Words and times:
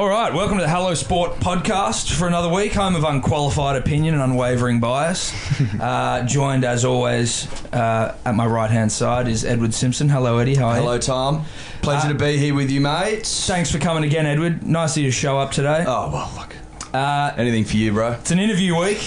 All 0.00 0.08
right, 0.08 0.32
welcome 0.32 0.56
to 0.56 0.62
the 0.64 0.68
Hello 0.70 0.94
Sport 0.94 1.32
podcast 1.40 2.10
for 2.16 2.26
another 2.26 2.48
week. 2.48 2.72
Home 2.72 2.96
of 2.96 3.04
unqualified 3.04 3.76
opinion 3.76 4.14
and 4.14 4.22
unwavering 4.22 4.80
bias. 4.80 5.30
Uh, 5.78 6.24
joined, 6.24 6.64
as 6.64 6.84
always, 6.86 7.46
uh, 7.74 8.16
at 8.24 8.34
my 8.34 8.46
right 8.46 8.70
hand 8.70 8.90
side 8.90 9.28
is 9.28 9.44
Edward 9.44 9.74
Simpson. 9.74 10.08
Hello, 10.08 10.38
Eddie. 10.38 10.54
How 10.54 10.68
are 10.68 10.76
Hello. 10.76 10.98
Tom. 10.98 11.44
Pleasure 11.82 12.06
Uh, 12.06 12.12
to 12.12 12.14
be 12.18 12.38
here 12.38 12.54
with 12.54 12.70
you, 12.70 12.80
mates. 12.80 13.46
Thanks 13.46 13.70
for 13.70 13.78
coming 13.78 14.04
again, 14.04 14.24
Edward. 14.24 14.66
Nice 14.66 14.96
of 14.96 15.02
you 15.02 15.08
to 15.08 15.12
show 15.12 15.38
up 15.38 15.50
today. 15.52 15.84
Oh 15.86 16.10
well, 16.10 16.30
look. 16.36 16.54
Uh, 16.94 17.32
Anything 17.36 17.64
for 17.64 17.76
you, 17.76 17.92
bro? 17.92 18.12
it's 18.12 18.30
an 18.30 18.38
interview 18.38 18.74
week. 18.78 18.98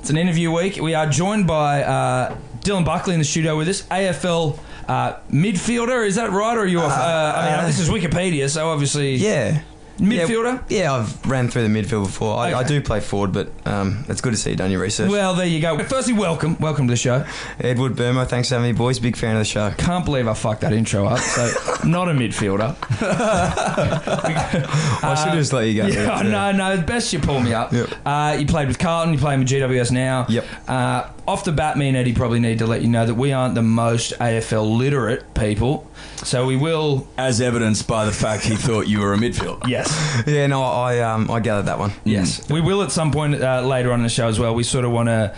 It's 0.00 0.08
an 0.10 0.16
interview 0.16 0.50
week. 0.50 0.76
We 0.76 0.94
are 0.94 1.06
joined 1.06 1.46
by 1.46 1.82
uh, 1.82 2.36
Dylan 2.60 2.84
Buckley 2.86 3.12
in 3.14 3.20
the 3.20 3.26
studio 3.26 3.56
with 3.56 3.68
us, 3.68 3.82
AFL 3.84 4.58
uh, 4.88 5.14
midfielder. 5.30 6.06
Is 6.06 6.14
that 6.16 6.30
right? 6.30 6.56
Or 6.56 6.60
are 6.62 6.66
you? 6.66 6.80
a- 6.80 6.86
uh, 6.86 7.32
I 7.36 7.56
mean, 7.58 7.66
this 7.66 7.78
is 7.78 7.88
Wikipedia, 7.90 8.48
so 8.50 8.68
obviously 8.70 9.14
Yeah. 9.16 9.60
Midfielder. 9.98 10.62
Yeah, 10.68 10.78
yeah, 10.78 10.94
I've 10.94 11.26
ran 11.26 11.48
through 11.48 11.68
the 11.68 11.68
midfield 11.68 12.06
before. 12.06 12.36
I, 12.38 12.54
I 12.54 12.62
do 12.62 12.80
play 12.80 13.00
forward, 13.00 13.32
but 13.32 13.50
um, 13.66 14.04
it's 14.08 14.20
good 14.20 14.32
to 14.32 14.36
see 14.36 14.50
you 14.50 14.56
done 14.56 14.70
your 14.70 14.80
research. 14.80 15.10
Well, 15.10 15.34
there 15.34 15.46
you 15.46 15.60
go. 15.60 15.78
Firstly, 15.84 16.14
welcome, 16.14 16.56
welcome 16.58 16.86
to 16.86 16.92
the 16.92 16.96
show. 16.96 17.26
Edward 17.60 17.94
Burmo, 17.94 18.26
thanks 18.26 18.48
for 18.48 18.56
having 18.56 18.72
me, 18.72 18.76
boys. 18.76 18.98
Big 18.98 19.16
fan 19.16 19.36
of 19.36 19.40
the 19.40 19.44
show. 19.44 19.70
Can't 19.78 20.04
believe 20.04 20.26
I 20.28 20.34
fucked 20.34 20.62
that 20.62 20.72
intro 20.72 21.06
up. 21.06 21.18
So, 21.18 21.52
not 21.84 22.08
a 22.08 22.12
midfielder. 22.12 22.76
I 25.02 25.14
should 25.14 25.28
have 25.28 25.38
just 25.38 25.52
let 25.52 25.66
you 25.66 25.82
go. 25.82 25.86
Yeah, 25.88 26.22
no, 26.22 26.52
no. 26.52 26.80
Best 26.82 27.12
you 27.12 27.18
pull 27.18 27.40
me 27.40 27.52
up. 27.52 27.72
Yep. 27.72 27.88
Uh, 28.04 28.36
you 28.38 28.46
played 28.46 28.68
with 28.68 28.78
Carlton. 28.78 29.12
You 29.12 29.18
playing 29.18 29.40
with 29.40 29.48
GWS 29.48 29.92
now. 29.92 30.26
Yep. 30.28 30.44
Uh, 30.66 31.08
off 31.28 31.44
the 31.44 31.52
bat, 31.52 31.76
me 31.76 31.88
and 31.88 31.96
Eddie 31.96 32.14
probably 32.14 32.40
need 32.40 32.58
to 32.60 32.66
let 32.66 32.80
you 32.80 32.88
know 32.88 33.04
that 33.04 33.14
we 33.14 33.32
aren't 33.32 33.54
the 33.54 33.62
most 33.62 34.12
AFL 34.18 34.78
literate 34.78 35.34
people. 35.34 35.88
So 36.16 36.46
we 36.46 36.56
will. 36.56 37.06
As 37.18 37.40
evidenced 37.40 37.86
by 37.86 38.06
the 38.06 38.12
fact 38.12 38.44
he 38.44 38.56
thought 38.56 38.88
you 38.88 39.00
were 39.00 39.12
a 39.12 39.18
midfielder. 39.18 39.68
Yes. 39.68 39.88
Yeah, 40.26 40.46
no, 40.46 40.62
I 40.62 41.00
um, 41.00 41.30
I 41.30 41.40
gathered 41.40 41.66
that 41.66 41.78
one. 41.78 41.92
Yes. 42.04 42.48
We 42.50 42.60
will 42.60 42.82
at 42.82 42.90
some 42.90 43.12
point 43.12 43.40
uh, 43.40 43.62
later 43.62 43.92
on 43.92 44.00
in 44.00 44.04
the 44.04 44.08
show 44.08 44.26
as 44.26 44.38
well. 44.38 44.54
We 44.54 44.62
sort 44.62 44.84
of 44.84 44.90
want 44.90 45.08
to 45.08 45.34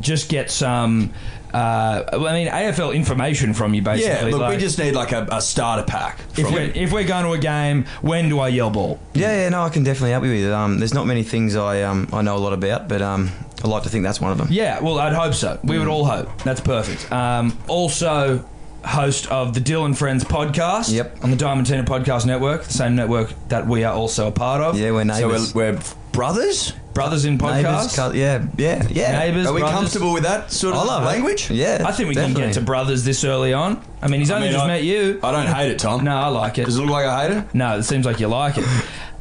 just 0.00 0.28
get 0.28 0.50
some. 0.50 1.12
Uh, 1.54 2.04
I 2.12 2.32
mean, 2.32 2.48
AFL 2.48 2.92
information 2.94 3.54
from 3.54 3.74
you, 3.74 3.82
basically. 3.82 4.12
Yeah, 4.30 4.36
look, 4.36 4.40
like, 4.40 4.50
we 4.50 4.60
just 4.60 4.78
need 4.78 4.94
like 4.94 5.12
a, 5.12 5.26
a 5.30 5.40
starter 5.40 5.84
pack. 5.84 6.18
If 6.36 6.50
we're, 6.50 6.72
if 6.74 6.92
we're 6.92 7.04
going 7.06 7.24
to 7.24 7.30
a 7.32 7.38
game, 7.38 7.84
when 8.02 8.28
do 8.28 8.40
I 8.40 8.48
yell 8.48 8.70
ball? 8.70 8.98
Yeah, 9.14 9.32
yeah, 9.42 9.48
no, 9.50 9.62
I 9.62 9.68
can 9.68 9.84
definitely 9.84 10.10
help 10.10 10.24
you 10.24 10.30
with 10.30 10.44
it. 10.46 10.52
Um, 10.52 10.78
there's 10.78 10.94
not 10.94 11.06
many 11.06 11.22
things 11.22 11.54
I 11.54 11.82
um, 11.82 12.08
I 12.12 12.22
know 12.22 12.36
a 12.36 12.38
lot 12.38 12.52
about, 12.52 12.88
but 12.88 13.00
um, 13.02 13.30
I 13.62 13.68
like 13.68 13.84
to 13.84 13.88
think 13.88 14.02
that's 14.02 14.20
one 14.20 14.32
of 14.32 14.38
them. 14.38 14.48
Yeah, 14.50 14.80
well, 14.80 14.98
I'd 14.98 15.12
hope 15.12 15.34
so. 15.34 15.60
We 15.62 15.76
Mm. 15.76 15.78
would 15.80 15.88
all 15.88 16.04
hope. 16.04 16.42
That's 16.42 16.60
perfect. 16.60 17.10
Um, 17.12 17.56
also, 17.68 18.44
host 18.84 19.26
of 19.30 19.54
the 19.54 19.60
Dylan 19.60 19.96
Friends 19.96 20.24
podcast. 20.24 20.92
Yep. 20.92 21.22
On 21.22 21.30
the 21.30 21.36
Diamond 21.36 21.66
Tina 21.68 21.84
Podcast 21.84 22.26
Network, 22.26 22.64
the 22.64 22.72
same 22.72 22.96
network 22.96 23.32
that 23.48 23.66
we 23.66 23.84
are 23.84 23.94
also 23.94 24.26
a 24.26 24.32
part 24.32 24.60
of. 24.60 24.78
Yeah, 24.78 24.90
we're 24.90 25.04
so 25.08 25.28
neighbours. 25.28 25.54
we're, 25.54 25.72
we're 25.74 25.80
brothers. 26.14 26.72
Brothers 26.94 27.24
in 27.24 27.32
Neighbours, 27.38 27.64
podcast. 27.64 28.12
cou- 28.12 28.16
yeah, 28.16 28.46
yeah, 28.56 28.86
yeah. 28.88 29.18
Neighbours, 29.18 29.48
Are 29.48 29.52
we 29.52 29.60
brothers. 29.60 29.78
comfortable 29.80 30.12
with 30.12 30.22
that 30.22 30.52
sort 30.52 30.76
of 30.76 30.82
I 30.82 30.84
love 30.86 31.02
it. 31.02 31.06
language? 31.06 31.50
Yeah, 31.50 31.82
I 31.84 31.90
think 31.90 32.08
we 32.08 32.14
definitely. 32.14 32.42
can 32.42 32.50
get 32.50 32.54
to 32.54 32.60
brothers 32.60 33.02
this 33.04 33.24
early 33.24 33.52
on. 33.52 33.82
I 34.00 34.06
mean, 34.06 34.20
he's 34.20 34.30
only 34.30 34.46
I 34.46 34.50
mean, 34.50 34.52
just 34.52 34.64
I- 34.64 34.68
met 34.68 34.84
you. 34.84 35.18
I 35.22 35.32
don't 35.32 35.46
hate 35.52 35.72
it, 35.72 35.80
Tom. 35.80 36.04
no, 36.04 36.14
I 36.16 36.28
like 36.28 36.56
it. 36.58 36.66
Does 36.66 36.76
it 36.76 36.80
look 36.82 36.90
like 36.90 37.04
I 37.06 37.26
hate 37.28 37.36
it? 37.38 37.52
No, 37.54 37.78
it 37.78 37.82
seems 37.82 38.06
like 38.06 38.20
you 38.20 38.28
like 38.28 38.54
it. 38.58 38.64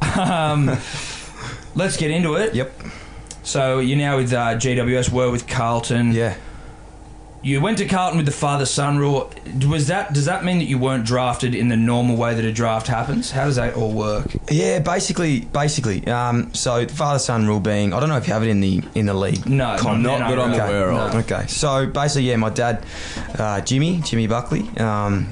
um, 0.20 0.68
let's 1.74 1.98
get 1.98 2.12
into 2.12 2.36
it. 2.36 2.54
Yep. 2.54 2.72
So 3.42 3.80
you're 3.80 3.98
now 3.98 4.18
with 4.18 4.32
uh, 4.32 4.56
GWS, 4.56 5.10
were 5.12 5.32
with 5.32 5.48
Carlton. 5.48 6.12
Yeah. 6.12 6.36
You 7.44 7.60
went 7.60 7.78
to 7.80 7.86
Carlton 7.86 8.16
with 8.16 8.26
the 8.26 8.32
father-son 8.32 8.98
rule. 8.98 9.30
Was 9.68 9.88
that? 9.88 10.14
Does 10.14 10.26
that 10.26 10.46
mean 10.46 10.60
that 10.60 10.64
you 10.66 10.78
weren't 10.78 11.06
drafted 11.06 11.54
in 11.54 11.68
the 11.68 11.76
normal 11.76 12.16
way 12.16 12.34
that 12.34 12.46
a 12.46 12.54
draft 12.54 12.88
happens? 12.88 13.32
How 13.32 13.44
does 13.44 13.58
that 13.58 13.76
all 13.76 13.92
work? 13.92 14.28
Yeah, 14.50 14.80
basically, 14.80 15.42
basically. 15.42 16.08
Um, 16.08 16.54
so 16.54 16.88
father 16.88 17.20
son 17.20 17.46
rule 17.46 17.60
being, 17.60 17.94
I 17.94 18.00
don't 18.00 18.08
know 18.08 18.16
if 18.16 18.28
you 18.28 18.34
have 18.34 18.44
it 18.44 18.50
in 18.50 18.62
the 18.62 18.82
in 18.96 19.08
the 19.08 19.14
league. 19.14 19.46
No, 19.46 19.76
Con- 19.78 20.02
not, 20.02 20.20
not 20.20 20.30
that 20.30 20.40
I'm 20.40 20.52
okay. 20.54 20.60
aware 20.62 20.92
of. 20.92 21.14
No. 21.14 21.20
Okay, 21.20 21.46
so 21.48 21.86
basically, 21.86 22.30
yeah, 22.30 22.38
my 22.38 22.50
dad, 22.50 22.86
uh, 23.38 23.60
Jimmy, 23.60 24.00
Jimmy 24.06 24.28
Buckley, 24.28 24.62
um, 24.78 25.28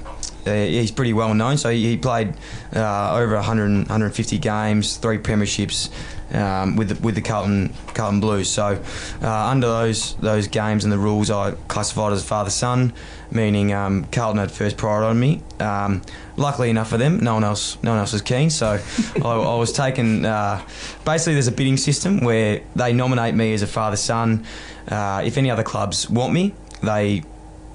uh, 0.46 0.54
he's 0.54 0.92
pretty 0.92 1.14
well 1.14 1.34
known. 1.34 1.58
So 1.58 1.70
he, 1.70 1.86
he 1.86 1.98
played 1.98 2.34
uh, 2.76 3.16
over 3.16 3.36
100, 3.36 3.72
150 3.90 4.38
games, 4.38 4.98
three 4.98 5.18
premierships 5.18 5.90
um, 6.34 6.76
with 6.76 6.90
the, 6.90 7.04
with 7.04 7.16
the 7.16 7.22
Carlton 7.22 7.74
Carlton 7.94 8.20
Blues. 8.20 8.50
So 8.50 8.82
uh, 9.22 9.48
under 9.48 9.68
those 9.68 10.16
those 10.16 10.48
games 10.48 10.84
and 10.84 10.92
the 10.92 10.98
rules, 10.98 11.30
I 11.30 11.52
classified 11.68 12.14
as 12.14 12.24
father 12.24 12.50
son, 12.50 12.94
meaning 13.32 13.74
um, 13.74 14.06
Carlton 14.06 14.40
had 14.40 14.52
first 14.52 14.78
priority 14.78 15.10
on 15.10 15.20
me. 15.20 15.42
Um, 15.60 16.02
luckily 16.38 16.70
enough 16.70 16.90
for 16.90 16.98
them, 16.98 17.20
no 17.20 17.34
one 17.34 17.44
else 17.44 17.82
no 17.84 17.92
one 17.92 18.00
else 18.00 18.14
was 18.14 18.22
keen. 18.22 18.50
So 18.50 18.80
I, 19.24 19.30
I 19.30 19.56
was 19.56 19.72
taken. 19.72 20.26
Uh, 20.26 20.66
basically, 21.06 21.34
there's 21.34 21.48
a 21.48 21.52
bidding 21.52 21.78
system 21.78 22.20
where 22.22 22.62
they 22.76 22.94
nominate 22.94 23.36
me 23.36 23.54
as 23.54 23.62
a 23.62 23.68
father 23.68 23.98
son. 23.98 24.46
Uh, 24.88 25.22
if 25.24 25.38
any 25.38 25.52
other 25.52 25.64
clubs 25.64 26.10
want 26.10 26.34
me, 26.34 26.54
they 26.82 27.24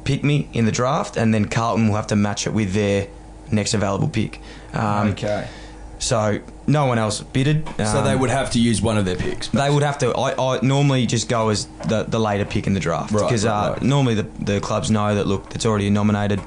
pick 0.06 0.24
me 0.24 0.48
in 0.52 0.64
the 0.64 0.72
draft, 0.72 1.16
and 1.16 1.34
then 1.34 1.44
Carlton 1.46 1.88
will 1.88 1.96
have 1.96 2.06
to 2.08 2.16
match 2.16 2.46
it 2.46 2.50
with 2.54 2.72
their 2.72 3.08
next 3.50 3.74
available 3.74 4.08
pick. 4.08 4.40
Um, 4.72 5.08
okay. 5.08 5.48
So 5.98 6.40
no 6.66 6.84
one 6.84 6.98
else 6.98 7.22
bidded. 7.22 7.66
So 7.78 7.84
Um, 7.84 8.04
they 8.04 8.14
would 8.14 8.28
have 8.28 8.50
to 8.50 8.60
use 8.60 8.82
one 8.82 8.98
of 8.98 9.06
their 9.06 9.16
picks. 9.16 9.48
They 9.48 9.70
would 9.70 9.82
have 9.82 9.96
to. 9.98 10.12
I, 10.14 10.56
I 10.56 10.60
normally 10.60 11.06
just 11.06 11.26
go 11.28 11.48
as 11.48 11.66
the, 11.88 12.02
the 12.02 12.18
later 12.18 12.44
pick 12.44 12.66
in 12.66 12.74
the 12.74 12.80
draft 12.80 13.12
Right, 13.12 13.22
because 13.22 13.46
right, 13.46 13.68
uh, 13.68 13.72
right. 13.72 13.82
normally 13.82 14.14
the, 14.14 14.24
the 14.44 14.60
clubs 14.60 14.90
know 14.90 15.14
that 15.14 15.26
look, 15.26 15.54
it's 15.54 15.64
already 15.64 15.88
nominated. 15.88 16.40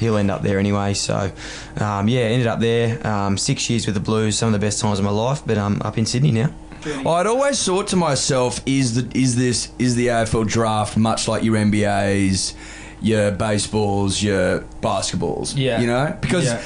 He'll 0.00 0.16
end 0.16 0.30
up 0.30 0.42
there 0.42 0.58
anyway. 0.58 0.94
So 0.94 1.30
um, 1.78 2.08
yeah, 2.08 2.22
ended 2.22 2.48
up 2.48 2.58
there. 2.58 3.06
Um, 3.06 3.38
six 3.38 3.70
years 3.70 3.86
with 3.86 3.94
the 3.94 4.00
Blues, 4.00 4.36
some 4.36 4.48
of 4.48 4.52
the 4.60 4.66
best 4.66 4.80
times 4.80 4.98
of 4.98 5.04
my 5.04 5.12
life. 5.12 5.42
But 5.46 5.56
I'm 5.56 5.80
up 5.82 5.96
in 5.98 6.04
Sydney 6.06 6.32
now. 6.32 6.50
I'd 6.84 7.26
always 7.26 7.64
thought 7.64 7.86
to 7.88 7.96
myself, 7.96 8.60
is 8.66 8.94
the 8.94 9.18
is 9.18 9.36
this 9.36 9.68
is 9.78 9.94
the 9.94 10.08
AFL 10.08 10.46
draft 10.48 10.96
much 10.96 11.26
like 11.28 11.42
your 11.44 11.56
NBA's, 11.56 12.54
your 13.00 13.30
baseballs, 13.30 14.22
your 14.22 14.60
basketballs? 14.80 15.54
Yeah. 15.56 15.80
you 15.80 15.86
know, 15.86 16.16
because 16.20 16.44
Yeah. 16.46 16.62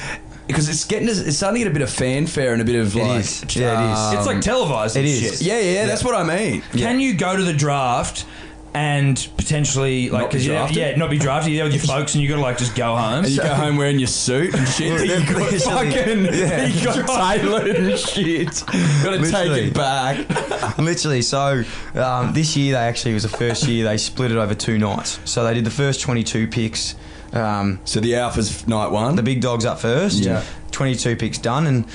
because 0.47 0.67
it's 0.69 0.83
getting 0.85 1.07
it's 1.07 1.37
starting 1.37 1.59
to 1.61 1.65
get 1.65 1.71
a 1.71 1.73
bit 1.73 1.81
of 1.83 1.89
fanfare 1.89 2.53
and 2.53 2.61
a 2.61 2.65
bit 2.65 2.75
of 2.75 2.95
It 2.95 2.99
like 3.03 3.19
is. 3.21 3.43
Yeah, 3.55 3.87
it 3.89 3.91
is. 3.93 3.99
um, 3.99 4.17
it's 4.17 4.27
like 4.27 4.41
televised. 4.41 4.95
it 4.97 4.99
and 5.01 5.07
is. 5.07 5.19
shit. 5.19 5.41
yeah, 5.41 5.59
yeah, 5.59 5.85
that's 5.85 6.03
what 6.03 6.15
I 6.15 6.23
mean. 6.23 6.61
Can 6.73 6.99
you 6.99 7.13
go 7.13 7.35
to 7.37 7.43
the 7.43 7.53
draft 7.53 8.25
and 8.73 9.29
potentially 9.35 10.09
like 10.09 10.29
because 10.29 10.45
you 10.45 10.53
drafted? 10.53 10.77
yeah 10.77 10.95
not 10.95 11.09
be 11.09 11.17
drafted? 11.17 11.51
You're 11.51 11.63
there 11.65 11.73
with 11.73 11.83
your 11.83 11.95
folks 11.97 12.13
and 12.15 12.23
you 12.23 12.29
got 12.29 12.35
to 12.35 12.41
like 12.41 12.57
just 12.57 12.75
go 12.75 12.95
home. 12.95 13.25
And 13.25 13.29
you 13.29 13.41
go 13.41 13.53
home 13.53 13.75
wearing 13.77 13.99
your 13.99 14.07
suit 14.07 14.53
and 14.55 14.67
shit. 14.67 15.01
you 15.27 15.33
got 15.35 15.51
fucking, 15.61 16.25
Yeah. 16.25 16.65
you 16.67 16.85
got 16.85 17.07
tailored 17.39 17.67
and 17.67 17.99
shit. 17.99 18.63
Got 19.03 19.21
to 19.23 19.31
take 19.31 19.51
it 19.51 19.73
back. 19.73 20.77
Literally. 20.77 21.21
So 21.21 21.63
um, 21.95 22.33
this 22.33 22.55
year 22.55 22.73
they 22.73 22.79
actually 22.79 23.13
was 23.13 23.23
the 23.23 23.29
first 23.29 23.67
year 23.67 23.83
they 23.85 23.97
split 23.97 24.31
it 24.31 24.37
over 24.37 24.55
two 24.55 24.77
nights. 24.77 25.19
So 25.25 25.43
they 25.43 25.53
did 25.53 25.65
the 25.65 25.71
first 25.71 26.01
22 26.01 26.47
picks. 26.47 26.95
Um, 27.33 27.79
So 27.85 27.99
the 27.99 28.13
Alphas 28.13 28.67
night 28.67 28.91
one. 28.91 29.15
the 29.15 29.23
big 29.23 29.41
dogs 29.41 29.65
up 29.65 29.79
first. 29.79 30.19
Yeah. 30.19 30.43
22 30.71 31.17
picks 31.17 31.37
done, 31.37 31.67
and 31.67 31.85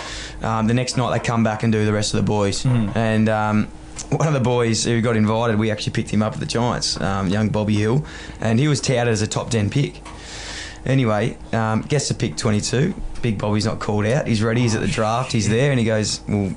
um, 0.42 0.66
the 0.66 0.74
next 0.74 0.98
night 0.98 1.10
they 1.18 1.24
come 1.26 1.42
back 1.42 1.62
and 1.62 1.72
do 1.72 1.86
the 1.86 1.92
rest 1.94 2.12
of 2.12 2.18
the 2.18 2.26
boys. 2.26 2.62
Mm-hmm. 2.62 2.96
And 2.98 3.28
um, 3.30 3.68
one 4.10 4.26
of 4.26 4.34
the 4.34 4.40
boys 4.40 4.84
who 4.84 5.00
got 5.00 5.16
invited, 5.16 5.58
we 5.58 5.70
actually 5.70 5.92
picked 5.92 6.10
him 6.10 6.22
up 6.22 6.34
at 6.34 6.40
the 6.40 6.46
Giants, 6.46 7.00
um, 7.00 7.28
young 7.28 7.48
Bobby 7.48 7.74
Hill, 7.74 8.04
and 8.40 8.58
he 8.58 8.68
was 8.68 8.80
touted 8.80 9.08
as 9.08 9.22
a 9.22 9.26
top 9.26 9.50
10 9.50 9.70
pick. 9.70 10.00
Anyway, 10.84 11.36
um, 11.52 11.82
gets 11.82 12.08
to 12.08 12.14
pick 12.14 12.36
22. 12.36 12.94
Big 13.20 13.38
Bobby's 13.38 13.66
not 13.66 13.80
called 13.80 14.06
out. 14.06 14.28
He's 14.28 14.42
ready. 14.42 14.60
He's 14.60 14.74
at 14.76 14.82
the 14.82 14.86
draft. 14.86 15.32
He's 15.32 15.48
there, 15.48 15.70
and 15.72 15.80
he 15.80 15.84
goes, 15.84 16.20
"Well, 16.28 16.54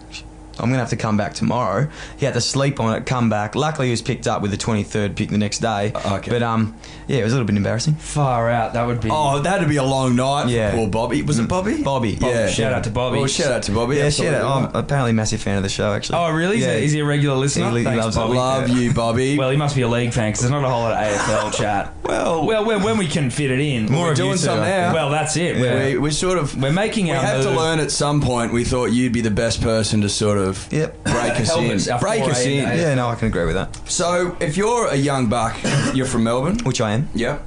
I'm 0.59 0.65
going 0.69 0.73
to 0.73 0.79
have 0.79 0.89
to 0.89 0.95
come 0.97 1.17
back 1.17 1.33
tomorrow." 1.33 1.87
He 2.17 2.25
had 2.25 2.33
to 2.35 2.41
sleep 2.41 2.79
on 2.79 2.95
it, 2.95 3.05
come 3.05 3.29
back. 3.29 3.55
Luckily, 3.55 3.87
he 3.87 3.91
was 3.91 4.01
picked 4.01 4.27
up 4.27 4.41
with 4.41 4.51
the 4.51 4.57
23rd 4.57 5.15
pick 5.15 5.29
the 5.29 5.37
next 5.37 5.59
day. 5.59 5.91
Okay. 5.93 6.31
But 6.31 6.43
um, 6.43 6.75
yeah, 7.07 7.17
it 7.19 7.23
was 7.23 7.33
a 7.33 7.35
little 7.35 7.47
bit 7.47 7.55
embarrassing. 7.57 7.95
Far 7.95 8.49
out. 8.49 8.73
That 8.73 8.85
would 8.87 9.01
be. 9.01 9.09
Oh, 9.11 9.39
that 9.39 9.49
had 9.49 9.61
to 9.61 9.67
be 9.67 9.77
a 9.77 9.83
long 9.83 10.15
night 10.15 10.49
Yeah. 10.49 10.71
for 10.71 10.77
poor 10.77 10.87
Bobby. 10.89 11.21
Was 11.23 11.39
it 11.39 11.47
Bobby? 11.47 11.81
Bobby. 11.83 12.11
Yeah. 12.19 12.47
Shout 12.49 12.73
out 12.73 12.83
to 12.85 12.89
Bobby. 12.89 13.17
Well, 13.19 13.27
shout 13.27 13.51
out 13.51 13.63
to 13.63 13.71
Bobby. 13.71 13.97
Yeah, 13.97 14.05
Absolutely 14.05 14.37
shit. 14.37 14.45
I'm 14.45 14.75
apparently 14.75 15.11
a 15.11 15.13
massive 15.13 15.41
fan 15.41 15.57
of 15.57 15.63
the 15.63 15.69
show, 15.69 15.93
actually. 15.93 16.17
Oh, 16.19 16.29
really? 16.31 16.57
Is, 16.57 16.63
Yeah. 16.65 16.77
he, 16.77 16.85
is 16.85 16.91
he 16.91 16.99
a 16.99 17.05
regular 17.05 17.35
listener? 17.35 17.69
He 17.77 17.83
Thanks, 17.83 18.03
loves. 18.03 18.15
Bobby. 18.15 18.33
Love 18.37 18.69
Yeah. 18.69 18.75
you, 18.75 18.93
Bobby. 18.93 19.37
Well, 19.37 19.49
he 19.49 19.57
must 19.57 19.75
be 19.75 19.81
a 19.81 19.87
league 19.87 20.13
fan 20.13 20.29
because 20.29 20.41
there's 20.41 20.51
not 20.51 20.63
a 20.63 20.69
whole 20.69 20.81
lot 20.81 20.91
of 20.93 20.97
AFL 20.99 21.51
chat. 21.57 21.93
Well- 22.03 22.45
well, 22.45 22.65
when, 22.65 22.83
when 22.83 22.97
we 22.97 23.07
can 23.07 23.29
fit 23.29 23.51
it 23.51 23.59
in. 23.59 23.91
More 23.91 24.07
we're 24.07 24.13
doing 24.15 24.37
some 24.37 24.59
now. 24.59 24.93
Well, 24.93 25.09
that's 25.09 25.35
it. 25.37 25.55
we, 25.55 25.61
We're, 25.61 26.01
we 26.01 26.11
sort 26.11 26.37
of 26.37 26.55
we're 26.61 26.71
making 26.71 27.05
we 27.05 27.11
our 27.11 27.21
had 27.21 27.43
to 27.43 27.51
learn 27.51 27.79
at 27.79 27.91
some 27.91 28.21
point. 28.21 28.51
We 28.53 28.63
thought 28.63 28.85
you'd 28.87 29.13
be 29.13 29.21
the 29.21 29.29
best 29.31 29.61
person 29.61 30.01
to 30.01 30.09
sort 30.09 30.37
of 30.37 30.48
Yep. 30.71 31.03
break 31.03 31.39
us 31.39 31.55
in. 31.57 31.71
us, 31.71 31.87
our 31.87 31.99
break 31.99 32.21
us 32.23 32.41
foray 32.43 32.57
in. 32.59 32.65
into 32.65 32.77
Yeah, 32.77 32.95
no, 32.95 33.07
I 33.09 33.15
can 33.15 33.27
agree 33.27 33.45
with 33.45 33.55
that. 33.55 33.75
So, 33.89 34.35
if 34.39 34.57
you're 34.57 34.87
a 34.87 34.95
young 34.95 35.27
buck, 35.27 35.57
you're 35.93 36.05
from 36.05 36.23
Melbourne. 36.23 36.59
Which 36.63 36.81
I 36.81 36.91
am. 36.91 37.09
Yeah. 37.13 37.39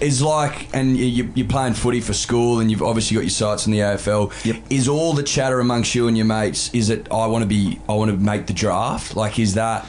Is 0.00 0.20
like, 0.20 0.68
and 0.74 0.96
you- 0.96 1.04
you, 1.06 1.32
you're 1.36 1.46
playing 1.46 1.74
footy 1.74 2.00
for 2.00 2.12
school, 2.12 2.58
and 2.60 2.70
you've 2.70 2.82
obviously 2.82 3.14
got 3.14 3.20
your 3.22 3.30
sights 3.30 3.66
in 3.66 3.72
the 3.72 3.78
AFL. 3.80 4.32
Yep. 4.44 4.56
Is 4.70 4.88
all 4.88 5.12
the 5.12 5.22
chatter 5.22 5.60
amongst 5.60 5.94
you 5.94 6.08
and 6.08 6.16
your 6.16 6.26
mates? 6.26 6.70
Is 6.74 6.90
it 6.90 7.06
I 7.12 7.26
want 7.26 7.42
to 7.42 7.46
be, 7.48 7.78
I 7.88 7.92
want 7.94 8.10
to 8.10 8.16
make 8.16 8.46
the 8.48 8.52
draft? 8.52 9.14
Like, 9.14 9.38
is 9.38 9.54
that, 9.54 9.86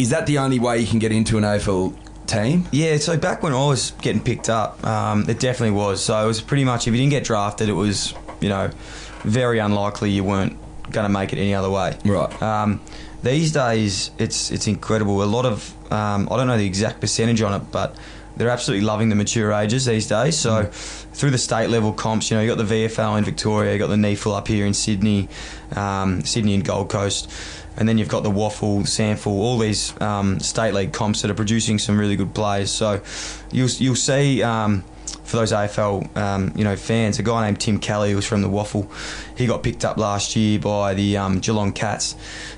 is 0.00 0.10
that 0.10 0.26
the 0.26 0.38
only 0.38 0.58
way 0.58 0.78
you 0.80 0.86
can 0.88 0.98
get 0.98 1.12
into 1.12 1.38
an 1.38 1.44
AFL 1.44 1.94
team? 2.26 2.66
Yeah, 2.72 2.96
so 2.96 3.16
back 3.16 3.42
when 3.44 3.52
I 3.52 3.64
was 3.66 3.92
getting 4.02 4.20
picked 4.22 4.48
up, 4.48 4.84
um, 4.84 5.24
it 5.28 5.38
definitely 5.38 5.76
was. 5.78 6.04
So 6.04 6.24
it 6.24 6.26
was 6.26 6.40
pretty 6.40 6.64
much 6.64 6.88
if 6.88 6.92
you 6.94 6.98
didn't 6.98 7.10
get 7.10 7.22
drafted, 7.24 7.68
it 7.68 7.72
was 7.74 8.14
you 8.40 8.48
know 8.48 8.68
very 9.22 9.58
unlikely 9.60 10.10
you 10.10 10.24
weren't 10.24 10.56
going 10.90 11.04
to 11.04 11.12
make 11.12 11.32
it 11.32 11.38
any 11.38 11.54
other 11.54 11.70
way. 11.70 11.96
Right. 12.04 12.42
Um, 12.42 12.80
these 13.22 13.52
days, 13.52 14.10
it's 14.18 14.50
it's 14.50 14.66
incredible. 14.66 15.22
A 15.22 15.24
lot 15.24 15.46
of 15.46 15.92
um, 15.92 16.28
I 16.30 16.36
don't 16.36 16.46
know 16.46 16.58
the 16.58 16.66
exact 16.66 17.00
percentage 17.00 17.40
on 17.42 17.60
it, 17.60 17.70
but 17.70 17.96
they're 18.36 18.50
absolutely 18.50 18.84
loving 18.84 19.08
the 19.08 19.14
mature 19.14 19.52
ages 19.52 19.84
these 19.86 20.06
days. 20.06 20.36
So 20.36 20.64
through 20.64 21.30
the 21.30 21.38
state 21.38 21.68
level 21.68 21.92
comps, 21.92 22.30
you 22.30 22.36
know, 22.36 22.42
you 22.42 22.54
got 22.54 22.58
the 22.58 22.86
VFL 22.86 23.16
in 23.18 23.24
Victoria, 23.24 23.72
you 23.72 23.78
got 23.78 23.88
the 23.88 23.96
NEAFL 23.96 24.36
up 24.36 24.48
here 24.48 24.66
in 24.66 24.74
Sydney, 24.74 25.28
um, 25.76 26.24
Sydney 26.24 26.54
and 26.54 26.64
Gold 26.64 26.90
Coast. 26.90 27.30
And 27.76 27.88
then 27.88 27.98
you've 27.98 28.08
got 28.08 28.22
the 28.22 28.30
WAFL, 28.30 28.82
SANFL, 28.82 29.26
all 29.26 29.58
these 29.58 30.00
um, 30.00 30.38
state 30.38 30.74
league 30.74 30.92
comps 30.92 31.22
that 31.22 31.30
are 31.30 31.34
producing 31.34 31.78
some 31.78 31.98
really 31.98 32.14
good 32.14 32.32
players. 32.34 32.70
So 32.70 33.00
you'll 33.50 33.68
you'll 33.68 33.96
see 33.96 34.42
um, 34.42 34.84
for 35.24 35.38
those 35.38 35.52
AFL 35.52 36.16
um, 36.16 36.52
you 36.54 36.64
know 36.64 36.76
fans, 36.76 37.18
a 37.18 37.22
guy 37.22 37.46
named 37.46 37.60
Tim 37.60 37.78
Kelly 37.78 38.10
who 38.10 38.16
was 38.16 38.26
from 38.26 38.42
the 38.42 38.48
WAFL. 38.48 38.88
He 39.36 39.46
got 39.46 39.62
picked 39.62 39.84
up 39.84 39.96
last 39.96 40.36
year 40.36 40.58
by 40.58 40.94
the 40.94 41.16
um, 41.16 41.40
Geelong 41.40 41.72
Cats, 41.72 42.14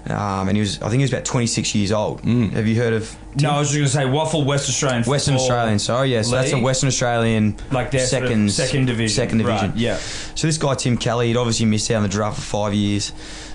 um, 0.06 0.48
and 0.48 0.56
he 0.56 0.60
was 0.60 0.81
I 0.82 0.88
think 0.88 1.00
he 1.00 1.04
was 1.04 1.12
about 1.12 1.25
26 1.25 1.75
years 1.75 1.93
old. 1.93 2.22
Mm. 2.22 2.50
Have 2.52 2.66
you 2.66 2.76
heard 2.76 2.93
of 2.93 3.16
No, 3.40 3.50
I 3.50 3.58
was 3.60 3.72
just 3.72 3.78
going 3.96 4.08
to 4.08 4.12
say 4.12 4.19
WAFL 4.19 4.44
West 4.44 4.69
Australian. 4.69 5.04
Western 5.04 5.34
Australian? 5.34 5.78
Sorry, 5.78 6.10
yes, 6.10 6.31
that's 6.31 6.52
a. 6.52 6.60
Western 6.60 6.88
Australian 6.88 7.56
Like 7.70 7.90
their 7.90 8.06
sort 8.06 8.25
of 8.25 8.28
second 8.28 8.52
second 8.52 8.87
division. 8.87 9.14
Second 9.14 9.38
division. 9.38 9.70
Right, 9.70 9.78
yeah. 9.78 9.96
So 9.96 10.46
this 10.46 10.58
guy 10.58 10.75
Tim 10.75 10.99
Kelly, 10.99 11.28
he'd 11.28 11.37
obviously 11.37 11.66
missed 11.66 11.90
out 11.90 11.99
on 11.99 12.02
the 12.02 12.08
draft 12.08 12.37
for 12.37 12.42
five 12.42 12.75
years. 12.75 13.12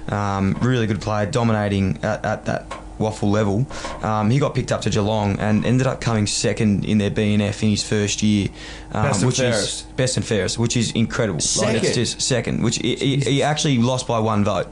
Um, 0.09 0.53
really 0.62 0.88
good 0.88 1.01
player, 1.01 1.25
dominating 1.25 1.98
at, 2.03 2.25
at 2.25 2.45
that 2.45 2.69
WAFL 3.00 3.31
level. 3.31 3.65
Um, 4.06 4.30
he 4.30 4.38
got 4.38 4.53
picked 4.53 4.71
up 4.71 4.81
to 4.81 4.89
Geelong 4.92 5.39
and 5.39 5.65
ended 5.65 5.88
up 5.88 6.01
coming 6.01 6.27
second 6.27 6.86
in 6.86 7.00
their 7.00 7.09
B&F 7.09 7.63
in 7.63 7.69
his 7.69 7.83
first 7.88 8.21
year, 8.21 8.50
um, 8.92 9.03
Best 9.07 9.19
and 9.21 9.27
which 9.27 9.38
fairest. 9.39 9.63
is 9.63 9.81
best 9.94 10.18
and 10.18 10.25
fairest, 10.25 10.59
which 10.59 10.77
is 10.77 10.92
incredible. 10.92 11.38
Like, 11.38 11.42
Second? 11.42 11.83
it's 11.86 11.95
just 11.95 12.21
second, 12.21 12.62
which 12.63 12.77
he, 12.77 12.95
he, 12.95 13.18
he 13.18 13.44
actually 13.44 13.77
lost 13.80 14.07
by 14.07 14.19
one 14.19 14.44
vote. 14.44 14.68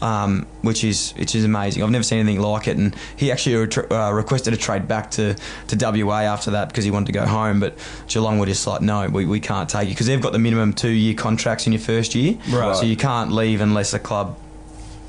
Um, 0.00 0.46
which 0.62 0.82
is 0.82 1.12
which 1.16 1.36
is 1.36 1.44
amazing. 1.44 1.80
I've 1.84 1.90
never 1.90 2.02
seen 2.02 2.18
anything 2.18 2.40
like 2.42 2.66
it, 2.66 2.76
and 2.76 2.92
he 3.16 3.30
actually 3.30 3.68
uh, 3.88 4.10
requested 4.10 4.52
a 4.52 4.56
trade 4.56 4.88
back 4.88 5.12
to, 5.12 5.36
to 5.68 6.02
WA 6.04 6.22
after 6.22 6.50
that 6.52 6.68
because 6.70 6.84
he 6.84 6.90
wanted 6.90 7.06
to 7.06 7.12
go 7.12 7.24
home. 7.24 7.60
But 7.60 7.78
Geelong 8.08 8.40
were 8.40 8.46
just 8.46 8.66
like, 8.66 8.80
no, 8.80 9.08
we, 9.08 9.26
we 9.26 9.38
can't 9.38 9.68
take 9.68 9.86
you 9.88 9.94
because 9.94 10.08
they've 10.08 10.20
got 10.20 10.32
the 10.32 10.40
minimum 10.40 10.72
two 10.72 10.88
year 10.90 11.14
contracts 11.14 11.68
in 11.68 11.72
your 11.72 11.78
first 11.82 12.16
year, 12.16 12.36
Right. 12.50 12.74
so 12.74 12.82
you 12.84 12.96
can't 12.96 13.30
leave 13.30 13.60
unless 13.60 13.92
the 13.92 14.00
club 14.00 14.36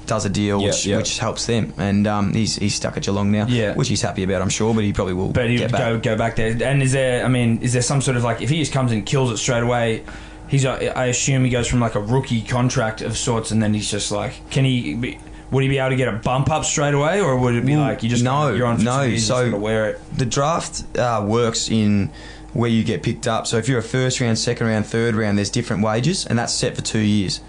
does 0.05 0.25
a 0.25 0.29
deal, 0.29 0.59
Yeah, 0.61 0.67
which 0.67 0.85
yeah. 0.85 0.97
which 0.97 1.17
helps 1.19 1.45
them. 1.45 1.73
And 1.77 2.05
um, 2.07 2.33
he's 2.33 2.55
he's 2.55 2.75
stuck 2.75 2.97
at 2.97 3.03
Geelong 3.03 3.31
now, 3.31 3.45
Yeah. 3.47 3.73
which 3.75 3.87
he's 3.89 4.01
happy 4.01 4.23
about, 4.23 4.41
I'm 4.41 4.49
sure. 4.49 4.73
But 4.73 4.83
he 4.83 4.93
probably 4.93 5.13
will 5.13 5.29
But 5.31 5.49
he 5.49 5.57
get 5.57 5.63
would 5.65 5.71
back. 5.71 5.79
go 5.79 5.99
go 5.99 6.17
back 6.17 6.35
there. 6.35 6.55
And 6.63 6.81
is 6.83 6.91
there? 6.91 7.23
I 7.25 7.27
mean, 7.27 7.59
is 7.61 7.73
there 7.73 7.81
some 7.81 8.01
sort 8.01 8.17
of 8.17 8.23
like 8.23 8.41
if 8.41 8.49
he 8.49 8.59
just 8.59 8.73
comes 8.73 8.91
and 8.91 9.05
kills 9.05 9.31
it 9.31 9.37
straight 9.37 9.63
away? 9.63 10.03
He's. 10.47 10.65
a- 10.65 10.97
I 10.97 11.05
assume 11.05 11.43
he 11.45 11.49
goes 11.49 11.67
from 11.67 11.79
like 11.79 11.95
a 11.95 11.99
rookie 12.01 12.41
contract 12.41 13.01
of 13.01 13.17
sorts, 13.17 13.51
and 13.51 13.61
then 13.63 13.73
he's 13.73 13.89
just 13.89 14.11
like, 14.11 14.33
can 14.49 14.65
he? 14.65 14.93
Be, 14.95 15.17
would 15.51 15.61
he 15.63 15.69
be 15.69 15.77
able 15.77 15.89
to 15.91 15.95
get 15.95 16.07
a 16.07 16.17
bump 16.17 16.49
up 16.49 16.65
straight 16.65 16.93
away, 16.95 17.21
or 17.21 17.37
would 17.37 17.55
it 17.55 17.65
be 17.65 17.75
like 17.77 18.01
you 18.03 18.09
just 18.09 18.23
no, 18.23 18.51
you're 18.53 18.65
on 18.67 18.83
no, 18.83 19.01
years, 19.03 19.25
so- 19.27 19.37
you 19.39 19.43
just 19.45 19.51
gotta 19.51 19.61
wear 19.63 19.89
it? 19.91 20.01
the 20.17 20.25
draft 20.25 20.83
uh, 20.97 21.23
works 21.27 21.69
in 21.69 22.11
where 22.53 22.69
you 22.69 22.83
get 22.83 23.01
picked 23.03 23.27
up. 23.27 23.47
So 23.47 23.57
if 23.57 23.67
you're 23.67 23.79
a 23.79 23.83
first 23.83 24.19
round, 24.19 24.37
second 24.37 24.67
round, 24.67 24.85
third 24.85 25.15
round, 25.15 25.37
there's 25.39 25.49
different 25.49 25.81
wages, 25.83 26.25
and 26.25 26.37
that's 26.37 26.53
set 26.53 26.75
for 26.75 26.81
two 26.81 26.99
years. 26.99 27.39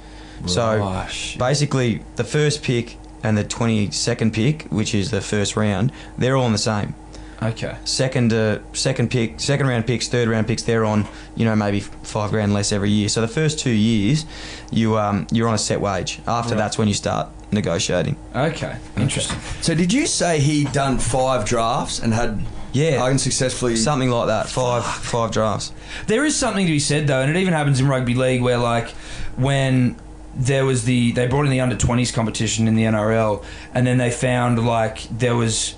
So 0.46 0.78
Right. 0.78 1.36
basically, 1.38 2.02
the 2.16 2.24
first 2.24 2.62
pick 2.62 2.96
and 3.22 3.36
the 3.38 3.44
22nd 3.44 4.32
pick, 4.32 4.66
which 4.70 4.94
is 4.94 5.10
the 5.10 5.20
first 5.20 5.56
round, 5.56 5.92
they're 6.18 6.36
all 6.36 6.44
on 6.44 6.52
the 6.52 6.58
same. 6.58 6.94
Okay. 7.42 7.74
Second, 7.84 8.32
uh, 8.32 8.58
second 8.72 9.10
pick, 9.10 9.38
second 9.40 9.66
round 9.66 9.86
picks, 9.86 10.08
third 10.08 10.28
round 10.28 10.46
picks, 10.46 10.62
they're 10.62 10.84
on, 10.84 11.06
you 11.36 11.44
know, 11.44 11.54
maybe 11.56 11.80
five 11.80 12.30
grand 12.30 12.54
less 12.54 12.72
every 12.72 12.90
year. 12.90 13.08
So 13.08 13.20
the 13.20 13.28
first 13.28 13.58
two 13.58 13.70
years, 13.70 14.24
you 14.70 14.96
um, 14.98 15.26
you're 15.30 15.48
on 15.48 15.54
a 15.54 15.58
set 15.58 15.80
wage. 15.80 16.20
After 16.26 16.50
Right. 16.54 16.58
that's 16.58 16.78
when 16.78 16.88
you 16.88 16.94
start 16.94 17.28
negotiating. 17.50 18.16
Okay. 18.34 18.76
Interesting. 18.96 19.38
So 19.60 19.74
did 19.74 19.92
you 19.92 20.06
say 20.06 20.38
he 20.40 20.64
done 20.64 20.98
five 20.98 21.44
drafts 21.44 21.98
and 21.98 22.14
had 22.14 22.40
Yeah. 22.72 23.02
unsuccessfully? 23.02 23.76
Something 23.76 24.10
like 24.10 24.28
that. 24.28 24.48
Five, 24.48 24.84
five 24.86 25.30
drafts. 25.30 25.72
There 26.06 26.24
is 26.24 26.34
something 26.36 26.64
to 26.66 26.72
be 26.72 26.78
said 26.80 27.06
though, 27.08 27.20
and 27.20 27.30
it 27.34 27.38
even 27.38 27.52
happens 27.52 27.78
in 27.80 27.88
rugby 27.88 28.14
league 28.14 28.42
where 28.42 28.58
like 28.58 28.90
when 29.36 29.96
there 30.36 30.64
was 30.64 30.84
the 30.84 31.12
they 31.12 31.26
brought 31.26 31.44
in 31.44 31.50
the 31.50 31.60
under 31.60 31.76
20s 31.76 32.12
competition 32.12 32.66
in 32.68 32.74
the 32.74 32.82
NRL 32.84 33.44
and 33.72 33.86
then 33.86 33.98
they 33.98 34.10
found 34.10 34.64
like 34.64 35.02
there 35.10 35.36
was 35.36 35.74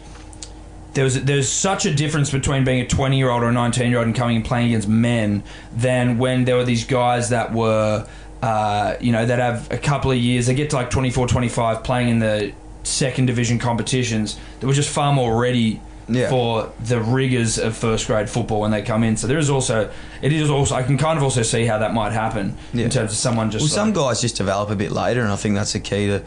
there 0.94 1.04
was 1.04 1.22
there's 1.24 1.48
such 1.48 1.84
a 1.84 1.94
difference 1.94 2.30
between 2.30 2.64
being 2.64 2.80
a 2.80 2.86
20 2.86 3.18
year 3.18 3.30
old 3.30 3.42
or 3.42 3.50
a 3.50 3.52
19 3.52 3.90
year 3.90 3.98
old 3.98 4.06
and 4.06 4.16
coming 4.16 4.36
and 4.36 4.44
playing 4.44 4.68
against 4.68 4.88
men 4.88 5.42
than 5.74 6.18
when 6.18 6.44
there 6.44 6.56
were 6.56 6.64
these 6.64 6.84
guys 6.84 7.28
that 7.28 7.52
were 7.52 8.06
uh, 8.42 8.96
you 9.00 9.12
know 9.12 9.24
that 9.26 9.38
have 9.38 9.70
a 9.70 9.78
couple 9.78 10.10
of 10.10 10.16
years 10.16 10.46
they 10.46 10.54
get 10.54 10.70
to 10.70 10.76
like 10.76 10.90
24 10.90 11.26
25 11.26 11.84
playing 11.84 12.08
in 12.08 12.18
the 12.18 12.52
second 12.82 13.26
division 13.26 13.58
competitions 13.58 14.38
that 14.60 14.66
were 14.66 14.72
just 14.72 14.88
far 14.88 15.12
more 15.12 15.38
ready 15.38 15.80
Yeah. 16.08 16.28
for 16.30 16.70
the 16.84 17.00
rigors 17.00 17.58
of 17.58 17.76
first 17.76 18.06
grade 18.06 18.30
football 18.30 18.60
when 18.60 18.70
they 18.70 18.82
come 18.82 19.02
in. 19.02 19.16
So 19.16 19.26
there 19.26 19.38
is 19.38 19.50
also, 19.50 19.90
it 20.22 20.32
is 20.32 20.48
also, 20.50 20.76
I 20.76 20.84
can 20.84 20.98
kind 20.98 21.16
of 21.18 21.24
also 21.24 21.42
see 21.42 21.66
how 21.66 21.78
that 21.78 21.94
might 21.94 22.12
happen 22.12 22.56
Yeah. 22.72 22.84
in 22.84 22.90
terms 22.90 23.10
of 23.10 23.16
someone 23.18 23.50
just. 23.50 23.62
Well, 23.62 23.68
some 23.68 23.92
guys 23.92 24.20
just 24.20 24.36
develop 24.36 24.70
a 24.70 24.76
bit 24.76 24.92
later, 24.92 25.22
and 25.22 25.32
I 25.32 25.36
think 25.36 25.56
that's 25.56 25.72
the 25.72 25.80
key 25.80 26.06
to 26.06 26.22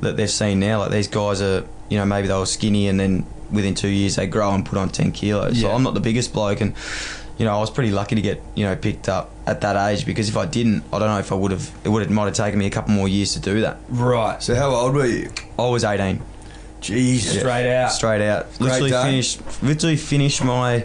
that 0.00 0.16
they've 0.16 0.30
seen 0.30 0.60
now. 0.60 0.78
Like 0.80 0.90
these 0.92 1.08
guys 1.08 1.42
are, 1.42 1.64
you 1.88 1.98
know, 1.98 2.04
maybe 2.06 2.28
they 2.28 2.38
were 2.38 2.46
skinny, 2.46 2.86
and 2.88 3.00
then 3.00 3.26
within 3.50 3.74
two 3.74 3.88
years 3.88 4.16
they 4.16 4.26
grow 4.26 4.52
and 4.54 4.64
put 4.64 4.78
on 4.78 4.90
ten 4.90 5.10
kilos. 5.10 5.60
So 5.60 5.70
I'm 5.72 5.82
not 5.82 5.94
the 5.94 6.00
biggest 6.00 6.32
bloke, 6.32 6.60
and 6.60 6.74
you 7.38 7.44
know, 7.44 7.56
I 7.56 7.58
was 7.60 7.70
pretty 7.70 7.90
lucky 7.90 8.14
to 8.14 8.22
get 8.22 8.40
you 8.54 8.64
know 8.64 8.76
picked 8.76 9.08
up 9.08 9.30
at 9.46 9.60
that 9.62 9.90
age 9.90 10.06
because 10.06 10.28
if 10.28 10.36
I 10.36 10.46
didn't, 10.46 10.84
I 10.92 10.98
don't 11.00 11.08
know 11.08 11.18
if 11.18 11.32
I 11.32 11.34
would 11.34 11.50
have. 11.50 11.68
It 11.84 11.88
would 11.88 12.02
have 12.02 12.10
might 12.12 12.26
have 12.26 12.34
taken 12.34 12.58
me 12.58 12.66
a 12.66 12.70
couple 12.70 12.92
more 12.94 13.08
years 13.08 13.32
to 13.34 13.40
do 13.40 13.60
that. 13.62 13.78
right, 13.88 14.40
so 14.42 14.54
how 14.54 14.70
old 14.74 14.94
were 14.94 15.06
you? 15.06 15.30
I 15.58 15.66
was 15.68 15.82
18, 15.84 16.20
Jesus. 16.86 17.38
straight 17.38 17.72
out. 17.72 17.92
straight 17.92 18.26
out. 18.26 18.46
Great 18.58 18.60
Literally 18.60 18.90
day. 18.90 19.02
finished. 19.02 19.62
Literally 19.62 19.96
finished 19.96 20.44
my 20.44 20.84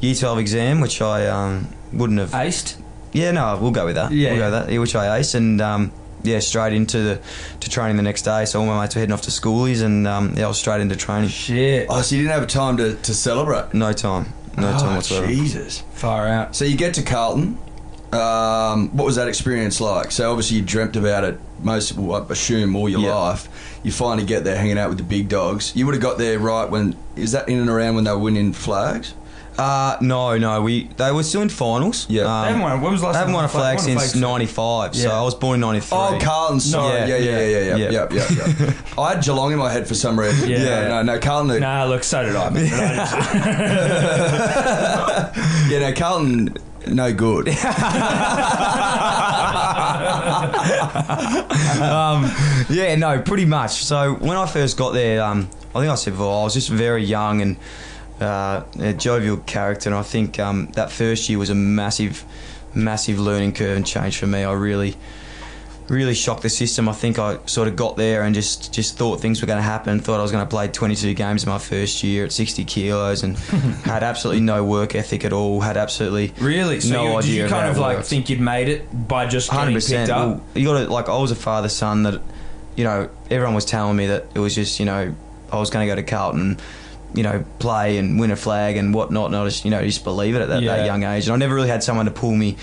year 0.00 0.14
12 0.14 0.38
exam, 0.38 0.80
which 0.80 1.00
I 1.02 1.26
um, 1.26 1.68
wouldn't 1.92 2.18
have. 2.18 2.30
Aced. 2.30 2.80
Yeah, 3.12 3.30
no, 3.32 3.58
we'll 3.60 3.70
go 3.70 3.86
with 3.86 3.96
that. 3.96 4.12
Yeah, 4.12 4.30
we'll 4.30 4.38
yeah. 4.38 4.50
go 4.50 4.58
with 4.58 4.68
that. 4.68 4.80
Which 4.80 4.94
I 4.94 5.18
ace 5.18 5.34
and 5.34 5.60
um, 5.60 5.92
yeah, 6.22 6.38
straight 6.40 6.72
into 6.72 6.98
the 7.00 7.20
to 7.60 7.70
training 7.70 7.96
the 7.96 8.02
next 8.02 8.22
day. 8.22 8.44
So 8.44 8.60
all 8.60 8.66
my 8.66 8.80
mates 8.80 8.94
were 8.94 9.00
heading 9.00 9.12
off 9.12 9.22
to 9.22 9.30
schoolies, 9.30 9.82
and 9.82 10.06
um, 10.06 10.34
yeah, 10.36 10.44
I 10.44 10.48
was 10.48 10.58
straight 10.58 10.80
into 10.80 10.96
training. 10.96 11.30
Shit. 11.30 11.86
Oh, 11.88 12.02
so 12.02 12.16
you 12.16 12.22
didn't 12.22 12.38
have 12.38 12.48
time 12.48 12.76
to, 12.78 12.94
to 12.96 13.14
celebrate? 13.14 13.74
No 13.74 13.92
time, 13.92 14.32
no 14.56 14.74
oh, 14.74 14.78
time 14.78 14.96
whatsoever. 14.96 15.26
Jesus. 15.26 15.80
Far 15.94 16.26
out. 16.26 16.56
So 16.56 16.64
you 16.64 16.76
get 16.76 16.94
to 16.94 17.02
Carlton. 17.02 17.58
Um, 18.12 18.96
what 18.96 19.04
was 19.04 19.16
that 19.16 19.28
experience 19.28 19.82
like? 19.82 20.10
So 20.10 20.30
obviously 20.30 20.56
you 20.58 20.62
dreamt 20.64 20.96
about 20.96 21.24
it 21.24 21.38
most, 21.60 21.98
I 21.98 22.24
assume, 22.30 22.74
all 22.74 22.88
your 22.88 23.00
Yeah. 23.00 23.14
life. 23.14 23.67
You 23.88 23.92
finally 23.92 24.26
get 24.26 24.44
there, 24.44 24.54
hanging 24.54 24.76
out 24.76 24.90
with 24.90 24.98
the 24.98 25.04
big 25.04 25.30
dogs. 25.30 25.72
You 25.74 25.86
would 25.86 25.94
have 25.94 26.02
got 26.02 26.18
there 26.18 26.38
right 26.38 26.68
when 26.68 26.94
is 27.16 27.32
that 27.32 27.48
in 27.48 27.58
and 27.58 27.70
around 27.70 27.94
when 27.94 28.04
they 28.04 28.10
were 28.10 28.18
winning 28.18 28.52
flags? 28.52 29.14
Uh, 29.56 29.96
no, 30.02 30.36
no, 30.36 30.60
we 30.60 30.88
they 30.98 31.10
were 31.10 31.22
still 31.22 31.40
in 31.40 31.48
finals. 31.48 32.04
Yeah. 32.10 32.24
um, 32.24 32.42
They 32.42 32.48
haven't 32.48 32.60
won- 32.62 32.80
when 32.82 32.92
was 32.92 33.02
last 33.02 33.14
they 33.14 33.18
haven't 33.20 33.32
won 33.34 33.44
a 33.46 33.48
flag 33.48 33.76
won 33.78 33.84
a 33.84 33.98
since 33.98 34.10
flag? 34.12 34.20
'95. 34.22 34.94
So 34.94 35.10
I 35.10 35.22
was 35.22 35.34
born 35.34 35.54
in 35.54 35.60
'93. 35.62 35.96
Oh, 35.98 36.18
Carlton. 36.20 36.60
Sorry. 36.60 36.98
Yeah, 36.98 37.06
Yeah, 37.06 37.16
yeah, 37.16 37.38
yeah, 37.40 37.46
yeah, 37.46 37.76
yeah, 37.76 37.76
yeah. 37.76 38.06
yeah, 38.10 38.26
yeah. 38.30 38.66
yeah. 38.66 38.72
I 39.02 39.14
had 39.14 39.24
Geelong 39.24 39.52
in 39.52 39.58
my 39.58 39.72
head 39.72 39.88
for 39.88 39.94
some 39.94 40.20
reason. 40.20 40.50
Yeah. 40.50 40.58
Yeah, 40.58 40.88
no, 40.88 41.02
no, 41.02 41.18
Carlton. 41.18 41.60
Nah, 41.62 41.84
look, 41.86 42.04
so 42.04 42.24
did 42.26 42.36
I. 42.36 42.50
Man. 42.50 42.68
But 42.70 42.80
I 42.82 42.96
just- 45.32 45.70
Yeah, 45.70 45.78
no, 45.80 45.92
Carlton. 45.94 46.54
No 46.90 47.12
good. 47.12 47.48
um, 51.88 52.30
yeah, 52.68 52.94
no, 52.96 53.20
pretty 53.22 53.44
much. 53.44 53.84
So 53.84 54.14
when 54.14 54.36
I 54.36 54.46
first 54.46 54.76
got 54.76 54.92
there, 54.92 55.22
um, 55.22 55.48
I 55.74 55.80
think 55.80 55.90
I 55.90 55.94
said 55.94 56.14
before, 56.14 56.40
I 56.40 56.44
was 56.44 56.54
just 56.54 56.70
very 56.70 57.04
young 57.04 57.42
and 57.42 57.56
uh, 58.20 58.64
a 58.80 58.92
jovial 58.94 59.36
character, 59.38 59.88
and 59.88 59.96
I 59.96 60.02
think 60.02 60.38
um, 60.38 60.68
that 60.72 60.90
first 60.90 61.28
year 61.28 61.38
was 61.38 61.50
a 61.50 61.54
massive, 61.54 62.24
massive 62.74 63.18
learning 63.18 63.52
curve 63.52 63.76
and 63.76 63.86
change 63.86 64.18
for 64.18 64.26
me. 64.26 64.44
I 64.44 64.52
really, 64.52 64.96
really 65.88 66.14
shocked 66.14 66.42
the 66.42 66.50
system. 66.50 66.88
I 66.88 66.92
think 66.92 67.18
I 67.18 67.38
sort 67.46 67.66
of 67.66 67.74
got 67.76 67.96
there 67.96 68.22
and 68.22 68.34
just, 68.34 68.72
just 68.74 68.96
thought 68.98 69.20
things 69.20 69.40
were 69.40 69.46
going 69.46 69.58
to 69.58 69.62
happen. 69.62 70.00
Thought 70.00 70.20
I 70.20 70.22
was 70.22 70.30
going 70.32 70.44
to 70.44 70.48
play 70.50 70.68
22 70.68 71.14
games 71.14 71.44
in 71.44 71.48
my 71.48 71.58
first 71.58 72.02
year 72.04 72.24
at 72.26 72.32
60 72.32 72.64
kilos, 72.64 73.22
and 73.22 73.36
had 73.84 74.02
absolutely 74.02 74.42
no 74.42 74.64
work 74.64 74.94
ethic 74.94 75.24
at 75.24 75.32
all. 75.32 75.60
Had 75.60 75.76
absolutely 75.78 76.34
really? 76.40 76.80
So 76.80 76.92
no 76.92 77.02
you, 77.04 77.08
did 77.08 77.16
idea 77.18 77.42
you 77.44 77.48
kind 77.48 77.68
of 77.70 77.78
like 77.78 78.04
think 78.04 78.28
you'd 78.28 78.40
made 78.40 78.68
it 78.68 79.08
by 79.08 79.26
just 79.26 79.48
getting 79.50 79.64
Hundred 79.64 79.74
picked 79.80 79.86
percent. 79.86 80.10
up? 80.10 80.42
You 80.54 80.66
got 80.66 80.84
to 80.84 80.92
like. 80.92 81.08
I 81.08 81.16
was 81.18 81.30
a 81.30 81.34
father 81.36 81.68
son 81.70 82.02
that, 82.02 82.20
you 82.76 82.84
know, 82.84 83.08
everyone 83.30 83.54
was 83.54 83.64
telling 83.64 83.96
me 83.96 84.06
that 84.08 84.26
it 84.34 84.38
was 84.40 84.54
just 84.54 84.78
you 84.80 84.86
know 84.86 85.14
I 85.50 85.58
was 85.58 85.70
going 85.70 85.88
to 85.88 85.90
go 85.90 85.96
to 85.96 86.02
Carlton, 86.02 86.58
you 87.14 87.22
know, 87.22 87.44
play 87.60 87.96
and 87.96 88.20
win 88.20 88.30
a 88.30 88.36
flag 88.36 88.76
and 88.76 88.92
whatnot. 88.92 89.26
And 89.28 89.36
I 89.36 89.44
just 89.46 89.64
you 89.64 89.70
know 89.70 89.82
just 89.82 90.04
believe 90.04 90.34
it 90.36 90.42
at 90.42 90.48
that, 90.48 90.62
Yeah. 90.62 90.76
that 90.76 90.84
young 90.86 91.02
age. 91.04 91.24
And 91.26 91.32
I 91.32 91.36
never 91.38 91.54
really 91.54 91.68
had 91.70 91.82
someone 91.82 92.04
to 92.04 92.12
pull 92.12 92.34
me, 92.34 92.58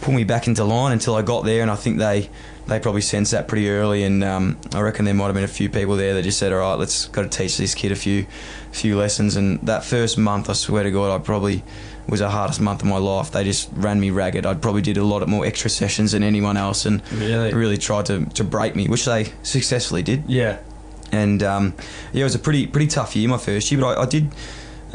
pull 0.00 0.14
me 0.14 0.24
back 0.24 0.46
into 0.46 0.64
line 0.64 0.92
until 0.92 1.14
I 1.14 1.20
got 1.22 1.44
there, 1.44 1.60
and 1.60 1.70
I 1.70 1.76
think 1.76 1.98
they 1.98 2.30
they 2.66 2.78
probably 2.80 3.00
sensed 3.00 3.32
that 3.32 3.48
pretty 3.48 3.68
early, 3.68 4.04
and 4.04 4.22
um, 4.24 4.58
I 4.74 4.80
reckon 4.80 5.04
there 5.04 5.14
might 5.14 5.26
have 5.26 5.34
been 5.34 5.44
a 5.44 5.48
few 5.48 5.68
people 5.68 5.96
there 5.96 6.14
that 6.14 6.22
just 6.22 6.38
said, 6.38 6.52
"All 6.52 6.58
right, 6.60 6.74
let's 6.74 7.06
got 7.08 7.22
to 7.22 7.28
teach 7.28 7.56
this 7.58 7.74
kid 7.74 7.92
a 7.92 7.96
few 7.96 8.26
few 8.72 8.96
lessons." 8.96 9.36
And 9.36 9.60
that 9.66 9.84
first 9.84 10.16
month, 10.18 10.48
I 10.48 10.52
swear 10.54 10.82
to 10.84 10.90
God, 10.90 11.14
I 11.14 11.22
probably 11.22 11.62
was 12.08 12.20
the 12.20 12.28
hardest 12.30 12.60
month 12.60 12.80
of 12.82 12.88
my 12.88 12.96
life. 12.98 13.30
They 13.30 13.44
just 13.44 13.68
ran 13.74 14.00
me 14.00 14.10
ragged. 14.10 14.44
I 14.46 14.54
probably 14.54 14.82
did 14.82 14.96
a 14.96 15.04
lot 15.04 15.22
of 15.22 15.28
more 15.28 15.44
extra 15.46 15.70
sessions 15.70 16.12
than 16.12 16.22
anyone 16.22 16.56
else, 16.56 16.84
and 16.86 17.00
Really? 17.12 17.52
really 17.54 17.76
tried 17.78 18.06
to, 18.06 18.24
to 18.26 18.42
break 18.44 18.74
me, 18.76 18.88
which 18.88 19.04
they 19.04 19.32
successfully 19.44 20.02
did 20.02 20.24
Yeah. 20.28 20.58
and 21.12 21.42
um, 21.44 21.74
yeah, 22.12 22.22
it 22.22 22.24
was 22.24 22.34
a 22.34 22.40
pretty 22.40 22.66
pretty 22.66 22.88
tough 22.88 23.14
year 23.14 23.28
my 23.28 23.38
first 23.38 23.70
year, 23.70 23.80
but 23.80 23.98
I, 23.98 24.02
I 24.02 24.06
did 24.06 24.32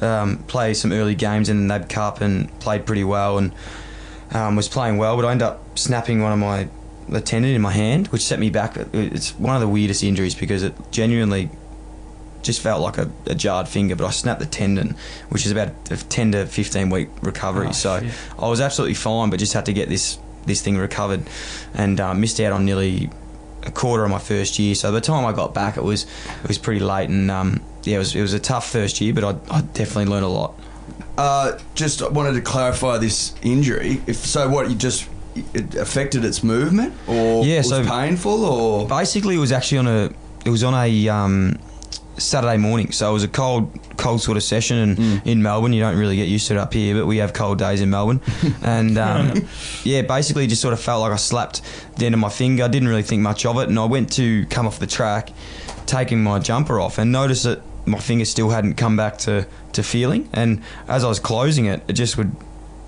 um, 0.01 0.37
play 0.47 0.73
some 0.73 0.91
early 0.91 1.15
games 1.15 1.47
in 1.49 1.67
the 1.67 1.77
NAB 1.77 1.89
Cup 1.89 2.21
and 2.21 2.49
played 2.59 2.85
pretty 2.85 3.03
well 3.05 3.37
and 3.37 3.51
um, 4.31 4.55
was 4.57 4.67
playing 4.67 4.97
well, 4.97 5.15
but 5.15 5.25
I 5.25 5.31
ended 5.31 5.47
up 5.47 5.77
snapping 5.79 6.21
one 6.21 6.33
of 6.33 6.39
my 6.39 6.67
the 7.09 7.21
tendon 7.21 7.53
in 7.53 7.61
my 7.61 7.71
hand, 7.71 8.07
which 8.07 8.21
set 8.21 8.39
me 8.39 8.49
back. 8.49 8.77
It's 8.93 9.31
one 9.31 9.55
of 9.55 9.61
the 9.61 9.67
weirdest 9.67 10.03
injuries 10.03 10.35
because 10.35 10.63
it 10.63 10.73
genuinely 10.91 11.49
just 12.41 12.61
felt 12.61 12.81
like 12.81 12.97
a, 12.97 13.09
a 13.25 13.35
jarred 13.35 13.67
finger, 13.67 13.95
but 13.95 14.05
I 14.05 14.11
snapped 14.11 14.39
the 14.39 14.45
tendon, 14.45 14.95
which 15.29 15.45
is 15.45 15.51
about 15.51 15.69
a 15.91 15.97
10 15.97 16.31
to 16.33 16.45
15 16.45 16.89
week 16.89 17.09
recovery. 17.21 17.67
Oh, 17.69 17.71
so 17.71 17.99
shit. 17.99 18.13
I 18.39 18.47
was 18.47 18.61
absolutely 18.61 18.95
fine, 18.95 19.29
but 19.29 19.39
just 19.39 19.53
had 19.53 19.65
to 19.65 19.73
get 19.73 19.89
this 19.89 20.19
this 20.45 20.61
thing 20.61 20.77
recovered, 20.77 21.23
and 21.73 21.99
uh, 21.99 22.13
missed 22.13 22.39
out 22.39 22.53
on 22.53 22.63
nearly 22.65 23.09
a 23.63 23.71
quarter 23.71 24.05
of 24.05 24.09
my 24.09 24.19
first 24.19 24.57
year. 24.57 24.75
So 24.75 24.87
by 24.87 24.93
the 24.93 25.01
time 25.01 25.25
I 25.25 25.33
got 25.33 25.53
back, 25.53 25.77
it 25.77 25.83
was 25.83 26.05
it 26.43 26.47
was 26.47 26.57
pretty 26.57 26.79
late, 26.79 27.09
and 27.09 27.29
um, 27.29 27.61
yeah, 27.83 27.95
it 27.95 27.99
was 27.99 28.15
it 28.15 28.21
was 28.21 28.33
a 28.33 28.39
tough 28.39 28.69
first 28.71 29.01
year, 29.01 29.13
but 29.13 29.23
I, 29.23 29.57
I 29.57 29.61
definitely 29.61 30.05
learned 30.05 30.25
a 30.25 30.29
lot. 30.29 30.55
Uh, 31.17 31.57
just 31.75 32.07
wanted 32.11 32.33
to 32.33 32.41
clarify 32.41 32.97
this 32.97 33.33
injury. 33.41 34.01
If 34.07 34.17
so, 34.17 34.47
what 34.47 34.69
you 34.69 34.75
just 34.75 35.09
it 35.53 35.75
affected 35.75 36.23
its 36.25 36.43
movement, 36.43 36.93
or 37.07 37.45
Yeah, 37.45 37.57
was 37.57 37.69
so- 37.69 37.83
painful, 37.85 38.43
or? 38.45 38.87
Basically, 38.87 39.35
it 39.35 39.39
was 39.39 39.51
actually 39.51 39.79
on 39.79 39.87
a 39.87 40.09
it 40.45 40.49
was 40.49 40.63
on 40.63 40.73
a 40.73 41.09
um, 41.09 41.57
Saturday 42.17 42.57
morning, 42.57 42.91
so 42.91 43.09
it 43.09 43.13
was 43.13 43.23
a 43.23 43.27
cold 43.27 43.69
cold 43.97 44.21
sort 44.21 44.37
of 44.37 44.43
session, 44.43 44.77
and 44.77 44.97
Mm. 44.97 45.21
in 45.25 45.41
Melbourne, 45.43 45.73
you 45.73 45.81
don't 45.81 45.97
really 45.97 46.15
get 46.15 46.27
used 46.27 46.47
to 46.47 46.53
it 46.55 46.59
up 46.59 46.73
here, 46.73 46.95
but 46.95 47.05
we 47.05 47.17
have 47.17 47.33
cold 47.33 47.57
days 47.59 47.81
in 47.81 47.89
Melbourne, 47.89 48.21
and 48.63 48.97
um, 48.97 49.47
yeah, 49.83 50.01
basically 50.03 50.47
just 50.47 50.61
sort 50.61 50.73
of 50.73 50.79
felt 50.79 51.01
like 51.01 51.11
I 51.11 51.17
slapped 51.17 51.61
the 51.97 52.05
end 52.05 52.15
of 52.15 52.19
my 52.21 52.29
finger. 52.29 52.63
I 52.63 52.67
didn't 52.69 52.87
really 52.87 53.03
think 53.03 53.21
much 53.21 53.45
of 53.45 53.57
it, 53.59 53.69
and 53.69 53.77
I 53.77 53.85
went 53.85 54.11
to 54.13 54.45
come 54.49 54.65
off 54.67 54.79
the 54.79 54.87
track, 54.87 55.29
taking 55.85 56.23
my 56.23 56.39
jumper 56.39 56.79
off, 56.79 56.97
and 56.97 57.11
noticed 57.11 57.43
that 57.43 57.61
my 57.85 57.99
finger 57.99 58.25
still 58.25 58.49
hadn't 58.49 58.75
come 58.75 58.95
back 58.97 59.17
to 59.19 59.45
to 59.73 59.83
feeling, 59.83 60.27
and 60.33 60.61
as 60.87 61.03
I 61.03 61.07
was 61.09 61.19
closing 61.19 61.65
it, 61.65 61.83
it 61.87 61.93
just 61.93 62.17
would 62.17 62.31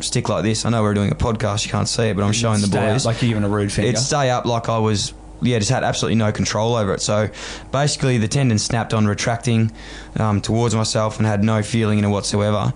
stick 0.01 0.29
like 0.29 0.43
this. 0.43 0.65
I 0.65 0.69
know 0.69 0.81
we're 0.81 0.93
doing 0.93 1.11
a 1.11 1.15
podcast, 1.15 1.65
you 1.65 1.71
can't 1.71 1.87
see 1.87 2.09
it, 2.09 2.15
but 2.15 2.23
I'm 2.23 2.33
showing 2.33 2.61
the 2.61 2.67
boys. 2.67 3.05
like 3.05 3.21
you're 3.21 3.29
giving 3.29 3.43
a 3.43 3.49
rude 3.49 3.71
finger. 3.71 3.89
it'd 3.89 4.01
stay 4.01 4.29
up 4.29 4.45
like 4.45 4.69
I 4.69 4.77
was 4.77 5.13
yeah 5.41 5.57
just 5.57 5.71
had 5.71 5.83
absolutely 5.83 6.15
no 6.15 6.31
control 6.31 6.75
over 6.75 6.93
it. 6.93 7.01
So 7.01 7.29
basically 7.71 8.17
the 8.17 8.27
tendon 8.27 8.59
snapped 8.59 8.93
on 8.93 9.07
retracting 9.07 9.71
um, 10.17 10.41
towards 10.41 10.75
myself 10.75 11.17
and 11.17 11.25
had 11.25 11.43
no 11.43 11.63
feeling 11.63 11.99
in 11.99 12.05
it 12.05 12.09
whatsoever. 12.09 12.73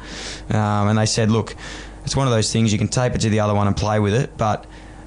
Um, 0.49 0.87
and 0.87 0.97
they 0.97 1.05
said 1.05 1.31
look 1.31 1.55
it's 2.05 2.15
one 2.15 2.27
of 2.27 2.33
those 2.33 2.51
things 2.51 2.71
you 2.71 2.79
can 2.79 2.89
tape 2.89 3.13
it 3.15 3.21
to 3.21 3.29
the 3.29 3.39
other 3.39 3.53
one 3.53 3.65
and 3.67 3.77
play 3.77 3.97
with 3.97 4.13
it 4.13 4.37
but 4.37 4.65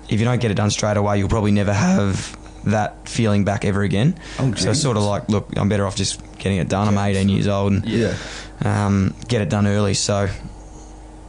if 0.08 0.18
you 0.18 0.24
don't 0.24 0.40
get 0.40 0.50
it 0.50 0.54
done 0.54 0.70
straight 0.70 0.96
away 0.96 1.18
you'll 1.18 1.28
probably 1.28 1.50
never 1.50 1.72
have 1.72 2.36
that 2.66 3.08
feeling 3.08 3.44
back 3.44 3.64
ever 3.64 3.82
again. 3.82 4.18
Oh, 4.38 4.52
so 4.54 4.70
it's 4.70 4.82
sort 4.82 4.96
of 4.96 5.04
like 5.04 5.28
look 5.28 5.48
I'm 5.56 5.68
better 5.68 5.86
off 5.86 5.96
just 5.96 6.20
getting 6.38 6.58
it 6.58 6.68
done. 6.68 6.88
I'm 6.88 6.98
18 6.98 7.28
years 7.28 7.46
old 7.46 7.72
and 7.72 7.86
yeah. 7.86 8.16
um, 8.64 9.14
get 9.28 9.40
it 9.40 9.48
done 9.48 9.66
early. 9.66 9.94
So 9.94 10.28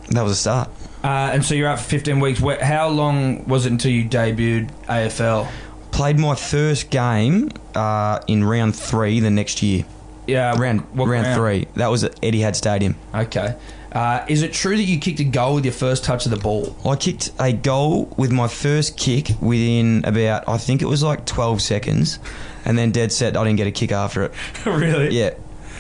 that 0.10 0.22
was 0.22 0.32
a 0.32 0.36
start 0.36 0.70
uh, 1.04 1.32
and 1.34 1.46
so 1.46 1.56
you're 1.56 1.68
out 1.68 1.80
for 1.80 1.90
15 1.90 2.20
weeks. 2.20 2.42
Where, 2.42 2.64
how 2.64 2.90
long 2.90 3.46
was 3.48 3.66
it 3.66 3.72
until 3.72 3.92
you 3.92 4.06
debuted 4.06 4.72
AFL? 4.86 5.50
played 5.98 6.20
my 6.20 6.36
first 6.36 6.92
game 6.92 7.50
uh, 7.74 8.20
in 8.28 8.44
round 8.44 8.76
three 8.76 9.20
the 9.20 9.32
next 9.32 9.64
year 9.64 9.84
Yeah, 10.28 10.56
round 10.56 10.82
what 10.94 11.08
round 11.08 11.36
three. 11.36 11.68
That 11.74 11.88
was 11.88 12.04
at 12.04 12.16
Etihad 12.22 12.56
Stadium. 12.56 12.96
Okay. 13.16 13.56
Uh, 13.92 14.24
is 14.28 14.44
it 14.44 14.54
true 14.54 14.78
that 14.78 14.84
you 14.84 15.00
kicked 15.00 15.20
a 15.22 15.24
goal 15.24 15.56
with 15.56 15.66
your 15.66 15.74
first 15.74 16.04
touch 16.04 16.26
of 16.26 16.32
the 16.32 16.38
ball? 16.38 16.76
I 16.86 16.98
kicked 16.98 17.32
a 17.40 17.52
goal 17.52 18.14
with 18.16 18.32
my 18.32 18.48
first 18.48 18.96
kick 18.96 19.30
within 19.42 20.06
about 20.06 20.48
I 20.48 20.60
think 20.60 20.84
it 20.84 20.86
was 20.86 21.02
like 21.02 21.26
12 21.26 21.64
seconds, 21.64 22.20
and 22.64 22.78
then 22.78 22.92
dead 22.92 23.12
set 23.12 23.36
I 23.36 23.44
didn't 23.44 23.58
get 23.58 23.66
a 23.66 23.72
kick 23.72 23.92
after 23.92 24.24
it. 24.26 24.34
really? 24.68 25.18
Yeah. 25.18 25.32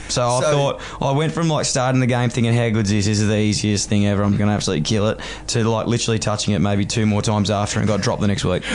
So, 0.09 0.21
I 0.27 0.41
thought 0.41 0.81
I 1.01 1.11
went 1.11 1.33
from 1.33 1.47
like 1.49 1.65
starting 1.65 1.99
the 1.99 2.07
game 2.07 2.29
thinking 2.29 2.53
how 2.53 2.69
good's 2.69 2.89
this? 2.89 3.05
This 3.05 3.19
is 3.19 3.27
the 3.27 3.37
easiest 3.37 3.89
thing 3.89 4.05
ever. 4.07 4.23
I'm 4.23 4.37
gonna 4.37 4.51
absolutely 4.53 4.83
kill 4.83 5.07
it. 5.09 5.19
To 5.47 5.63
like 5.69 5.87
literally 5.87 6.19
touching 6.19 6.53
it 6.53 6.59
maybe 6.59 6.85
two 6.85 7.05
more 7.05 7.21
times 7.21 7.49
after 7.49 7.79
and 7.79 7.87
got 7.87 8.01
dropped 8.01 8.21
the 8.21 8.27
next 8.27 8.43
week. 8.45 8.63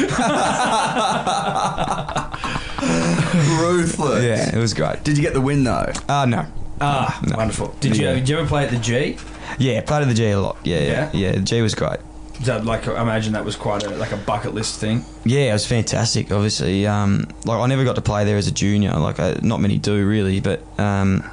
Ruthless. 3.60 4.24
yeah, 4.24 4.54
it 4.54 4.58
was 4.58 4.74
great. 4.74 5.02
Did 5.04 5.16
you 5.16 5.22
get 5.22 5.32
the 5.34 5.40
win 5.40 5.64
though? 5.64 5.92
Uh 6.08 6.26
no. 6.26 6.46
Ah, 6.80 7.20
No. 7.26 7.36
wonderful. 7.36 7.74
Did 7.80 7.96
you, 7.96 8.04
Yeah. 8.06 8.14
did 8.14 8.28
you 8.28 8.38
ever 8.38 8.48
play 8.48 8.64
at 8.64 8.70
the 8.70 8.78
G? 8.78 9.16
Yeah, 9.58 9.80
played 9.82 10.02
at 10.02 10.08
the 10.08 10.14
G 10.14 10.30
a 10.30 10.40
lot. 10.40 10.56
Yeah, 10.64 10.78
Yeah? 10.80 11.10
yeah, 11.12 11.26
yeah. 11.26 11.32
The 11.32 11.40
G 11.40 11.62
was 11.62 11.74
great. 11.76 12.00
That 12.44 12.64
like 12.64 12.88
I 12.88 13.00
imagine 13.00 13.34
that 13.34 13.44
was 13.44 13.56
quite 13.56 13.84
a 13.84 13.90
like 13.90 14.12
a 14.12 14.16
bucket 14.16 14.54
list 14.54 14.80
thing. 14.80 15.04
Yeah, 15.24 15.50
it 15.50 15.52
was 15.52 15.66
fantastic. 15.66 16.32
Obviously, 16.32 16.86
um, 16.86 17.28
like 17.44 17.60
I 17.60 17.66
never 17.66 17.84
got 17.84 17.94
to 17.96 18.02
play 18.02 18.24
there 18.24 18.36
as 18.36 18.48
a 18.48 18.52
junior. 18.52 18.92
Like 18.94 19.20
I, 19.20 19.38
not 19.42 19.60
many 19.60 19.78
do 19.78 20.04
really, 20.06 20.40
but 20.40 20.62
um, 20.78 21.28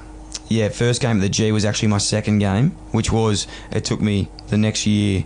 yeah, 0.50 0.70
first 0.70 1.02
game 1.02 1.18
at 1.18 1.22
the 1.22 1.30
G 1.30 1.52
was 1.52 1.66
actually 1.66 1.90
my 1.90 1.98
second 1.98 2.40
game, 2.40 2.72
which 2.92 3.12
was 3.12 3.48
it 3.72 3.86
took 3.86 4.02
me 4.02 4.30
the 4.48 4.58
next 4.58 4.86
year 4.86 5.26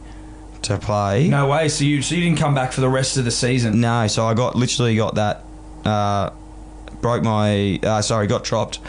to 0.63 0.77
play. 0.77 1.27
No 1.27 1.47
way. 1.47 1.69
So 1.69 1.83
you 1.83 2.01
so 2.01 2.15
you 2.15 2.21
didn't 2.23 2.39
come 2.39 2.55
back 2.55 2.71
for 2.71 2.81
the 2.81 2.89
rest 2.89 3.17
of 3.17 3.25
the 3.25 3.31
season. 3.31 3.81
No, 3.81 4.07
so 4.07 4.25
I 4.25 4.33
got 4.33 4.55
literally 4.55 4.95
got 4.95 5.15
that, 5.15 5.43
uh, 5.85 6.29
broke 7.01 7.23
my, 7.23 7.79
uh, 7.83 8.01
sorry, 8.01 8.27
got 8.27 8.43
dropped. 8.43 8.79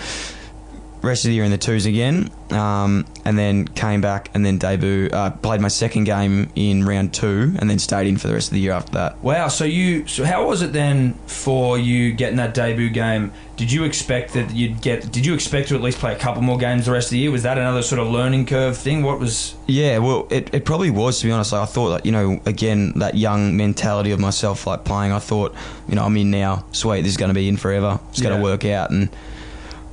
Rest 1.04 1.24
of 1.24 1.28
the 1.28 1.34
year 1.34 1.44
in 1.44 1.50
the 1.50 1.58
twos 1.58 1.86
again, 1.86 2.30
um, 2.50 3.04
and 3.24 3.38
then 3.38 3.68
came 3.68 4.00
back 4.00 4.30
and 4.34 4.44
then 4.44 4.58
debut. 4.58 5.08
Uh, 5.12 5.30
played 5.30 5.60
my 5.60 5.68
second 5.68 6.04
game 6.04 6.50
in 6.56 6.84
round 6.84 7.12
two, 7.12 7.54
and 7.58 7.68
then 7.68 7.78
stayed 7.78 8.06
in 8.06 8.16
for 8.16 8.26
the 8.28 8.34
rest 8.34 8.48
of 8.48 8.54
the 8.54 8.60
year 8.60 8.72
after 8.72 8.92
that. 8.92 9.22
Wow. 9.22 9.48
So 9.48 9.64
you 9.64 10.06
so 10.06 10.24
how 10.24 10.46
was 10.46 10.62
it 10.62 10.72
then 10.72 11.14
for 11.26 11.78
you 11.78 12.12
getting 12.12 12.36
that 12.36 12.54
debut 12.54 12.90
game? 12.90 13.32
Did 13.56 13.70
you 13.70 13.84
expect 13.84 14.32
that 14.32 14.50
you'd 14.52 14.80
get? 14.80 15.12
Did 15.12 15.24
you 15.26 15.34
expect 15.34 15.68
to 15.68 15.76
at 15.76 15.80
least 15.82 15.98
play 15.98 16.12
a 16.12 16.18
couple 16.18 16.42
more 16.42 16.58
games 16.58 16.86
the 16.86 16.92
rest 16.92 17.08
of 17.08 17.10
the 17.12 17.18
year? 17.18 17.30
Was 17.30 17.44
that 17.44 17.56
another 17.58 17.82
sort 17.82 18.00
of 18.00 18.08
learning 18.08 18.46
curve 18.46 18.76
thing? 18.76 19.02
What 19.02 19.20
was? 19.20 19.54
Yeah, 19.68 19.98
well, 19.98 20.26
it, 20.30 20.52
it 20.52 20.64
probably 20.64 20.90
was 20.90 21.20
to 21.20 21.26
be 21.26 21.32
honest. 21.32 21.52
Like, 21.52 21.62
I 21.62 21.66
thought 21.66 21.90
that 21.90 22.06
you 22.06 22.12
know, 22.12 22.40
again, 22.46 22.92
that 22.96 23.14
young 23.14 23.56
mentality 23.56 24.10
of 24.10 24.18
myself, 24.18 24.66
like 24.66 24.84
playing. 24.84 25.12
I 25.12 25.18
thought, 25.20 25.54
you 25.88 25.94
know, 25.94 26.04
I'm 26.04 26.16
in 26.16 26.30
now. 26.32 26.64
Sweet, 26.72 27.02
this 27.02 27.10
is 27.12 27.16
going 27.16 27.28
to 27.28 27.34
be 27.34 27.48
in 27.48 27.56
forever. 27.56 28.00
It's 28.10 28.20
going 28.20 28.32
Yeah. 28.32 28.38
to 28.38 28.42
work 28.42 28.64
out, 28.64 28.90
and 28.90 29.08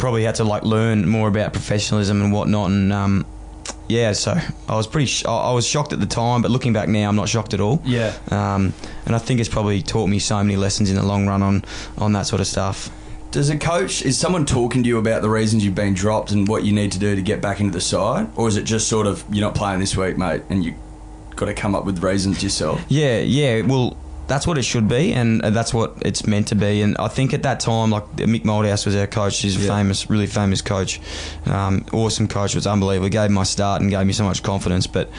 probably 0.01 0.23
had 0.23 0.35
to 0.35 0.43
like 0.43 0.63
learn 0.63 1.07
more 1.07 1.29
about 1.29 1.53
professionalism 1.53 2.21
and 2.21 2.33
whatnot. 2.33 2.71
And 2.71 2.91
um, 2.91 3.25
yeah, 3.87 4.11
so 4.11 4.35
I 4.67 4.75
was 4.75 4.87
pretty. 4.87 5.05
Sh- 5.05 5.25
I 5.25 5.53
was 5.53 5.65
shocked 5.65 5.93
at 5.93 5.99
the 6.01 6.05
time, 6.07 6.41
but 6.41 6.51
looking 6.51 6.73
back 6.73 6.89
now, 6.89 7.07
I'm 7.07 7.15
not 7.15 7.29
shocked 7.29 7.53
at 7.53 7.61
all. 7.61 7.81
Yeah. 7.85 8.13
Um, 8.29 8.73
and 9.05 9.15
I 9.15 9.19
think 9.19 9.39
it's 9.39 9.47
probably 9.47 9.81
taught 9.81 10.07
me 10.07 10.19
so 10.19 10.37
many 10.43 10.57
lessons 10.57 10.89
in 10.89 10.95
the 10.97 11.03
long 11.03 11.27
run 11.27 11.41
on 11.41 11.63
on 11.97 12.13
that 12.13 12.23
sort 12.23 12.41
of 12.41 12.47
stuff. 12.47 12.89
Does 13.29 13.49
a 13.49 13.57
coach 13.57 14.01
is 14.01 14.17
someone 14.17 14.45
talking 14.45 14.83
to 14.83 14.89
you 14.89 14.97
about 14.97 15.21
the 15.21 15.29
reasons 15.29 15.63
you've 15.63 15.75
been 15.75 15.93
dropped 15.93 16.31
and 16.31 16.47
what 16.49 16.63
you 16.65 16.73
need 16.73 16.91
to 16.91 16.99
do 16.99 17.15
to 17.15 17.21
get 17.21 17.39
back 17.41 17.61
into 17.61 17.71
the 17.71 17.79
side, 17.79 18.27
or 18.35 18.49
is 18.49 18.57
it 18.57 18.63
just 18.63 18.89
sort 18.89 19.07
of 19.07 19.23
you're 19.31 19.45
not 19.45 19.55
playing 19.55 19.79
this 19.79 19.95
week, 19.95 20.17
mate, 20.17 20.41
and 20.49 20.65
you 20.65 20.73
got 21.35 21.45
to 21.45 21.53
come 21.53 21.75
up 21.75 21.85
with 21.85 22.03
reasons 22.03 22.43
yourself? 22.43 22.83
Yeah, 22.89 23.19
yeah. 23.19 23.61
Well, 23.61 23.95
that's 24.27 24.47
what 24.47 24.57
it 24.57 24.63
should 24.63 24.87
be, 24.87 25.13
and 25.13 25.41
that's 25.41 25.73
what 25.73 25.95
it's 26.03 26.25
meant 26.25 26.47
to 26.49 26.55
be. 26.55 26.81
And 26.81 26.95
I 26.97 27.07
think 27.09 27.33
at 27.33 27.43
that 27.43 27.59
time, 27.59 27.89
like 27.91 28.05
Mick 28.15 28.43
Malthouse 28.43 28.85
was 28.85 28.95
our 28.95 29.07
coach. 29.07 29.39
He's 29.39 29.57
a 29.57 29.59
Yeah. 29.59 29.75
famous, 29.77 30.09
really 30.09 30.27
famous 30.27 30.61
coach. 30.61 31.01
Um, 31.45 31.85
awesome 31.91 32.27
coach. 32.27 32.51
It 32.53 32.57
Was 32.57 32.67
unbelievable. 32.67 33.09
Gave 33.09 33.29
me 33.29 33.35
my 33.35 33.43
start 33.43 33.81
and 33.81 33.89
gave 33.89 34.05
me 34.05 34.13
so 34.13 34.23
much 34.23 34.41
confidence. 34.43 34.87
But 34.87 35.09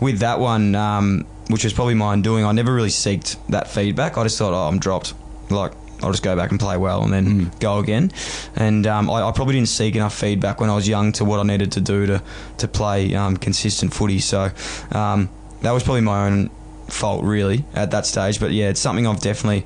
with 0.00 0.18
that 0.20 0.38
one, 0.40 0.74
um, 0.74 1.24
which 1.48 1.64
was 1.64 1.72
probably 1.72 1.94
my 1.94 2.12
undoing, 2.12 2.44
I 2.44 2.52
never 2.52 2.74
really 2.74 2.90
seeked 2.90 3.36
that 3.48 3.70
feedback. 3.70 4.18
I 4.18 4.22
just 4.24 4.36
thought, 4.38 4.52
oh, 4.52 4.68
I'm 4.68 4.78
dropped. 4.78 5.14
Like. 5.50 5.72
I'll 6.00 6.12
just 6.12 6.22
go 6.22 6.36
back 6.36 6.52
and 6.52 6.60
play 6.60 6.76
well 6.76 7.02
and 7.02 7.12
then 7.12 7.26
Mm. 7.50 7.58
go 7.58 7.78
again. 7.80 8.12
And 8.54 8.86
um, 8.86 9.10
I, 9.10 9.14
I 9.20 9.32
probably 9.32 9.54
didn't 9.54 9.68
seek 9.68 9.96
enough 9.96 10.14
feedback 10.14 10.60
when 10.60 10.70
I 10.70 10.76
was 10.76 10.86
young 10.86 11.10
to 11.14 11.24
what 11.24 11.40
I 11.40 11.42
needed 11.42 11.72
to 11.72 11.80
do 11.80 12.06
to 12.06 12.22
to 12.58 12.68
play 12.68 13.12
um, 13.16 13.36
consistent 13.36 13.92
footy. 13.92 14.20
So 14.20 14.52
um, 14.92 15.28
that 15.62 15.72
was 15.72 15.82
probably 15.82 16.02
my 16.02 16.26
own 16.28 16.50
fault 16.88 17.24
really 17.24 17.64
at 17.74 17.90
that 17.90 18.06
stage. 18.06 18.40
But 18.40 18.52
yeah, 18.52 18.68
it's 18.68 18.80
something 18.80 19.06
I've 19.06 19.20
definitely 19.20 19.64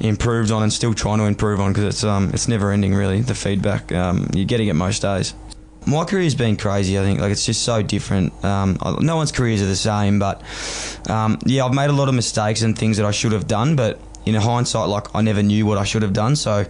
improved 0.00 0.50
on 0.50 0.62
and 0.62 0.72
still 0.72 0.94
trying 0.94 1.18
to 1.18 1.24
improve 1.24 1.60
on 1.60 1.72
because 1.72 1.84
it's 1.84 2.04
um 2.04 2.30
it's 2.32 2.48
never 2.48 2.72
ending 2.72 2.94
really. 2.94 3.20
The 3.20 3.34
feedback 3.34 3.92
um, 3.92 4.28
you're 4.34 4.46
getting 4.46 4.68
it 4.68 4.74
most 4.74 5.02
days. 5.02 5.34
My 5.86 6.04
career's 6.04 6.34
been 6.34 6.56
crazy. 6.56 6.98
I 6.98 7.02
think 7.02 7.20
like 7.20 7.30
it's 7.30 7.46
just 7.46 7.62
so 7.62 7.80
different. 7.80 8.32
Um, 8.44 8.76
no 9.00 9.16
one's 9.16 9.30
careers 9.30 9.62
are 9.62 9.66
the 9.66 9.76
same, 9.76 10.18
but 10.18 10.42
um, 11.08 11.38
yeah, 11.46 11.64
I've 11.64 11.74
made 11.74 11.90
a 11.90 11.92
lot 11.92 12.08
of 12.08 12.14
mistakes 12.14 12.62
and 12.62 12.76
things 12.76 12.96
that 12.96 13.06
I 13.06 13.12
should 13.12 13.32
have 13.32 13.46
done, 13.46 13.76
but. 13.76 14.00
In 14.26 14.34
hindsight, 14.34 14.88
like 14.88 15.14
I 15.14 15.20
never 15.20 15.40
knew 15.40 15.66
what 15.66 15.78
I 15.78 15.84
should 15.84 16.02
have 16.02 16.12
done, 16.12 16.34
so 16.34 16.64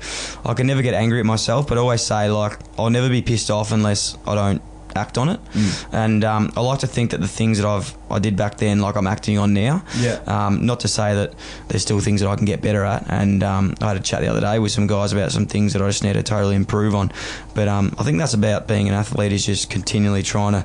I 0.44 0.52
can 0.52 0.66
never 0.66 0.82
get 0.82 0.92
angry 0.92 1.20
at 1.20 1.24
myself. 1.24 1.66
But 1.66 1.78
always 1.78 2.02
say, 2.02 2.28
like, 2.28 2.58
I'll 2.78 2.90
never 2.90 3.08
be 3.08 3.22
pissed 3.22 3.50
off 3.50 3.72
unless 3.72 4.14
I 4.26 4.34
don't 4.34 4.60
act 4.96 5.18
on 5.18 5.28
it. 5.28 5.44
Mm. 5.52 5.86
And 5.92 6.24
um, 6.24 6.52
I 6.56 6.60
like 6.60 6.80
to 6.80 6.86
think 6.86 7.10
that 7.10 7.20
the 7.20 7.28
things 7.28 7.58
that 7.58 7.66
I've 7.66 7.96
I 8.10 8.18
did 8.18 8.36
back 8.36 8.58
then, 8.58 8.80
like 8.80 8.96
I'm 8.96 9.06
acting 9.06 9.38
on 9.38 9.52
now. 9.52 9.82
Yeah. 9.98 10.20
Um, 10.26 10.64
not 10.64 10.80
to 10.80 10.88
say 10.88 11.14
that 11.14 11.34
there's 11.68 11.82
still 11.82 12.00
things 12.00 12.20
that 12.20 12.28
I 12.28 12.36
can 12.36 12.44
get 12.44 12.62
better 12.62 12.84
at. 12.84 13.04
And 13.08 13.42
um, 13.42 13.74
I 13.80 13.88
had 13.88 13.96
a 13.96 14.00
chat 14.00 14.20
the 14.20 14.28
other 14.28 14.40
day 14.40 14.58
with 14.58 14.72
some 14.72 14.86
guys 14.86 15.12
about 15.12 15.32
some 15.32 15.46
things 15.46 15.72
that 15.72 15.82
I 15.82 15.88
just 15.88 16.04
need 16.04 16.14
to 16.14 16.22
totally 16.22 16.54
improve 16.54 16.94
on. 16.94 17.12
But 17.54 17.68
um, 17.68 17.94
I 17.98 18.04
think 18.04 18.18
that's 18.18 18.34
about 18.34 18.68
being 18.68 18.88
an 18.88 18.94
athlete 18.94 19.32
is 19.32 19.44
just 19.44 19.70
continually 19.70 20.22
trying 20.22 20.52
to 20.52 20.64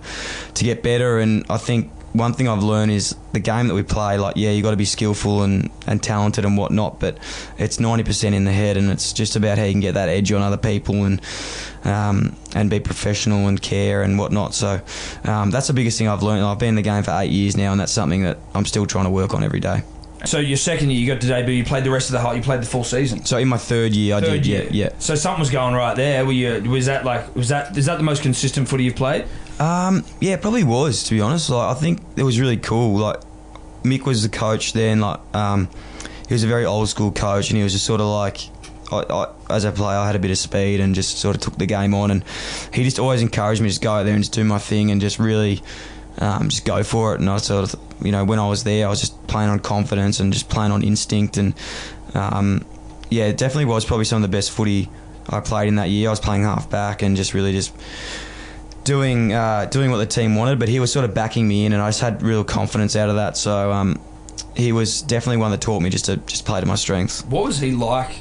to 0.54 0.64
get 0.64 0.84
better. 0.84 1.20
And 1.20 1.46
I 1.50 1.58
think 1.58 1.92
one 2.14 2.34
thing 2.34 2.48
I've 2.48 2.62
learned 2.62 2.92
is 2.92 3.16
the 3.32 3.40
game 3.40 3.68
that 3.70 3.74
we 3.74 3.84
play. 3.84 4.18
Like, 4.18 4.36
yeah, 4.36 4.52
you 4.52 4.62
got 4.62 4.72
to 4.72 4.78
be 4.78 4.86
skillful 4.86 5.44
and, 5.44 5.70
and 5.88 6.04
talented 6.04 6.44
and 6.46 6.58
whatnot, 6.58 7.00
but 7.00 7.18
it's 7.58 7.80
ninety 7.80 8.04
percent 8.04 8.36
in 8.36 8.44
the 8.44 8.52
head, 8.52 8.78
and 8.78 8.92
it's 8.92 9.14
just 9.14 9.36
about 9.36 9.58
how 9.58 9.64
you 9.64 9.72
can 9.72 9.82
get 9.82 9.94
that 9.94 10.10
edge 10.10 10.32
on 10.32 10.42
other 10.42 10.58
people 10.58 11.06
and 11.06 11.22
um, 11.86 12.36
and 12.56 12.70
be 12.70 12.80
professional 12.80 13.48
and 13.48 13.62
care 13.62 14.04
and 14.04 14.18
whatnot. 14.18 14.54
So 14.54 14.82
um, 15.24 15.52
that's 15.52 15.68
the 15.68 15.74
biggest 15.74 15.98
thing 15.98 16.08
I've 16.08 16.24
learned. 16.24 16.44
I've 16.44 16.60
been 16.60 16.70
in 16.70 16.76
the 16.76 16.82
game 16.82 17.04
for 17.04 17.12
eight 17.12 17.32
years 17.32 17.56
now, 17.56 17.72
and 17.72 17.80
that's 17.80 17.92
something 17.92 18.24
that 18.24 18.38
I'm 18.54 18.66
still 18.66 18.86
trying 18.86 19.06
to 19.06 19.12
work 19.12 19.34
on 19.34 19.44
every 19.44 19.60
day. 19.60 19.84
So 20.26 20.38
your 20.38 20.58
second 20.58 20.92
year, 20.92 21.00
you 21.00 21.08
got 21.08 21.20
to 21.22 21.28
debut. 21.28 21.56
You 21.56 21.64
played 21.64 21.84
the 21.84 21.90
rest 21.90 22.10
of 22.10 22.14
the 22.14 22.20
whole. 22.20 22.36
You 22.36 22.44
played 22.44 22.62
the 22.62 22.68
full 22.68 22.84
season. 22.84 23.26
So 23.26 23.38
in 23.38 23.48
my 23.48 23.58
third 23.58 23.94
year, 23.96 24.16
I 24.16 24.20
did, 24.20 24.46
year. 24.46 24.64
yeah, 24.66 24.70
yeah. 24.72 24.90
So 25.00 25.16
something 25.16 25.40
was 25.40 25.50
going 25.50 25.74
right 25.74 25.96
there. 25.96 26.24
Were 26.26 26.32
you? 26.32 26.70
Was 26.70 26.86
that 26.86 27.06
like? 27.06 27.36
Was 27.36 27.50
that? 27.50 27.76
Is 27.76 27.88
that 27.88 27.98
the 27.98 28.04
most 28.04 28.22
consistent 28.22 28.68
footy 28.68 28.84
you've 28.84 28.96
played? 28.96 29.26
Um, 29.60 30.04
yeah, 30.20 30.34
it 30.34 30.42
probably 30.42 30.64
was 30.64 31.04
to 31.06 31.16
be 31.16 31.22
honest. 31.22 31.50
Like 31.50 31.76
I 31.76 31.80
think 31.80 32.02
it 32.18 32.24
was 32.24 32.40
really 32.40 32.58
cool. 32.58 33.00
Like 33.00 33.20
Mick 33.84 34.06
was 34.06 34.22
the 34.22 34.30
coach 34.30 34.74
then. 34.74 35.00
Like 35.02 35.20
um, 35.34 35.70
he 36.28 36.36
was 36.36 36.44
a 36.44 36.48
very 36.48 36.66
old 36.66 36.88
school 36.90 37.12
coach, 37.12 37.50
and 37.50 37.58
he 37.58 37.64
was 37.64 37.74
just 37.74 37.86
sort 37.86 38.02
of 38.02 38.08
like. 38.08 38.48
I, 38.92 39.04
I, 39.10 39.34
as 39.50 39.64
a 39.64 39.72
player, 39.72 39.98
I 39.98 40.06
had 40.06 40.16
a 40.16 40.20
bit 40.20 40.32
of 40.32 40.38
speed 40.38 40.80
and 40.80 40.94
just 40.94 41.18
sort 41.18 41.36
of 41.36 41.42
took 41.42 41.58
the 41.58 41.66
game 41.66 41.94
on, 41.94 42.12
and 42.12 42.24
he 42.74 42.84
just 42.84 43.00
always 43.00 43.22
encouraged 43.22 43.62
me 43.62 43.68
to 43.68 43.72
just 43.72 43.82
go 43.82 43.94
out 43.94 44.04
there 44.04 44.14
and 44.14 44.24
just 44.24 44.34
do 44.34 44.44
my 44.44 44.60
thing 44.60 44.92
and 44.92 45.00
just 45.02 45.20
really 45.20 45.62
um, 46.20 46.50
just 46.50 46.66
go 46.66 46.84
for 46.84 47.14
it. 47.14 47.20
And 47.20 47.30
I 47.30 47.38
sort 47.38 47.74
of, 47.74 47.80
you 48.04 48.12
know, 48.12 48.26
when 48.26 48.40
I 48.40 48.48
was 48.48 48.64
there, 48.64 48.88
I 48.88 48.90
was 48.90 49.00
just 49.00 49.28
playing 49.28 49.50
on 49.50 49.60
confidence 49.60 50.20
and 50.20 50.34
just 50.34 50.50
playing 50.50 50.72
on 50.72 50.84
instinct, 50.84 51.38
and 51.38 51.54
um, 52.14 52.66
yeah, 53.10 53.26
it 53.26 53.38
definitely 53.38 53.66
was 53.66 53.86
probably 53.86 54.06
some 54.06 54.24
of 54.24 54.30
the 54.30 54.36
best 54.36 54.52
footy 54.52 54.90
I 55.30 55.40
played 55.40 55.68
in 55.68 55.76
that 55.76 55.90
year. 55.90 56.10
I 56.10 56.12
was 56.12 56.20
playing 56.20 56.44
half 56.44 56.70
back 56.70 57.02
and 57.02 57.16
just 57.16 57.34
really 57.34 57.52
just 57.52 57.74
doing 58.84 59.32
uh, 59.34 59.66
doing 59.66 59.92
what 59.92 59.98
the 59.98 60.06
team 60.06 60.36
wanted, 60.36 60.60
but 60.60 60.70
he 60.70 60.80
was 60.80 60.92
sort 60.92 61.06
of 61.06 61.14
backing 61.14 61.48
me 61.48 61.66
in, 61.66 61.74
and 61.74 61.82
I 61.82 61.90
just 61.90 62.02
had 62.02 62.24
real 62.24 62.44
confidence 62.44 62.96
out 62.96 63.10
of 63.10 63.16
that. 63.16 63.38
So 63.38 63.72
um, 63.72 64.00
he 64.56 64.72
was 64.72 65.02
definitely 65.02 65.38
one 65.38 65.52
that 65.52 65.62
taught 65.62 65.82
me 65.82 65.90
just 65.90 66.06
to 66.06 66.18
just 66.18 66.46
play 66.46 66.60
to 66.60 66.66
my 66.66 66.76
strengths. 66.76 67.24
What 67.26 67.46
was 67.46 67.60
he 67.60 67.72
like? 67.72 68.16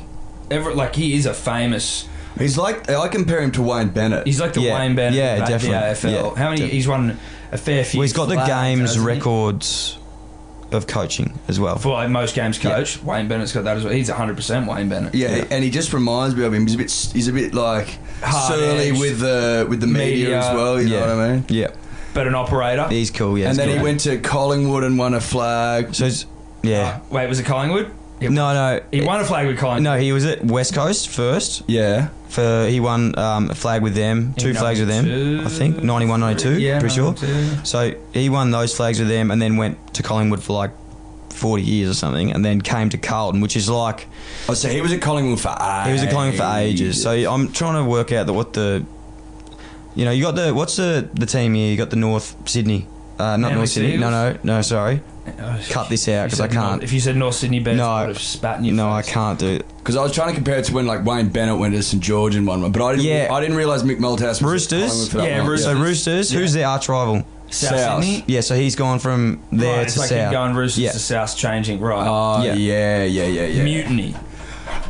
Ever 0.50 0.75
like 0.75 0.95
he 0.97 1.14
is 1.14 1.26
a 1.26 1.35
famous. 1.35 2.09
He's 2.38 2.57
like 2.59 2.88
I 2.90 3.09
compare 3.09 3.40
him 3.42 3.52
to 3.52 3.62
Wayne 3.62 3.88
Bennett. 3.90 4.26
He's 4.26 4.40
like 4.40 4.52
the 4.54 4.62
Yeah, 4.62 4.78
Wayne 4.78 4.95
Bennett 4.95 5.14
yeah, 5.19 5.35
of 5.35 5.40
the 5.40 5.47
definitely, 5.47 5.76
AFL. 5.76 6.12
yeah, 6.12 6.23
How 6.23 6.26
many? 6.28 6.57
definitely. 6.57 6.69
He's 6.69 6.88
won 6.88 7.19
a 7.52 7.59
fair 7.59 7.85
few. 7.85 7.99
Well, 7.99 8.02
he's 8.04 8.12
got 8.12 8.28
the 8.28 8.37
games 8.47 8.99
records 8.99 9.97
of 10.73 10.87
coaching 10.87 11.37
as 11.49 11.59
well. 11.59 11.76
for 11.78 11.92
like 11.92 12.09
most 12.11 12.35
games 12.37 12.57
coach. 12.59 13.02
Wayne 13.02 13.26
Bennett's 13.26 13.52
got 13.52 13.64
that 13.64 13.76
as 13.76 13.85
well. 13.85 13.92
He's 13.92 14.09
hundred 14.09 14.37
percent 14.37 14.69
Wayne 14.69 14.88
Bennett. 14.88 15.14
yeah, 15.14 15.45
and 15.50 15.64
he 15.64 15.71
just 15.71 15.92
reminds 15.92 16.35
me 16.37 16.45
of 16.45 16.54
him. 16.54 16.62
He's 16.66 16.75
a 16.75 16.78
bit 16.78 16.90
he's 17.12 17.28
a 17.28 17.33
bit 17.33 17.52
like 17.54 17.87
surly 17.88 18.90
Hard-edged. 18.92 19.00
with 19.00 19.19
the 19.21 19.66
with 19.69 19.80
the 19.80 19.87
media, 19.88 20.25
Media. 20.25 20.38
as 20.38 20.54
well. 20.54 20.80
You 20.80 20.88
yeah, 20.88 21.00
know 21.07 21.16
what 21.16 21.25
I 21.25 21.33
mean? 21.33 21.45
Yeah, 21.49 21.69
but 22.14 22.26
an 22.28 22.35
operator. 22.37 22.87
he's 22.88 23.11
cool. 23.11 23.37
Yeah, 23.37 23.50
and 23.50 23.59
then 23.59 23.69
good. 23.69 23.78
he 23.78 23.83
went 23.83 24.00
to 24.00 24.19
Collingwood 24.19 24.85
and 24.85 24.97
won 24.99 25.14
a 25.14 25.21
flag. 25.21 25.95
So 25.95 26.09
yeah, 26.62 27.00
Uh, 27.00 27.00
wait, 27.11 27.28
was 27.28 27.40
it 27.40 27.47
Collingwood? 27.47 27.90
He, 28.21 28.29
no, 28.29 28.53
no, 28.53 28.81
he 28.93 29.00
won 29.00 29.21
a 29.21 29.25
flag 29.25 29.47
with 29.47 29.59
Collingwood. 29.59 29.83
no. 29.83 29.99
He 29.99 30.12
was 30.12 30.25
at 30.27 30.45
West 30.45 30.75
Coast 30.75 31.09
first. 31.09 31.62
Yeah, 31.67 32.09
For 32.29 32.67
he 32.69 32.79
won 32.79 33.19
um, 33.19 33.50
a 33.50 33.55
flag 33.55 33.83
with 33.83 33.95
them, 33.95 34.35
two 34.35 34.50
In 34.50 34.55
flags 34.57 34.79
with 34.79 34.89
them, 34.89 35.41
I 35.47 35.49
think 35.49 35.83
91, 35.83 36.21
92, 36.21 36.61
Yeah, 36.61 36.79
pretty 36.81 36.95
sure. 36.95 37.17
So 37.65 37.95
he 38.12 38.29
won 38.29 38.50
those 38.50 38.77
flags 38.77 38.99
with 38.99 39.09
them, 39.09 39.31
and 39.31 39.41
then 39.41 39.57
went 39.57 39.95
to 39.95 40.03
Collingwood 40.03 40.43
for 40.43 40.53
like 40.53 40.71
forty 41.31 41.62
years 41.62 41.89
or 41.89 41.95
something, 41.95 42.33
and 42.33 42.45
then 42.45 42.61
came 42.61 42.91
to 42.91 42.99
Carlton, 42.99 43.41
which 43.41 43.57
is 43.57 43.71
like 43.71 44.07
oh, 44.49 44.55
so 44.55 44.69
he 44.69 44.83
was 44.83 44.93
at 44.93 45.00
Collingwood 45.00 45.41
for 45.41 45.49
ages. 45.49 45.87
he 45.87 45.93
was 45.93 46.03
at 46.03 46.11
Collingwood 46.12 46.39
for 46.39 46.57
ages. 46.59 47.03
So 47.03 47.11
I'm 47.12 47.50
trying 47.53 47.83
to 47.83 47.89
work 47.89 48.12
out 48.12 48.27
the, 48.27 48.35
what 48.35 48.53
the, 48.53 48.85
you 49.95 50.05
know, 50.05 50.11
you 50.11 50.23
got 50.23 50.35
the 50.37 50.53
what's 50.53 50.77
the 50.77 51.09
the 51.15 51.25
team 51.27 51.55
here? 51.55 51.71
You 51.71 51.79
got 51.79 51.89
the 51.89 51.97
North 51.97 52.37
Sydney, 52.47 52.87
uh, 53.21 53.37
not 53.37 53.53
North 53.55 53.69
Sydney. 53.69 53.97
No, 53.97 54.11
no, 54.11 54.39
no. 54.43 54.62
Sorry, 54.62 55.00
Oh, 55.39 55.61
cut 55.69 55.89
this 55.89 56.09
out 56.09 56.25
because 56.25 56.41
I 56.41 56.49
can't. 56.49 56.83
If 56.83 56.93
you 56.93 56.99
said 57.00 57.17
North 57.17 57.35
Sydney 57.37 57.61
Bears, 57.61 57.77
No. 57.77 57.89
I 57.89 58.00
would 58.07 58.09
have 58.17 58.19
spat 58.23 58.59
in 58.59 58.65
your 58.65 58.75
No, 58.75 58.91
I 58.91 59.03
face. 59.03 59.12
can't 59.12 59.39
do 59.39 59.47
it. 59.47 59.67
because 59.79 59.97
I 59.97 60.03
was 60.03 60.12
trying 60.12 60.29
to 60.31 60.35
compare 60.35 60.59
it 60.59 60.65
to 60.67 60.75
when 60.75 60.87
like 60.87 61.05
Wayne 61.05 61.29
Bennett 61.29 61.59
went 61.59 61.75
to 61.75 61.83
St 61.83 62.03
George 62.03 62.35
and 62.35 62.47
won 62.47 62.62
one, 62.62 62.73
but 62.73 62.83
I 62.83 62.93
didn't. 62.97 63.07
Yeah. 63.07 63.29
I 63.33 63.41
didn't 63.41 63.57
realize 63.57 63.83
Mick 63.83 63.99
Malthouse 63.99 64.43
was 64.43 64.43
Roosters? 64.43 64.81
Collingwood 64.91 65.11
for 65.11 65.17
that 65.19 65.29
Yeah, 65.29 65.39
one. 65.41 65.49
Roosters. 65.50 65.64
So 65.77 65.81
Roosters, 65.83 66.31
who's 66.33 66.53
their 66.53 66.66
arch 66.66 66.88
rival? 66.88 67.25
South, 67.51 67.79
South. 67.79 68.05
Sydney. 68.05 68.25
Yeah, 68.29 68.40
so 68.42 68.55
he's 68.55 68.77
gone 68.77 68.99
from 69.01 69.42
there 69.51 69.68
right, 69.73 69.77
to 69.81 69.87
it's 69.87 69.99
like 69.99 70.09
south. 70.09 70.33
going 70.33 70.55
Roosters 70.55 70.83
yeah. 70.85 70.92
to 70.92 70.99
South, 71.01 71.37
changing 71.37 71.81
right. 71.81 72.07
Oh 72.07 72.42
Yeah. 72.44 72.55
yeah, 72.55 73.05
yeah, 73.05 73.25
yeah, 73.27 73.47
yeah. 73.47 73.62
Mutiny. 73.64 74.14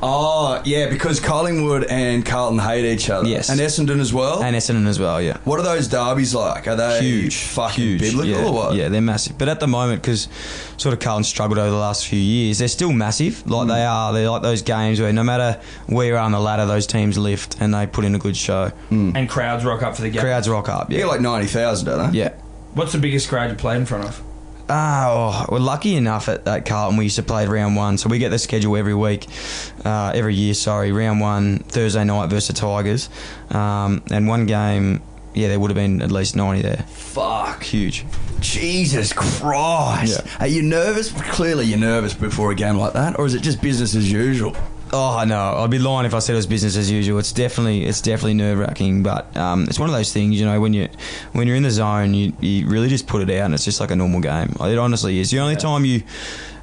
Oh 0.02 0.62
yeah, 0.64 0.88
because 0.88 1.20
Collingwood 1.20 1.84
and 1.84 2.24
Carlton 2.24 2.58
hate 2.58 2.84
each 2.84 3.10
other. 3.10 3.28
Yes. 3.28 3.50
and 3.50 3.60
Essendon 3.60 4.00
as 4.00 4.12
well. 4.12 4.42
and 4.42 4.56
Essendon 4.56 4.86
as 4.86 4.98
well. 4.98 5.20
Yeah. 5.20 5.38
what 5.44 5.60
are 5.60 5.62
those 5.62 5.88
derbies 5.88 6.34
like? 6.34 6.66
Are 6.66 6.76
they 6.76 7.00
huge, 7.00 7.42
fucking 7.42 7.84
huge, 7.84 8.00
biblical 8.00 8.26
yeah, 8.26 8.46
or 8.46 8.52
what? 8.52 8.74
Yeah, 8.74 8.88
they're 8.88 9.00
massive. 9.00 9.36
But 9.36 9.48
at 9.48 9.60
the 9.60 9.66
moment, 9.66 10.02
because 10.02 10.28
sort 10.76 10.92
of 10.92 11.00
Carlton 11.00 11.24
struggled 11.24 11.58
over 11.58 11.70
the 11.70 11.76
last 11.76 12.06
few 12.06 12.18
years, 12.18 12.58
they're 12.58 12.68
still 12.68 12.92
massive. 12.92 13.46
Like 13.48 13.64
hmm. 13.64 13.68
they 13.68 13.84
are. 13.84 14.12
They're 14.12 14.30
like 14.30 14.42
those 14.42 14.62
games 14.62 15.00
where 15.00 15.12
no 15.12 15.22
matter 15.22 15.60
where 15.86 16.06
you 16.06 16.14
are 16.14 16.18
on 16.18 16.32
the 16.32 16.40
ladder, 16.40 16.66
those 16.66 16.86
teams 16.86 17.18
lift 17.18 17.60
and 17.60 17.74
they 17.74 17.86
put 17.86 18.04
in 18.04 18.14
a 18.14 18.18
good 18.18 18.36
show. 18.36 18.68
Hmm. 18.88 19.12
And 19.14 19.28
crowds 19.28 19.64
rock 19.64 19.82
up 19.82 19.96
for 19.96 20.02
the 20.02 20.10
game. 20.10 20.22
Crowds 20.22 20.48
rock 20.48 20.68
up. 20.68 20.90
You 20.90 20.96
Yeah, 20.96 21.02
get 21.02 21.08
like 21.08 21.20
ninety 21.20 21.46
thousand, 21.48 21.86
don't 21.86 22.12
they? 22.12 22.18
yeah. 22.18 22.32
What's 22.74 22.92
the 22.92 22.98
biggest 22.98 23.28
crowd 23.28 23.50
you 23.50 23.56
played 23.56 23.78
in 23.78 23.86
front 23.86 24.04
of? 24.04 24.22
Ah, 24.72 25.46
oh, 25.48 25.52
we're 25.52 25.58
lucky 25.58 25.96
enough 25.96 26.28
at, 26.28 26.46
at 26.46 26.64
Carlton. 26.64 26.96
We 26.96 27.04
used 27.04 27.16
to 27.16 27.24
play 27.24 27.44
round 27.44 27.74
one, 27.74 27.98
so 27.98 28.08
we 28.08 28.18
get 28.18 28.28
the 28.28 28.38
schedule 28.38 28.76
every 28.76 28.94
week, 28.94 29.26
uh, 29.84 30.12
every 30.14 30.36
year. 30.36 30.54
Sorry, 30.54 30.92
round 30.92 31.20
one 31.20 31.58
Thursday 31.58 32.04
night 32.04 32.30
versus 32.30 32.54
Tigers, 32.54 33.08
um, 33.50 34.00
and 34.12 34.28
one 34.28 34.46
game. 34.46 35.02
Yeah, 35.34 35.48
there 35.48 35.58
would 35.58 35.70
have 35.70 35.76
been 35.76 36.02
at 36.02 36.12
least 36.12 36.36
ninety 36.36 36.62
there. 36.62 36.84
Fuck. 36.88 37.64
Huge. 37.64 38.04
Jesus 38.40 39.12
Christ. 39.12 40.22
Yeah. 40.24 40.36
Are 40.38 40.46
you 40.46 40.62
nervous? 40.62 41.10
Clearly, 41.12 41.66
you're 41.66 41.78
nervous 41.78 42.14
before 42.14 42.52
a 42.52 42.54
game 42.54 42.76
like 42.76 42.92
that, 42.92 43.18
or 43.18 43.26
is 43.26 43.34
it 43.34 43.42
just 43.42 43.60
business 43.60 43.96
as 43.96 44.10
usual? 44.10 44.56
Oh 44.92 45.22
no, 45.24 45.38
I'd 45.58 45.70
be 45.70 45.78
lying 45.78 46.04
if 46.06 46.14
I 46.14 46.18
said 46.18 46.32
it 46.32 46.36
was 46.36 46.46
business 46.46 46.76
as 46.76 46.90
usual. 46.90 47.18
It's 47.18 47.32
definitely 47.32 47.84
it's 47.84 48.00
definitely 48.00 48.34
nerve 48.34 48.58
wracking, 48.58 49.02
but 49.02 49.34
um, 49.36 49.64
it's 49.64 49.78
one 49.78 49.88
of 49.88 49.94
those 49.94 50.12
things. 50.12 50.38
You 50.40 50.46
know, 50.46 50.60
when 50.60 50.74
you 50.74 50.88
when 51.32 51.46
you're 51.46 51.56
in 51.56 51.62
the 51.62 51.70
zone, 51.70 52.12
you, 52.14 52.32
you 52.40 52.66
really 52.68 52.88
just 52.88 53.06
put 53.06 53.22
it 53.22 53.30
out, 53.38 53.44
and 53.46 53.54
it's 53.54 53.64
just 53.64 53.78
like 53.80 53.90
a 53.92 53.96
normal 53.96 54.20
game. 54.20 54.54
It 54.60 54.78
honestly 54.78 55.18
is. 55.20 55.30
The 55.30 55.38
only 55.38 55.56
time 55.56 55.84
you 55.84 56.02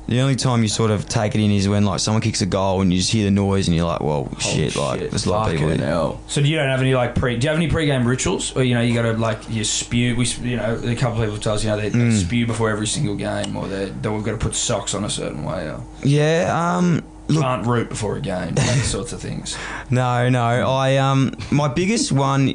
the 0.10 0.22
only 0.22 0.36
time 0.38 0.62
you 0.64 0.70
sort 0.70 0.90
of 0.90 1.08
take 1.08 1.36
it 1.36 1.42
in 1.42 1.52
is 1.52 1.68
when 1.68 1.84
like 1.86 2.00
someone 2.00 2.22
kicks 2.22 2.42
a 2.42 2.46
goal 2.46 2.80
and 2.82 2.94
you 2.94 3.00
just 3.00 3.12
hear 3.12 3.26
the 3.26 3.32
noise 3.32 3.68
and 3.68 3.76
you're 3.76 3.86
like, 3.86 4.00
well, 4.00 4.30
shit, 4.40 4.74
like 4.78 5.00
shit, 5.02 5.10
there's 5.12 5.26
a 5.26 5.30
lot 5.30 5.52
of 5.54 5.58
people. 5.60 5.78
hell. 5.78 6.22
So 6.28 6.42
do 6.42 6.48
you 6.48 6.56
don't 6.58 6.70
have 6.70 6.80
any 6.82 6.96
like 6.96 7.16
pre? 7.16 7.38
Do 7.38 7.46
you 7.46 7.50
have 7.50 7.58
any 7.58 7.68
pre-game 7.70 8.06
rituals, 8.08 8.56
or 8.58 8.64
you 8.64 8.74
know 8.76 8.82
you 8.82 8.94
got 8.94 9.04
to 9.04 9.14
like 9.14 9.50
you 9.50 9.64
spew? 9.64 10.16
We 10.18 10.26
you 10.44 10.58
know 10.58 10.76
a 10.84 10.96
couple 10.96 11.22
of 11.22 11.28
people 11.30 11.40
tell 11.42 11.54
us 11.56 11.64
you 11.64 11.70
know 11.70 11.78
they, 11.78 11.90
they 11.90 11.98
Mm. 12.00 12.22
spew 12.26 12.46
before 12.46 12.70
every 12.70 12.88
single 12.88 13.16
game, 13.16 13.56
or 13.56 13.68
they 13.70 13.86
that 13.86 14.12
we've 14.12 14.24
got 14.24 14.32
to 14.32 14.38
put 14.38 14.54
socks 14.56 14.94
on 14.94 15.06
a 15.06 15.10
certain 15.10 15.46
way, 15.46 15.70
or 15.70 15.82
Yeah. 16.04 16.76
Um. 16.78 17.04
Can't 17.30 17.66
root 17.66 17.90
before 17.90 18.16
a 18.18 18.22
game, 18.22 18.56
that 18.56 18.84
sorts 18.86 19.14
of 19.14 19.22
things. 19.22 19.58
No, 19.90 20.28
no. 20.30 20.44
I 20.70 20.98
um 20.98 21.34
my 21.52 21.68
biggest 21.68 22.12
one 22.12 22.54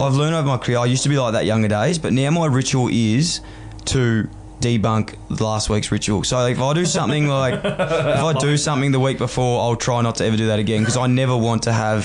I've 0.00 0.14
learned 0.14 0.34
over 0.34 0.48
my 0.48 0.58
career. 0.58 0.78
I 0.78 0.86
used 0.86 1.02
to 1.04 1.08
be 1.08 1.18
like 1.18 1.32
that 1.34 1.44
younger 1.46 1.68
days, 1.68 1.98
but 1.98 2.12
now 2.12 2.30
my 2.30 2.46
ritual 2.46 2.88
is 2.90 3.40
to 3.86 4.28
debunk 4.60 5.14
last 5.40 5.68
week's 5.68 5.92
ritual. 5.92 6.24
So 6.24 6.46
if 6.46 6.58
I 6.58 6.72
do 6.72 6.86
something 6.98 7.28
like 7.28 7.54
if 7.62 7.64
I 7.80 8.32
do 8.38 8.56
something 8.56 8.92
the 8.92 9.00
week 9.00 9.18
before, 9.18 9.60
I'll 9.60 9.76
try 9.76 10.00
not 10.00 10.16
to 10.16 10.24
ever 10.24 10.36
do 10.36 10.46
that 10.46 10.58
again 10.58 10.80
because 10.80 10.96
I 10.96 11.06
never 11.06 11.36
want 11.36 11.64
to 11.64 11.72
have 11.72 12.04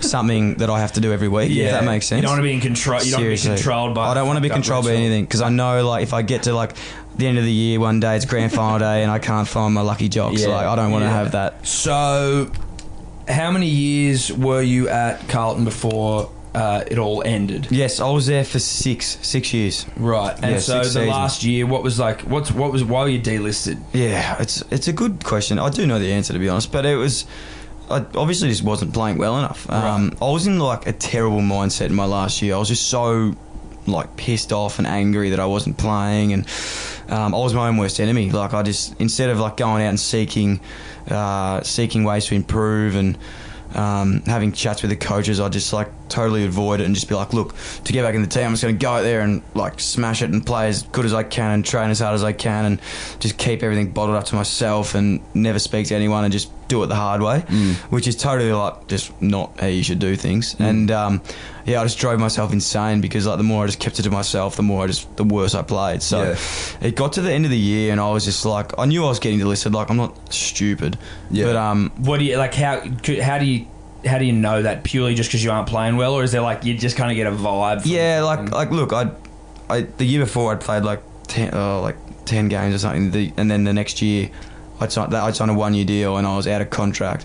something 0.00 0.54
that 0.54 0.70
I 0.70 0.80
have 0.80 0.92
to 0.92 1.00
do 1.00 1.12
every 1.12 1.28
week. 1.28 1.50
Yeah, 1.52 1.64
If 1.66 1.70
that 1.72 1.84
makes 1.84 2.06
sense. 2.06 2.18
You 2.18 2.22
don't 2.22 2.32
want 2.32 2.38
to 2.40 2.42
be 2.44 2.54
in 2.54 2.60
control. 2.60 3.02
You 3.02 3.12
don't 3.12 3.22
want 3.26 3.38
to 3.38 3.48
be 3.48 3.54
controlled 3.56 3.94
by. 3.94 4.08
I 4.08 4.14
don't 4.14 4.26
want 4.26 4.38
to 4.38 4.40
be 4.42 4.48
controlled 4.48 4.86
by 4.86 4.92
anything 4.92 5.24
because 5.24 5.42
I 5.42 5.50
know 5.50 5.86
like 5.86 6.02
if 6.02 6.14
I 6.14 6.22
get 6.22 6.44
to 6.44 6.52
like 6.54 6.74
the 7.16 7.26
end 7.26 7.38
of 7.38 7.44
the 7.44 7.52
year 7.52 7.78
one 7.80 8.00
day 8.00 8.16
it's 8.16 8.24
grand 8.24 8.52
final 8.52 8.78
day 8.78 9.02
and 9.02 9.10
I 9.10 9.18
can't 9.18 9.46
find 9.48 9.72
my 9.74 9.82
lucky 9.82 10.08
jocks. 10.08 10.42
Yeah. 10.42 10.48
Like 10.48 10.66
I 10.66 10.76
don't 10.76 10.90
want 10.90 11.02
to 11.02 11.08
Yeah. 11.08 11.14
have 11.16 11.32
that. 11.32 11.66
So, 11.66 12.50
how 13.28 13.50
many 13.50 13.66
years 13.68 14.32
were 14.32 14.62
you 14.62 14.88
at 14.88 15.28
Carlton 15.28 15.64
before 15.64 16.30
uh, 16.54 16.84
it 16.86 16.98
all 16.98 17.22
ended? 17.24 17.66
Yes, 17.70 17.98
I 18.00 18.08
was 18.10 18.26
there 18.26 18.44
for 18.44 18.58
six 18.58 19.18
six 19.22 19.52
years. 19.52 19.86
Right, 19.96 20.34
and 20.42 20.52
Yeah, 20.52 20.58
so 20.58 20.78
the 20.78 20.84
seasons. 20.84 21.08
last 21.08 21.44
year, 21.44 21.66
what 21.66 21.82
was 21.82 21.98
like? 21.98 22.20
What's 22.22 22.52
what 22.52 22.70
was 22.72 22.84
why 22.84 23.02
were 23.02 23.08
you 23.08 23.20
delisted? 23.20 23.78
Yeah, 23.92 24.36
it's 24.40 24.62
it's 24.70 24.86
a 24.88 24.92
good 24.92 25.24
question. 25.24 25.58
I 25.58 25.70
do 25.70 25.86
know 25.86 25.98
the 25.98 26.12
answer 26.12 26.32
to 26.32 26.38
be 26.38 26.48
honest, 26.48 26.70
but 26.72 26.84
it 26.86 26.96
was. 26.96 27.24
I 27.90 27.96
obviously 28.14 28.48
just 28.48 28.62
wasn't 28.62 28.94
playing 28.94 29.18
well 29.18 29.38
enough. 29.38 29.68
Um, 29.68 30.16
I 30.22 30.30
was 30.30 30.46
in 30.46 30.58
like 30.58 30.86
a 30.86 30.92
terrible 30.92 31.40
mindset 31.42 31.86
in 31.86 31.94
my 31.94 32.06
last 32.06 32.40
year. 32.40 32.54
I 32.54 32.58
was 32.58 32.68
just 32.68 32.86
so 32.88 33.34
like 33.86 34.16
pissed 34.16 34.52
off 34.52 34.78
and 34.78 34.86
angry 34.86 35.30
that 35.30 35.40
I 35.40 35.46
wasn't 35.46 35.76
playing, 35.78 36.32
and 36.32 36.46
um, 37.08 37.34
I 37.34 37.38
was 37.38 37.54
my 37.54 37.68
own 37.68 37.76
worst 37.76 38.00
enemy. 38.00 38.30
Like 38.30 38.54
I 38.54 38.62
just 38.62 38.98
instead 39.00 39.30
of 39.30 39.38
like 39.38 39.56
going 39.56 39.82
out 39.82 39.88
and 39.88 40.00
seeking 40.00 40.60
uh, 41.08 41.62
seeking 41.62 42.04
ways 42.04 42.26
to 42.26 42.34
improve 42.34 42.96
and 42.96 43.18
um, 43.74 44.22
having 44.26 44.52
chats 44.52 44.82
with 44.82 44.90
the 44.90 44.96
coaches, 44.96 45.40
I 45.40 45.48
just 45.48 45.72
like 45.72 45.88
totally 46.08 46.44
avoid 46.44 46.80
it 46.80 46.84
and 46.84 46.94
just 46.94 47.08
be 47.08 47.14
like, 47.14 47.32
look, 47.32 47.54
to 47.84 47.92
get 47.92 48.02
back 48.02 48.14
in 48.14 48.22
the 48.22 48.28
team, 48.28 48.44
I'm 48.44 48.52
just 48.52 48.62
going 48.62 48.78
to 48.78 48.80
go 48.80 48.92
out 48.92 49.02
there 49.02 49.20
and 49.20 49.42
like 49.54 49.80
smash 49.80 50.22
it 50.22 50.30
and 50.30 50.46
play 50.46 50.68
as 50.68 50.82
good 50.84 51.04
as 51.04 51.12
I 51.12 51.24
can 51.24 51.50
and 51.50 51.64
train 51.64 51.90
as 51.90 51.98
hard 51.98 52.14
as 52.14 52.22
I 52.22 52.32
can 52.32 52.64
and 52.66 52.80
just 53.18 53.36
keep 53.36 53.62
everything 53.64 53.90
bottled 53.90 54.16
up 54.16 54.24
to 54.26 54.36
myself 54.36 54.94
and 54.94 55.20
never 55.34 55.58
speak 55.58 55.88
to 55.88 55.94
anyone 55.96 56.22
and 56.24 56.32
just 56.32 56.50
do 56.68 56.82
it 56.84 56.86
the 56.86 56.94
hard 56.94 57.20
way, 57.20 57.40
which 57.90 58.06
is 58.06 58.16
totally 58.16 58.52
like 58.52 58.86
just 58.86 59.20
not 59.20 59.58
how 59.58 59.66
you 59.66 59.82
should 59.82 59.98
do 59.98 60.14
things. 60.14 60.54
And 60.60 60.90
um, 60.92 61.20
yeah, 61.66 61.80
I 61.80 61.84
just 61.84 61.98
drove 61.98 62.18
myself 62.20 62.52
insane 62.52 63.00
because 63.00 63.26
like 63.26 63.38
the 63.38 63.42
more 63.44 63.64
I 63.64 63.66
just 63.66 63.80
kept 63.80 63.98
it 63.98 64.02
to 64.02 64.10
myself, 64.10 64.56
the 64.56 64.62
more 64.62 64.84
I 64.84 64.86
just 64.88 65.16
the 65.16 65.24
worse 65.24 65.54
I 65.54 65.62
played. 65.62 66.02
So 66.02 66.22
Yeah. 66.22 66.86
it 66.86 66.94
got 66.96 67.14
to 67.14 67.22
the 67.22 67.32
end 67.32 67.44
of 67.44 67.50
the 67.50 67.58
year 67.58 67.90
and 67.92 68.00
I 68.00 68.10
was 68.10 68.24
just 68.24 68.44
like, 68.44 68.78
I 68.78 68.84
knew 68.86 69.04
I 69.04 69.08
was 69.08 69.18
getting 69.18 69.38
delisted. 69.40 69.72
Like 69.72 69.88
I'm 69.90 69.96
not 69.96 70.32
stupid, 70.32 70.98
Yeah. 71.30 71.46
but 71.46 71.56
um, 71.56 71.90
What 71.98 72.18
do 72.18 72.24
you 72.24 72.36
like? 72.36 72.54
How 72.54 72.80
could- 73.02 73.20
how 73.20 73.38
do 73.38 73.44
you 73.46 73.66
how 74.06 74.18
do 74.18 74.26
you 74.26 74.32
know 74.34 74.60
that 74.60 74.84
purely 74.84 75.14
just 75.14 75.30
because 75.30 75.42
you 75.42 75.50
aren't 75.50 75.66
playing 75.66 75.96
well, 75.96 76.12
or 76.12 76.22
is 76.22 76.32
there 76.32 76.42
like 76.42 76.64
you 76.66 76.74
just 76.76 76.94
kind 76.96 77.10
of 77.10 77.16
get 77.16 77.26
a 77.26 77.30
vibe? 77.30 77.80
from- 77.82 77.90
Yeah, 77.90 78.20
like 78.22 78.50
like 78.52 78.70
look, 78.70 78.92
I, 78.92 79.10
I 79.70 79.82
the 79.96 80.04
year 80.04 80.20
before 80.20 80.52
I'd 80.52 80.60
played 80.60 80.82
like 80.82 81.02
ten, 81.26 81.54
uh, 81.54 81.80
like 81.80 81.96
ten 82.26 82.48
games 82.48 82.74
or 82.74 82.78
something, 82.78 83.10
the, 83.12 83.32
and 83.38 83.50
then 83.50 83.64
the 83.64 83.72
next 83.72 84.02
year 84.02 84.28
I'd 84.80 84.92
signed 84.92 85.14
I'd 85.14 85.34
signed 85.36 85.50
a 85.50 85.54
one 85.54 85.72
year 85.72 85.86
deal 85.86 86.18
and 86.18 86.26
I 86.26 86.36
was 86.36 86.46
out 86.46 86.60
of 86.60 86.68
contract, 86.68 87.24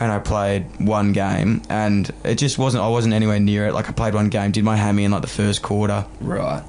and 0.00 0.12
I 0.12 0.18
played 0.20 0.64
one 0.80 1.12
game 1.12 1.62
and 1.68 2.10
it 2.24 2.36
just 2.36 2.58
wasn't 2.58 2.84
I 2.84 2.88
wasn't 2.88 3.14
anywhere 3.14 3.40
near 3.40 3.66
it. 3.66 3.72
Like 3.74 3.88
I 3.88 3.92
played 3.92 4.14
one 4.14 4.28
game, 4.28 4.50
did 4.52 4.64
my 4.64 4.76
hammy 4.76 5.04
in 5.04 5.10
like 5.10 5.22
the 5.22 5.26
first 5.28 5.62
quarter. 5.62 6.04
right. 6.20 6.62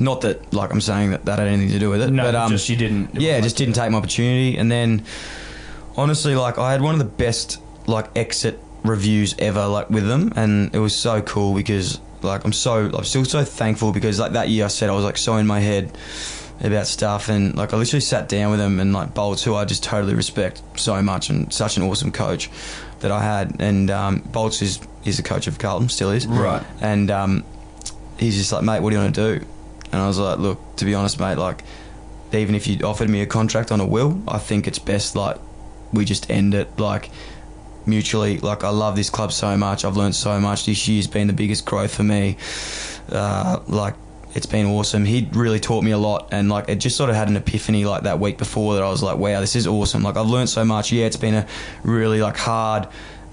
Not 0.00 0.22
that 0.22 0.52
like 0.52 0.72
I'm 0.72 0.80
saying 0.80 1.12
that 1.12 1.24
that 1.26 1.38
had 1.38 1.46
anything 1.46 1.70
to 1.70 1.78
do 1.78 1.88
with 1.90 2.02
it, 2.02 2.10
No, 2.10 2.24
but 2.24 2.34
um, 2.34 2.50
just 2.50 2.68
you 2.68 2.76
didn't. 2.76 3.14
yeah, 3.14 3.40
just 3.40 3.56
didn't 3.56 3.74
take 3.74 3.90
my 3.92 3.98
opportunity. 3.98 4.56
And 4.58 4.68
then, 4.70 5.04
honestly, 5.96 6.34
like 6.34 6.58
I 6.58 6.72
had 6.72 6.82
one 6.82 6.94
of 6.94 6.98
the 6.98 7.04
best 7.04 7.60
like 7.86 8.10
exit 8.16 8.58
reviews 8.82 9.34
ever, 9.38 9.66
like 9.66 9.90
with 9.90 10.06
them, 10.08 10.32
and 10.36 10.74
it 10.74 10.78
was 10.80 10.96
so 10.96 11.22
cool 11.22 11.54
because 11.54 12.00
like 12.22 12.44
I'm 12.44 12.52
so 12.52 12.90
I'm 12.92 13.04
still 13.04 13.24
so 13.24 13.44
thankful 13.44 13.92
because 13.92 14.18
like 14.18 14.32
that 14.32 14.48
year 14.48 14.64
I 14.64 14.68
said 14.68 14.90
I 14.90 14.94
was 14.94 15.04
like 15.04 15.16
so 15.16 15.36
in 15.36 15.46
my 15.46 15.60
head 15.60 15.96
about 16.60 16.86
stuff 16.86 17.28
and 17.28 17.56
like 17.56 17.72
I 17.74 17.76
literally 17.76 18.00
sat 18.00 18.28
down 18.28 18.50
with 18.52 18.60
him 18.60 18.78
and 18.80 18.92
like 18.92 19.12
Bolts 19.14 19.42
who 19.42 19.54
I 19.54 19.64
just 19.64 19.82
totally 19.82 20.14
respect 20.14 20.62
so 20.76 21.02
much 21.02 21.28
and 21.28 21.52
such 21.52 21.76
an 21.76 21.82
awesome 21.82 22.12
coach 22.12 22.48
that 23.00 23.10
I 23.10 23.22
had 23.22 23.56
and 23.60 23.90
um, 23.90 24.18
Bolts 24.20 24.62
is 24.62 24.78
is 25.04 25.18
a 25.18 25.22
coach 25.22 25.46
of 25.46 25.58
Carlton 25.58 25.88
still 25.88 26.10
is 26.10 26.26
Right. 26.26 26.62
and 26.80 27.10
um, 27.10 27.44
he's 28.18 28.36
just 28.36 28.52
like, 28.52 28.62
mate, 28.62 28.80
what 28.80 28.90
do 28.90 28.96
you 28.96 29.02
want 29.02 29.14
to 29.14 29.38
do? 29.38 29.46
And 29.92 30.00
I 30.00 30.06
was 30.06 30.18
like, 30.18 30.38
look, 30.38 30.58
to 30.76 30.84
be 30.84 30.94
honest, 30.94 31.20
mate, 31.20 31.36
like, 31.36 31.62
even 32.32 32.54
if 32.54 32.66
you 32.66 32.78
offered 32.84 33.08
me 33.10 33.20
a 33.20 33.26
contract 33.26 33.70
on 33.70 33.80
a 33.80 33.86
will, 33.86 34.20
I 34.26 34.38
think 34.38 34.66
it's 34.66 34.78
best 34.78 35.14
like 35.14 35.36
we 35.92 36.04
just 36.04 36.30
end 36.30 36.54
it 36.54 36.78
like 36.80 37.10
mutually. 37.86 38.38
Like, 38.38 38.64
I 38.64 38.70
love 38.70 38.96
this 38.96 39.10
club 39.10 39.30
so 39.32 39.56
much. 39.56 39.84
I've 39.84 39.96
learned 39.96 40.14
so 40.16 40.40
much. 40.40 40.66
This 40.66 40.88
year's 40.88 41.06
been 41.06 41.26
the 41.26 41.32
biggest 41.32 41.64
growth 41.66 41.94
for 41.94 42.02
me. 42.02 42.36
Uh, 43.12 43.60
like, 43.68 43.94
it's 44.34 44.46
been 44.46 44.66
awesome. 44.66 45.04
He 45.04 45.28
really 45.32 45.60
taught 45.60 45.84
me 45.84 45.92
a 45.92 45.98
lot, 45.98 46.28
and 46.32 46.48
like, 46.48 46.68
it 46.68 46.76
just 46.76 46.96
sort 46.96 47.10
of 47.10 47.16
had 47.16 47.28
an 47.28 47.36
epiphany 47.36 47.84
like 47.84 48.02
that 48.02 48.18
week 48.20 48.36
before 48.38 48.74
that 48.74 48.82
I 48.82 48.88
was 48.90 49.02
like, 49.02 49.16
wow, 49.18 49.40
this 49.40 49.54
is 49.56 49.66
awesome. 49.66 50.02
Like, 50.02 50.16
I've 50.16 50.26
learned 50.26 50.48
so 50.48 50.64
much. 50.64 50.90
Yeah, 50.92 51.06
it's 51.06 51.16
been 51.16 51.34
a 51.34 51.46
really 51.84 52.20
like 52.20 52.36
hard 52.36 52.88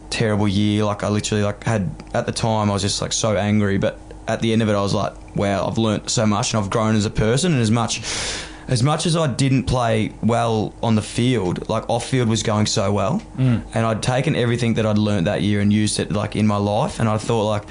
terrible 0.09 0.47
year. 0.47 0.83
Like 0.83 1.03
I 1.03 1.09
literally 1.09 1.43
like 1.43 1.63
had 1.63 1.89
at 2.13 2.25
the 2.25 2.31
time 2.33 2.69
I 2.69 2.73
was 2.73 2.81
just 2.81 3.01
like 3.01 3.13
so 3.13 3.35
angry, 3.37 3.77
but 3.77 3.97
at 4.27 4.41
the 4.41 4.51
end 4.53 4.61
of 4.61 4.69
it 4.69 4.73
I 4.73 4.81
was 4.81 4.93
like, 4.93 5.13
wow, 5.35 5.65
I've 5.67 5.77
learnt 5.77 6.09
so 6.09 6.25
much 6.25 6.53
and 6.53 6.61
I've 6.63 6.69
grown 6.69 6.95
as 6.95 7.05
a 7.05 7.09
person. 7.09 7.53
And 7.53 7.61
as 7.61 7.71
much 7.71 8.01
as 8.67 8.83
much 8.83 9.05
as 9.05 9.15
I 9.17 9.27
didn't 9.27 9.63
play 9.63 10.13
well 10.21 10.73
on 10.83 10.95
the 10.95 11.01
field, 11.01 11.67
like 11.69 11.89
off 11.89 12.07
field 12.07 12.29
was 12.29 12.43
going 12.43 12.65
so 12.67 12.91
well, 12.91 13.21
Mm. 13.37 13.63
and 13.73 13.85
I'd 13.85 14.03
taken 14.03 14.35
everything 14.35 14.75
that 14.75 14.85
I'd 14.85 14.97
learnt 14.97 15.25
that 15.25 15.41
year 15.41 15.59
and 15.61 15.73
used 15.73 15.99
it 15.99 16.11
like 16.11 16.35
in 16.35 16.45
my 16.45 16.57
life, 16.57 16.99
and 16.99 17.09
I 17.09 17.17
thought 17.17 17.47
like. 17.49 17.63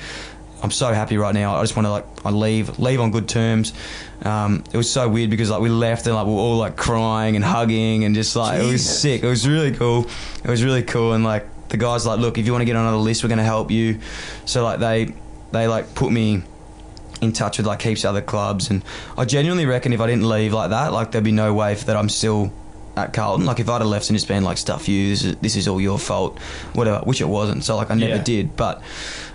I'm 0.62 0.70
so 0.70 0.92
happy 0.92 1.16
right 1.16 1.34
now. 1.34 1.56
I 1.56 1.62
just 1.62 1.74
want 1.76 1.86
to 1.86 1.90
like 1.90 2.04
I 2.24 2.30
leave, 2.30 2.78
leave 2.78 3.00
on 3.00 3.10
good 3.10 3.28
terms. 3.28 3.72
Um, 4.22 4.62
it 4.72 4.76
was 4.76 4.90
so 4.90 5.08
weird 5.08 5.30
because 5.30 5.48
like 5.50 5.60
we 5.62 5.70
left 5.70 6.06
and 6.06 6.14
like 6.14 6.26
we 6.26 6.32
were 6.32 6.38
all 6.38 6.58
like 6.58 6.76
crying 6.76 7.34
and 7.36 7.44
hugging 7.44 8.04
and 8.04 8.14
just 8.14 8.36
like 8.36 8.60
it 8.60 8.70
was 8.70 8.84
sick. 9.00 9.22
It 9.22 9.26
was 9.26 9.48
really 9.48 9.72
cool. 9.72 10.06
It 10.44 10.48
was 10.50 10.62
really 10.62 10.82
cool 10.82 11.14
and 11.14 11.24
like 11.24 11.46
the 11.70 11.76
guys 11.78 12.04
like, 12.04 12.18
look, 12.20 12.36
if 12.36 12.44
you 12.46 12.52
want 12.52 12.62
to 12.62 12.66
get 12.66 12.76
on 12.76 12.82
another 12.82 12.98
list, 12.98 13.22
we're 13.22 13.28
going 13.28 13.38
to 13.38 13.44
help 13.44 13.70
you. 13.70 14.00
So 14.44 14.62
like 14.62 14.80
they 14.80 15.14
they 15.52 15.66
like 15.66 15.94
put 15.94 16.12
me 16.12 16.42
in 17.22 17.32
touch 17.32 17.58
with 17.58 17.66
like 17.66 17.80
heaps 17.82 18.04
of 18.04 18.10
other 18.10 18.22
clubs, 18.22 18.70
and 18.70 18.82
I 19.16 19.24
genuinely 19.24 19.66
reckon 19.66 19.92
if 19.92 20.00
I 20.00 20.06
didn't 20.06 20.28
leave 20.28 20.52
like 20.52 20.70
that, 20.70 20.92
like 20.92 21.12
there'd 21.12 21.24
be 21.24 21.32
no 21.32 21.54
way 21.54 21.74
that 21.74 21.96
I'm 21.96 22.08
still 22.08 22.52
at 22.96 23.12
Carlton. 23.12 23.46
Like 23.46 23.60
if 23.60 23.68
I'd 23.68 23.80
have 23.80 23.86
left 23.86 24.08
and 24.10 24.16
just 24.16 24.26
been 24.28 24.42
like, 24.42 24.58
stuff 24.58 24.88
you, 24.88 25.10
this 25.10 25.24
is, 25.24 25.36
this 25.36 25.56
is 25.56 25.68
all 25.68 25.80
your 25.80 25.98
fault, 25.98 26.38
whatever, 26.74 26.98
which 27.04 27.20
it 27.20 27.28
wasn't. 27.28 27.62
So 27.64 27.76
like 27.76 27.90
I 27.90 27.94
never 27.94 28.16
Yeah. 28.16 28.22
did, 28.22 28.56
but. 28.56 28.82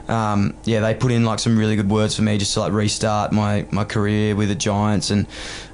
Um, 0.07 0.53
yeah, 0.65 0.81
they 0.81 0.93
put 0.93 1.11
in 1.11 1.25
like 1.25 1.39
some 1.39 1.57
really 1.57 1.75
good 1.75 1.89
words 1.89 2.15
for 2.15 2.21
me 2.21 2.37
just 2.37 2.53
to 2.53 2.59
like 2.61 2.73
restart 2.73 3.31
my, 3.31 3.65
my 3.71 3.83
career 3.83 4.35
with 4.35 4.49
the 4.49 4.55
Giants, 4.55 5.09
and 5.09 5.25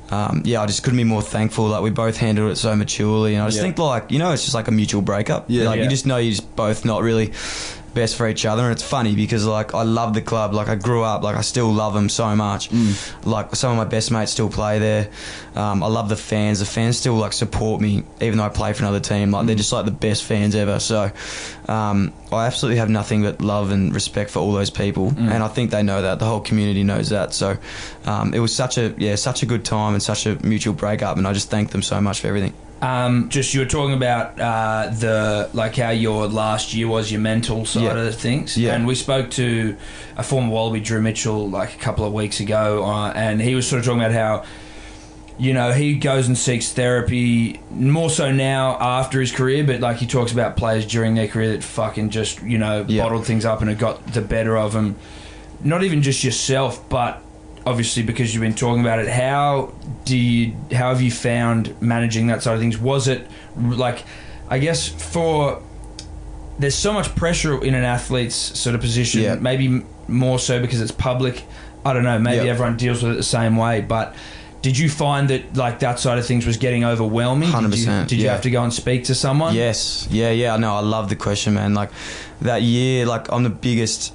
um, 0.09 0.41
yeah, 0.45 0.61
I 0.61 0.65
just 0.65 0.83
couldn't 0.83 0.97
be 0.97 1.03
more 1.03 1.21
thankful. 1.21 1.67
Like 1.67 1.81
we 1.81 1.89
both 1.89 2.17
handled 2.17 2.51
it 2.51 2.55
so 2.57 2.75
maturely, 2.75 3.35
and 3.35 3.43
I 3.43 3.47
just 3.47 3.57
Yeah. 3.57 3.63
think 3.63 3.77
like 3.77 4.11
you 4.11 4.19
know 4.19 4.31
it's 4.31 4.43
just 4.43 4.55
like 4.55 4.67
a 4.67 4.71
mutual 4.71 5.01
breakup. 5.01 5.45
Yeah. 5.47 5.65
like 5.65 5.77
Yeah. 5.77 5.83
you 5.83 5.89
just 5.89 6.05
know 6.05 6.17
you're 6.17 6.31
just 6.33 6.55
both 6.55 6.85
not 6.85 7.01
really 7.01 7.31
best 7.93 8.15
for 8.15 8.27
each 8.27 8.45
other. 8.45 8.63
And 8.63 8.71
it's 8.71 8.83
funny 8.83 9.15
because 9.15 9.45
like 9.45 9.73
I 9.73 9.83
love 9.83 10.13
the 10.13 10.21
club. 10.21 10.53
Like 10.53 10.67
I 10.67 10.75
grew 10.75 11.03
up 11.03 11.23
like 11.23 11.35
I 11.35 11.41
still 11.41 11.71
love 11.71 11.93
them 11.93 12.09
so 12.09 12.35
much. 12.35 12.69
Like 13.23 13.55
some 13.55 13.71
of 13.71 13.77
my 13.77 13.85
best 13.85 14.11
mates 14.11 14.31
still 14.31 14.49
play 14.49 14.79
there. 14.79 15.09
Um, 15.55 15.83
I 15.83 15.87
love 15.87 16.09
the 16.09 16.15
fans. 16.15 16.59
The 16.59 16.65
fans 16.65 16.97
still 16.97 17.15
like 17.15 17.33
support 17.33 17.81
me 17.81 18.03
even 18.21 18.37
though 18.37 18.45
I 18.45 18.49
play 18.49 18.73
for 18.73 18.83
another 18.83 18.99
team. 18.99 19.31
Like 19.31 19.45
they're 19.47 19.55
just 19.55 19.71
like 19.71 19.85
the 19.85 19.91
best 19.91 20.23
fans 20.23 20.55
ever. 20.55 20.79
So 20.79 21.11
um, 21.67 22.13
I 22.31 22.45
absolutely 22.45 22.77
have 22.79 22.89
nothing 22.89 23.23
but 23.23 23.41
love 23.41 23.71
and 23.71 23.93
respect 23.93 24.29
for 24.31 24.39
all 24.39 24.53
those 24.53 24.69
people. 24.69 25.09
And 25.17 25.43
I 25.43 25.47
think 25.47 25.71
they 25.71 25.83
know 25.83 26.01
that. 26.01 26.19
The 26.19 26.25
whole 26.25 26.41
community 26.41 26.83
knows 26.83 27.09
that. 27.09 27.33
So 27.33 27.57
um, 28.05 28.33
it 28.33 28.39
was 28.39 28.55
such 28.55 28.77
a 28.77 28.93
yeah 28.97 29.15
such 29.15 29.43
a 29.43 29.45
good 29.45 29.65
time 29.65 29.93
and 29.93 30.01
such 30.03 30.25
a 30.25 30.35
mutual 30.45 30.73
breakup. 30.73 31.17
And 31.17 31.27
I 31.27 31.33
just 31.33 31.49
thank 31.49 31.71
them 31.71 31.81
so 31.81 31.99
much 32.01 32.21
for 32.21 32.27
everything 32.27 32.53
Um, 32.81 33.29
just 33.29 33.53
you 33.53 33.59
were 33.59 33.67
talking 33.67 33.93
about 33.93 34.39
uh, 34.39 34.89
the 34.89 35.49
like 35.53 35.75
how 35.75 35.91
your 35.91 36.27
last 36.27 36.73
year 36.73 36.87
was 36.87 37.11
your 37.11 37.21
mental 37.21 37.63
side 37.65 37.83
Yeah. 37.83 37.97
of 38.07 38.15
things, 38.15 38.57
Yeah. 38.57 38.73
and 38.73 38.87
we 38.87 38.95
spoke 38.95 39.29
to 39.31 39.75
a 40.17 40.23
former 40.23 40.49
Wallaby, 40.51 40.79
Drew 40.79 40.99
Mitchell, 41.01 41.47
like 41.49 41.75
a 41.75 41.77
couple 41.77 42.05
of 42.05 42.13
weeks 42.13 42.39
ago, 42.39 42.83
uh, 42.83 43.11
and 43.15 43.39
he 43.41 43.53
was 43.53 43.67
sort 43.67 43.79
of 43.79 43.85
talking 43.85 44.01
about 44.01 44.13
how. 44.13 44.43
You 45.39 45.53
know, 45.53 45.71
he 45.71 45.95
goes 45.95 46.27
and 46.27 46.37
seeks 46.37 46.71
therapy 46.71 47.59
more 47.71 48.11
so 48.11 48.31
now 48.31 48.77
after 48.79 49.19
his 49.19 49.31
career, 49.31 49.63
but 49.63 49.79
like 49.79 49.97
he 49.97 50.05
talks 50.05 50.31
about 50.31 50.55
players 50.55 50.85
during 50.85 51.15
their 51.15 51.27
career 51.27 51.53
that 51.53 51.63
fucking 51.63 52.11
just, 52.11 52.43
you 52.43 52.59
know, 52.59 52.85
Yeah. 52.87 53.01
bottled 53.03 53.25
things 53.25 53.43
up 53.43 53.59
and 53.61 53.69
it 53.71 53.79
got 53.79 54.05
the 54.13 54.21
better 54.21 54.55
of 54.55 54.73
them. 54.73 54.97
Not 55.63 55.83
even 55.83 56.03
just 56.03 56.23
yourself, 56.23 56.87
but 56.89 57.23
obviously 57.65 58.01
because 58.03 58.33
you've 58.33 58.41
been 58.41 58.55
talking 58.55 58.81
about 58.81 58.99
it 58.99 59.07
how 59.07 59.71
do 60.05 60.17
you 60.17 60.53
how 60.71 60.89
have 60.89 61.01
you 61.01 61.11
found 61.11 61.79
managing 61.81 62.27
that 62.27 62.41
side 62.41 62.53
of 62.55 62.59
things 62.59 62.77
was 62.77 63.07
it 63.07 63.27
like 63.55 64.03
i 64.49 64.57
guess 64.57 64.87
for 64.87 65.61
there's 66.57 66.75
so 66.75 66.91
much 66.93 67.13
pressure 67.15 67.63
in 67.63 67.73
an 67.75 67.83
athlete's 67.83 68.35
sort 68.35 68.73
of 68.75 68.81
position 68.81 69.21
Yeah. 69.21 69.35
maybe 69.35 69.83
more 70.07 70.39
so 70.39 70.59
because 70.59 70.81
it's 70.81 70.91
public 70.91 71.43
i 71.85 71.93
don't 71.93 72.03
know 72.03 72.17
maybe 72.19 72.45
Yeah. 72.45 72.51
everyone 72.51 72.77
deals 72.77 73.03
with 73.03 73.13
it 73.13 73.15
the 73.15 73.23
same 73.23 73.55
way 73.57 73.81
but 73.81 74.15
did 74.63 74.77
you 74.77 74.89
find 74.89 75.27
that 75.29 75.55
like 75.55 75.79
that 75.79 75.99
side 75.99 76.17
of 76.19 76.25
things 76.25 76.45
was 76.45 76.57
getting 76.57 76.83
overwhelming 76.83 77.49
did 77.51 77.77
you, 77.77 77.85
100%, 77.87 78.07
did 78.07 78.17
you 78.19 78.25
yeah. 78.25 78.31
have 78.33 78.41
to 78.41 78.51
go 78.51 78.63
and 78.63 78.73
speak 78.73 79.03
to 79.05 79.15
someone 79.15 79.55
Yes, 79.55 80.07
yeah, 80.11 80.29
yeah. 80.31 80.55
No, 80.57 80.75
I 80.75 80.81
love 80.81 81.09
the 81.09 81.15
question, 81.15 81.55
man. 81.55 81.73
Like 81.73 81.89
that 82.41 82.61
year, 82.61 83.07
like 83.07 83.31
I'm 83.31 83.41
the 83.41 83.49
biggest 83.49 84.13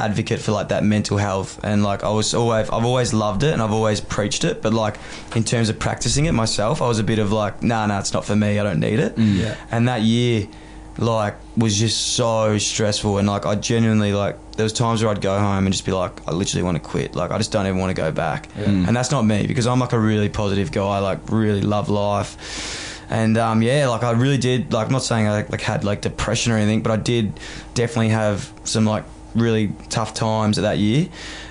advocate 0.00 0.40
for 0.40 0.52
like 0.52 0.68
that 0.68 0.84
mental 0.84 1.18
health, 1.18 1.60
and 1.62 1.82
like 1.82 2.04
I 2.04 2.10
was 2.10 2.34
always, 2.34 2.68
I've 2.70 2.84
always 2.84 3.12
loved 3.12 3.42
it, 3.42 3.52
and 3.52 3.62
I've 3.62 3.72
always 3.72 4.00
preached 4.00 4.44
it. 4.44 4.62
But 4.62 4.72
like 4.72 4.96
in 5.34 5.44
terms 5.44 5.68
of 5.68 5.78
practicing 5.78 6.26
it 6.26 6.32
myself, 6.32 6.82
I 6.82 6.88
was 6.88 6.98
a 6.98 7.04
bit 7.04 7.18
of 7.18 7.32
like, 7.32 7.62
nah, 7.62 7.86
nah, 7.86 8.00
it's 8.00 8.12
not 8.12 8.24
for 8.24 8.36
me. 8.36 8.58
I 8.58 8.62
don't 8.62 8.80
need 8.80 8.98
it. 8.98 9.16
Yeah. 9.18 9.56
And 9.70 9.88
that 9.88 10.02
year, 10.02 10.48
like, 10.98 11.36
was 11.56 11.78
just 11.78 12.14
so 12.14 12.58
stressful, 12.58 13.18
and 13.18 13.28
like 13.28 13.46
I 13.46 13.54
genuinely 13.54 14.12
like 14.12 14.36
there 14.60 14.64
was 14.64 14.72
times 14.74 15.02
where 15.02 15.10
I'd 15.10 15.22
go 15.22 15.38
home 15.38 15.64
and 15.64 15.72
just 15.72 15.86
be 15.86 15.92
like, 15.92 16.28
I 16.28 16.32
literally 16.32 16.62
want 16.62 16.76
to 16.76 16.82
quit. 16.82 17.14
Like 17.14 17.30
I 17.30 17.38
just 17.38 17.50
don't 17.50 17.66
even 17.66 17.78
want 17.78 17.96
to 17.96 18.02
go 18.02 18.12
back. 18.12 18.48
Yeah. 18.58 18.64
And 18.64 18.94
that's 18.94 19.10
not 19.10 19.22
me 19.22 19.46
because 19.46 19.66
I'm 19.66 19.78
like 19.78 19.94
a 19.94 19.98
really 19.98 20.28
positive 20.28 20.70
guy. 20.70 20.98
Like 20.98 21.18
really 21.30 21.62
love 21.62 21.88
life. 21.88 23.06
And 23.08 23.38
um, 23.38 23.62
yeah, 23.62 23.88
like 23.88 24.02
I 24.02 24.10
really 24.12 24.36
did. 24.36 24.72
Like 24.72 24.86
I'm 24.86 24.92
not 24.92 25.02
saying 25.02 25.26
I 25.26 25.46
like 25.48 25.62
had 25.62 25.82
like 25.82 26.02
depression 26.02 26.52
or 26.52 26.56
anything, 26.56 26.82
but 26.82 26.92
I 26.92 26.96
did 26.96 27.40
definitely 27.74 28.10
have 28.10 28.52
some 28.64 28.84
like 28.84 29.04
really 29.34 29.72
tough 29.88 30.14
times 30.14 30.58
at 30.58 30.62
that 30.62 30.78
year. 30.78 31.08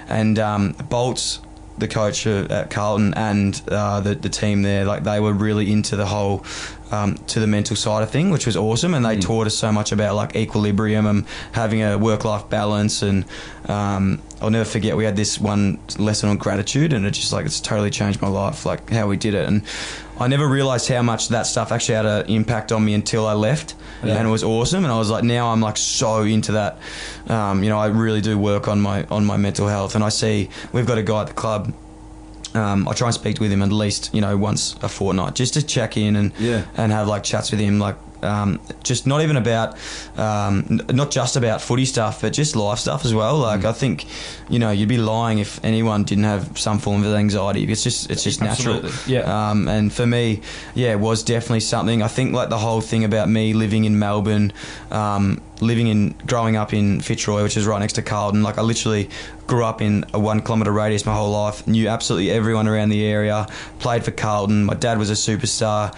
And 0.08 0.40
um, 0.40 0.74
Bolts, 0.90 1.40
the 1.78 1.88
coach 1.88 2.28
at 2.28 2.70
Carlton, 2.70 3.14
and 3.14 3.62
uh, 3.68 4.02
the 4.02 4.16
the 4.16 4.30
team 4.30 4.62
there, 4.62 4.86
like 4.86 5.04
they 5.04 5.20
were 5.20 5.34
really 5.34 5.72
into 5.72 5.96
the 5.96 6.06
whole. 6.06 6.44
Um, 6.92 7.20
to 7.28 7.40
the 7.40 7.46
mental 7.46 7.76
side 7.76 8.02
of 8.02 8.10
thing, 8.10 8.32
which 8.32 8.48
was 8.48 8.58
awesome, 8.58 8.96
and 8.96 9.06
they 9.06 9.16
Mm. 9.18 9.22
taught 9.22 9.46
us 9.46 9.54
so 9.56 9.72
much 9.72 9.92
about 9.92 10.16
like 10.16 10.36
equilibrium 10.36 11.06
and 11.06 11.24
having 11.52 11.84
a 11.84 12.00
work-life 12.00 12.50
balance. 12.50 13.04
And 13.04 13.26
um, 13.68 14.20
I'll 14.42 14.50
never 14.50 14.66
forget 14.66 14.98
we 14.98 15.06
had 15.06 15.16
this 15.16 15.40
one 15.40 15.78
lesson 16.00 16.30
on 16.30 16.38
gratitude, 16.38 16.92
and 16.92 17.06
it 17.06 17.12
just 17.12 17.32
like 17.32 17.46
it's 17.46 17.60
totally 17.62 17.92
changed 17.92 18.24
my 18.24 18.28
life, 18.28 18.66
like 18.66 18.90
how 18.90 19.06
we 19.08 19.18
did 19.18 19.36
it. 19.36 19.48
And 19.48 19.62
I 20.20 20.28
never 20.28 20.48
realised 20.48 20.90
how 20.90 21.04
much 21.04 21.30
that 21.30 21.44
stuff 21.46 21.72
actually 21.72 21.94
had 21.96 22.08
an 22.08 22.26
impact 22.26 22.72
on 22.72 22.84
me 22.84 22.96
until 22.96 23.28
I 23.28 23.34
left, 23.34 23.76
Yeah. 24.04 24.16
and 24.16 24.28
it 24.28 24.32
was 24.32 24.44
awesome. 24.44 24.84
And 24.84 24.92
I 24.92 24.98
was 24.98 25.12
like, 25.12 25.24
now 25.24 25.52
I'm 25.52 25.62
like 25.62 25.78
so 25.78 26.24
into 26.24 26.54
that. 26.54 26.80
Um, 27.28 27.64
you 27.64 27.70
know, 27.70 27.78
I 27.78 27.86
really 27.88 28.22
do 28.22 28.36
work 28.40 28.68
on 28.68 28.82
my 28.82 29.06
on 29.12 29.26
my 29.26 29.38
mental 29.38 29.68
health, 29.68 29.94
and 29.94 30.04
I 30.04 30.10
see 30.10 30.50
we've 30.74 30.88
got 30.88 30.98
a 30.98 31.04
guy 31.04 31.22
at 31.22 31.28
the 31.28 31.34
club. 31.34 31.72
Um, 32.56 32.88
I 32.88 32.94
try 32.94 33.08
and 33.08 33.14
speak 33.14 33.40
with 33.40 33.52
him 33.52 33.62
at 33.62 33.72
least 33.72 34.10
you 34.14 34.22
know 34.22 34.36
once 34.36 34.76
a 34.82 34.90
fortnight 34.90 35.36
just 35.36 35.54
to 35.54 35.62
check 35.62 35.98
in 35.98 36.16
and 36.16 36.32
Yeah. 36.40 36.64
and 36.78 36.92
have 36.92 37.08
like 37.08 37.24
chats 37.24 37.52
with 37.52 37.60
him 37.60 37.78
like 37.80 37.96
um, 38.22 38.60
just 38.84 39.08
not 39.08 39.22
even 39.22 39.38
about 39.38 39.78
um, 40.18 40.66
n- 40.70 40.96
not 40.96 41.12
just 41.12 41.36
about 41.36 41.62
footy 41.62 41.86
stuff 41.86 42.22
but 42.22 42.34
just 42.34 42.56
life 42.56 42.80
stuff 42.80 43.06
as 43.06 43.14
well. 43.14 43.38
Like 43.38 43.66
I 43.66 43.74
think 43.74 44.06
you 44.50 44.60
know 44.60 44.72
you'd 44.72 44.90
be 44.90 44.98
lying 44.98 45.40
if 45.40 45.64
anyone 45.64 46.04
didn't 46.04 46.26
have 46.26 46.58
some 46.58 46.80
form 46.80 47.04
of 47.04 47.14
anxiety. 47.14 47.64
It's 47.64 47.84
just 47.84 48.10
it's 48.10 48.24
just 48.24 48.42
natural. 48.42 48.76
Absolutely, 48.76 49.14
yeah. 49.14 49.50
um, 49.50 49.68
and 49.68 49.92
for 49.92 50.06
me 50.06 50.42
yeah 50.76 50.92
it 50.92 51.00
was 51.00 51.24
definitely 51.24 51.62
something. 51.62 52.02
I 52.02 52.08
think 52.08 52.34
like 52.34 52.50
the 52.50 52.58
whole 52.58 52.82
thing 52.82 53.04
about 53.04 53.30
me 53.30 53.54
living 53.54 53.86
in 53.86 54.00
Melbourne 54.00 54.54
um, 54.92 55.42
living 55.62 55.88
in 55.88 56.16
growing 56.26 56.56
up 56.56 56.74
in 56.74 57.02
Fitzroy 57.02 57.44
which 57.44 57.58
is 57.58 57.66
right 57.66 57.80
next 57.80 57.94
to 57.94 58.02
Carlton 58.02 58.44
like 58.44 58.58
I 58.58 58.62
literally 58.62 59.10
grew 59.46 59.66
up 59.66 59.82
in 59.82 60.06
a 60.14 60.20
one 60.20 60.42
kilometre 60.42 60.72
radius 60.72 61.06
my 61.06 61.14
whole 61.14 61.32
life 61.32 61.68
knew 61.68 61.88
absolutely 61.88 62.32
everyone 62.32 62.68
around 62.68 62.90
the 62.90 63.06
area 63.06 63.48
played 63.80 64.04
for 64.04 64.12
Carlton. 64.12 64.66
My 64.66 64.76
dad 64.76 64.98
was 64.98 65.10
a 65.10 65.14
superstar. 65.14 65.94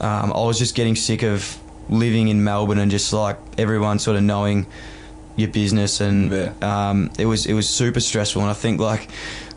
Um, 0.00 0.32
I 0.32 0.44
was 0.44 0.58
just 0.58 0.74
getting 0.74 0.96
sick 0.96 1.22
of 1.22 1.58
living 1.88 2.28
in 2.28 2.42
Melbourne 2.44 2.78
and 2.78 2.90
just 2.90 3.12
like 3.12 3.38
everyone 3.58 3.98
sort 3.98 4.16
of 4.16 4.22
knowing 4.22 4.66
your 5.36 5.48
business 5.48 6.00
and 6.00 6.30
Yeah. 6.30 6.52
um, 6.62 7.10
it 7.18 7.26
was 7.26 7.46
it 7.46 7.54
was 7.54 7.68
super 7.68 8.00
stressful. 8.00 8.40
And 8.42 8.50
I 8.50 8.54
think 8.54 8.80
like 8.80 9.08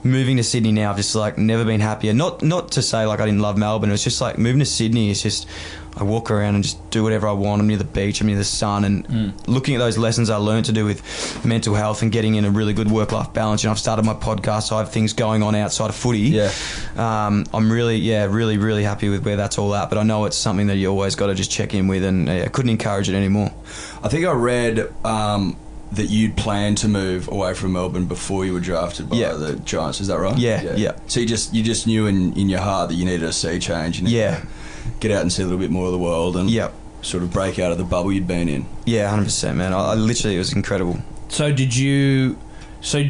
moving 0.03 0.37
to 0.37 0.43
Sydney 0.43 0.71
now 0.71 0.89
I've 0.91 0.97
just 0.97 1.13
like 1.15 1.37
never 1.37 1.63
been 1.65 1.81
happier. 1.81 2.13
Not 2.13 2.41
not 2.41 2.71
to 2.73 2.81
say 2.81 3.05
like 3.05 3.19
I 3.19 3.25
didn't 3.25 3.41
love 3.41 3.57
Melbourne. 3.57 3.89
It 3.89 3.93
was 3.93 4.03
just 4.03 4.21
like 4.21 4.37
moving 4.37 4.59
to 4.59 4.65
Sydney 4.65 5.09
is 5.09 5.21
just 5.21 5.47
I 5.99 6.03
walk 6.03 6.29
around 6.31 6.55
and 6.55 6.63
just 6.63 6.77
do 6.91 7.03
whatever 7.03 7.27
I 7.27 7.31
want 7.33 7.61
I'm 7.61 7.67
near 7.67 7.77
the 7.77 7.83
beach 7.83 8.21
I'm 8.21 8.27
near 8.27 8.37
the 8.37 8.43
sun 8.43 8.83
and 8.85 9.07
Mm. 9.07 9.33
looking 9.47 9.75
at 9.75 9.79
those 9.79 9.97
lessons 9.97 10.29
I 10.29 10.37
learned 10.37 10.65
to 10.65 10.71
do 10.71 10.85
with 10.85 11.01
mental 11.45 11.73
health 11.75 12.01
and 12.01 12.11
getting 12.11 12.35
in 12.35 12.45
a 12.45 12.51
really 12.51 12.73
good 12.73 12.89
work 12.91 13.11
life 13.11 13.33
balance 13.33 13.63
and 13.63 13.71
I've 13.71 13.79
started 13.79 14.05
my 14.05 14.13
podcast 14.13 14.63
so 14.63 14.75
I 14.75 14.79
have 14.79 14.91
things 14.91 15.13
going 15.13 15.43
on 15.43 15.55
outside 15.55 15.89
of 15.89 15.95
footy 15.95 16.19
Yeah. 16.19 16.51
um, 16.95 17.45
I'm 17.53 17.71
really, 17.71 17.97
yeah, 17.97 18.25
really, 18.25 18.57
really 18.57 18.83
happy 18.83 19.09
with 19.09 19.25
where 19.25 19.35
that's 19.35 19.57
all 19.57 19.73
at. 19.75 19.89
But 19.89 19.97
I 19.97 20.03
know 20.03 20.25
it's 20.25 20.37
something 20.37 20.67
that 20.67 20.77
you 20.77 20.89
always 20.89 21.15
got 21.15 21.27
to 21.27 21.35
just 21.35 21.51
check 21.51 21.73
in 21.73 21.87
with, 21.87 22.03
and 22.03 22.27
yeah, 22.27 22.43
I 22.45 22.47
couldn't 22.49 22.69
encourage 22.71 23.09
it 23.09 23.15
anymore. 23.15 23.51
I 24.03 24.07
think 24.09 24.25
I 24.25 24.31
read 24.31 24.91
um, 25.05 25.55
that 25.93 26.09
you'd 26.09 26.35
planned 26.35 26.77
to 26.79 26.87
move 26.87 27.27
away 27.29 27.53
from 27.53 27.73
Melbourne 27.73 28.05
before 28.05 28.45
you 28.45 28.53
were 28.53 28.59
drafted 28.59 29.09
by 29.09 29.17
Yeah. 29.17 29.33
the 29.33 29.55
Giants. 29.57 30.01
Is 30.01 30.07
that 30.07 30.19
right? 30.19 30.37
Yeah, 30.37 30.75
yeah. 30.75 30.93
So 31.07 31.19
you 31.19 31.25
just 31.25 31.53
you 31.53 31.63
just 31.63 31.87
knew 31.87 32.07
in, 32.07 32.33
in 32.33 32.49
your 32.49 32.59
heart 32.61 32.89
that 32.89 32.95
you 32.95 33.05
needed 33.05 33.23
a 33.23 33.31
sea 33.33 33.59
change. 33.59 33.97
You 33.99 34.03
needed 34.05 34.17
Yeah. 34.17 34.41
To 34.87 34.99
get 34.99 35.11
out 35.11 35.21
and 35.21 35.31
see 35.31 35.41
a 35.43 35.45
little 35.45 35.59
bit 35.59 35.71
more 35.71 35.85
of 35.85 35.91
the 35.91 35.97
world 35.99 36.35
and 36.37 36.49
Yep. 36.49 36.73
sort 37.01 37.23
of 37.23 37.31
break 37.31 37.59
out 37.59 37.71
of 37.71 37.77
the 37.77 37.83
bubble 37.83 38.11
you'd 38.11 38.27
been 38.27 38.49
in. 38.49 38.65
Yeah, 38.85 39.09
hundred 39.09 39.25
percent, 39.25 39.57
man. 39.57 39.73
I, 39.73 39.91
I 39.91 39.95
literally, 39.95 40.35
it 40.35 40.39
was 40.39 40.53
incredible. 40.53 40.99
So 41.29 41.51
did 41.51 41.75
you? 41.75 42.37
So 42.81 43.03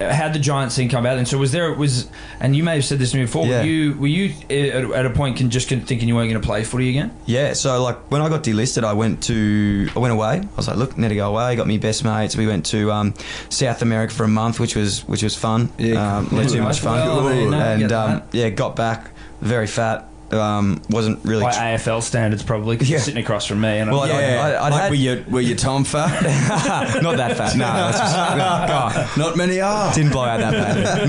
how 0.00 0.28
did 0.28 0.32
the 0.34 0.38
Giants 0.38 0.74
thing 0.76 0.88
come 0.88 1.04
about? 1.04 1.18
And 1.18 1.28
so 1.28 1.36
was 1.36 1.52
there 1.52 1.70
was 1.74 2.08
and 2.40 2.56
you 2.56 2.62
may 2.62 2.76
have 2.76 2.84
said 2.84 2.98
this 2.98 3.10
to 3.10 3.18
me 3.18 3.24
before. 3.24 3.46
Yeah. 3.46 3.60
Were 3.60 3.66
you 3.66 3.94
were 3.98 4.06
you 4.06 4.34
at, 4.48 4.90
at 4.98 5.06
a 5.06 5.10
point 5.10 5.36
can 5.36 5.50
just 5.50 5.68
thinking 5.68 6.08
you 6.08 6.14
weren't 6.14 6.30
going 6.30 6.40
to 6.40 6.46
play 6.46 6.64
footy 6.64 6.88
again? 6.88 7.14
Yeah, 7.26 7.52
so 7.52 7.82
like 7.82 7.98
when 8.10 8.22
I 8.22 8.30
got 8.30 8.42
delisted, 8.42 8.82
I 8.84 8.94
went 8.94 9.22
to 9.24 9.88
I 9.94 9.98
went 9.98 10.12
away. 10.12 10.40
I 10.40 10.56
was 10.56 10.68
like, 10.68 10.78
look, 10.78 10.96
need 10.96 11.08
to 11.10 11.14
go 11.14 11.28
away. 11.30 11.54
Got 11.56 11.66
me 11.66 11.76
best 11.76 12.02
mates. 12.04 12.34
We 12.36 12.46
went 12.46 12.64
to 12.66 12.90
um, 12.90 13.14
South 13.50 13.82
America 13.82 14.14
for 14.14 14.24
a 14.24 14.28
month, 14.28 14.58
which 14.58 14.74
was 14.74 15.06
which 15.06 15.22
was 15.22 15.36
fun. 15.36 15.70
Yeah, 15.76 16.16
um, 16.18 16.28
cool. 16.28 16.40
not 16.40 16.50
too 16.50 16.62
much 16.62 16.80
fun. 16.80 17.06
Well, 17.06 17.28
I 17.28 17.34
mean, 17.34 17.50
no, 17.50 17.58
and 17.60 17.92
um, 17.92 18.22
yeah, 18.32 18.48
got 18.48 18.76
back 18.76 19.10
very 19.42 19.66
fat. 19.66 20.06
Um, 20.32 20.80
wasn't 20.90 21.24
really. 21.24 21.42
By 21.42 21.52
AFL 21.52 22.02
standards, 22.02 22.42
probably 22.42 22.76
because 22.76 22.88
Yeah. 22.88 22.96
you're 22.98 23.04
sitting 23.04 23.22
across 23.22 23.46
from 23.46 23.60
me. 23.60 23.78
And 23.78 23.90
Well, 23.90 24.02
I'm, 24.02 24.10
I- 24.12 24.36
I- 24.54 24.66
I'd 24.66 24.72
like 24.72 24.82
had- 24.82 24.90
were 24.90 24.94
you 24.96 25.24
were 25.28 25.40
you 25.40 25.56
Tom 25.56 25.84
fat? 25.84 26.22
not 27.02 27.16
that 27.16 27.36
fat. 27.36 27.56
No, 27.56 27.88
it's 27.88 27.98
just, 27.98 28.14
God. 28.14 29.08
Not 29.18 29.36
many 29.36 29.60
are. 29.60 29.92
Didn't 29.92 30.12
blow 30.12 30.24
out 30.24 30.38
that 30.40 30.52
bad. 30.52 31.08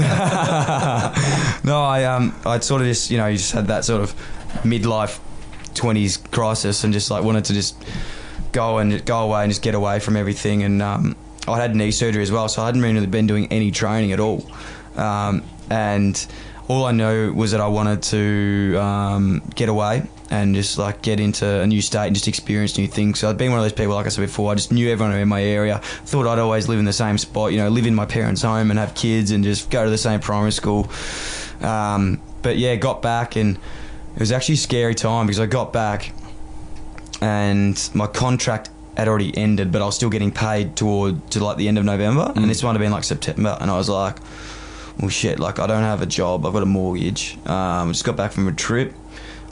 no, 1.66 1.82
I 1.84 2.06
um, 2.06 2.36
I'd 2.46 2.64
sort 2.64 2.82
of 2.82 2.88
just 2.88 3.12
you 3.12 3.18
know, 3.18 3.28
you 3.28 3.38
just 3.38 3.52
had 3.52 3.68
that 3.68 3.86
sort 3.86 4.02
of 4.02 4.16
midlife 4.64 5.20
twenties 5.74 6.18
crisis, 6.18 6.84
and 6.84 6.94
just 6.94 7.12
like 7.12 7.24
wanted 7.24 7.46
to 7.46 7.54
just 7.54 7.76
go 8.52 8.80
and 8.80 9.04
go 9.06 9.20
away 9.20 9.44
and 9.44 9.52
just 9.52 9.62
get 9.62 9.76
away 9.76 10.00
from 10.00 10.18
everything. 10.18 10.64
And 10.64 10.82
um, 10.82 11.16
I 11.48 11.60
had 11.60 11.76
knee 11.76 11.92
surgery 11.92 12.24
as 12.24 12.32
well, 12.32 12.48
so 12.50 12.64
I 12.64 12.68
hadn't 12.68 12.82
really 12.82 13.06
been 13.06 13.28
doing 13.28 13.48
any 13.52 13.70
training 13.72 14.12
at 14.14 14.20
all. 14.20 14.46
Um, 14.96 15.44
and 15.70 16.26
all 16.68 16.86
I 16.86 16.92
knew 16.92 17.34
was 17.34 17.52
that 17.52 17.62
I 17.62 17.68
wanted 17.68 18.02
to 18.04 18.78
um, 18.78 19.42
get 19.56 19.70
away 19.70 20.04
and 20.30 20.56
just 20.56 20.78
like 20.78 21.02
get 21.02 21.20
into 21.20 21.46
a 21.46 21.68
new 21.68 21.82
state 21.82 22.08
and 22.08 22.16
just 22.16 22.28
experience 22.28 22.78
new 22.78 22.88
things. 22.88 23.20
So 23.20 23.30
I'd 23.30 23.38
been 23.38 23.52
one 23.52 23.60
of 23.60 23.66
those 23.66 23.74
people, 23.74 23.94
like 23.96 24.06
I 24.06 24.10
said 24.10 24.22
before, 24.22 24.52
I 24.52 24.56
just 24.56 24.72
knew 24.72 24.90
everyone 24.90 25.16
in 25.16 25.28
my 25.28 25.44
area. 25.44 25.80
Thought 25.80 26.28
I'd 26.28 26.40
always 26.40 26.70
live 26.70 26.80
in 26.80 26.86
the 26.86 26.94
same 26.94 27.18
spot, 27.18 27.52
you 27.52 27.58
know, 27.58 27.70
live 27.70 27.86
in 27.86 27.96
my 27.96 28.06
parents' 28.06 28.42
home 28.42 28.72
and 28.72 28.80
have 28.80 28.96
kids 28.96 29.32
and 29.32 29.44
just 29.44 29.70
go 29.70 29.84
to 29.84 29.90
the 29.90 29.98
same 29.98 30.20
primary 30.22 30.54
school. 30.54 30.90
Um, 31.62 32.22
but 32.42 32.58
yeah, 32.58 32.76
got 32.76 33.02
back 33.02 33.36
and 33.36 33.58
it 34.16 34.20
was 34.20 34.32
actually 34.32 34.56
a 34.56 34.60
scary 34.60 34.96
time 34.96 35.28
because 35.28 35.40
I 35.40 35.46
got 35.46 35.74
back 35.74 36.14
and 37.22 37.90
my 37.94 38.08
contract 38.08 38.70
had 38.98 39.08
already 39.08 39.36
ended, 39.38 39.72
but 39.72 39.82
I 39.82 39.86
was 39.86 39.96
still 39.96 40.10
getting 40.10 40.32
paid 40.32 40.76
toward 40.76 41.32
to 41.32 41.44
like 41.44 41.58
the 41.58 41.68
end 41.68 41.78
of 41.78 41.86
November, 41.86 42.32
and 42.36 42.50
this 42.50 42.64
might 42.64 42.72
have 42.72 42.80
been 42.80 42.92
like 42.92 43.04
September, 43.04 43.58
and 43.60 43.72
I 43.72 43.78
was 43.78 43.90
like, 43.90 44.18
"Well, 45.02 45.10
shit! 45.10 45.40
Like 45.40 45.60
I 45.60 45.68
don't 45.68 45.84
have 45.84 46.02
a 46.02 46.06
job, 46.06 46.46
I've 46.46 46.54
got 46.54 46.64
a 46.64 46.68
mortgage. 46.68 47.38
Um, 47.46 47.92
just 47.92 48.06
got 48.06 48.16
back 48.16 48.32
from 48.32 48.48
a 48.48 48.54
trip. 48.54 48.94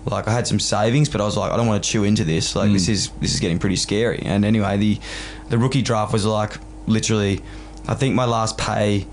Like 0.05 0.27
I 0.27 0.31
had 0.31 0.47
some 0.47 0.59
savings, 0.59 1.09
but 1.09 1.21
I 1.21 1.25
was 1.25 1.35
like, 1.35 1.51
I 1.51 1.57
don't 1.57 1.67
want 1.67 1.83
to 1.83 1.89
chew 1.89 2.03
into 2.03 2.23
this. 2.23 2.55
Like 2.55 2.71
this 2.71 2.87
is 2.87 3.09
this 3.19 3.33
is 3.33 3.39
getting 3.39 3.59
pretty 3.59 3.75
scary. 3.75 4.21
And 4.23 4.45
anyway, 4.45 4.77
the 4.77 4.99
the 5.49 5.57
rookie 5.57 5.81
draft 5.81 6.13
was 6.13 6.25
like 6.25 6.57
literally, 6.87 7.41
I 7.87 7.95
think 7.95 8.15
my 8.15 8.25
last 8.25 8.57
pay 8.57 9.07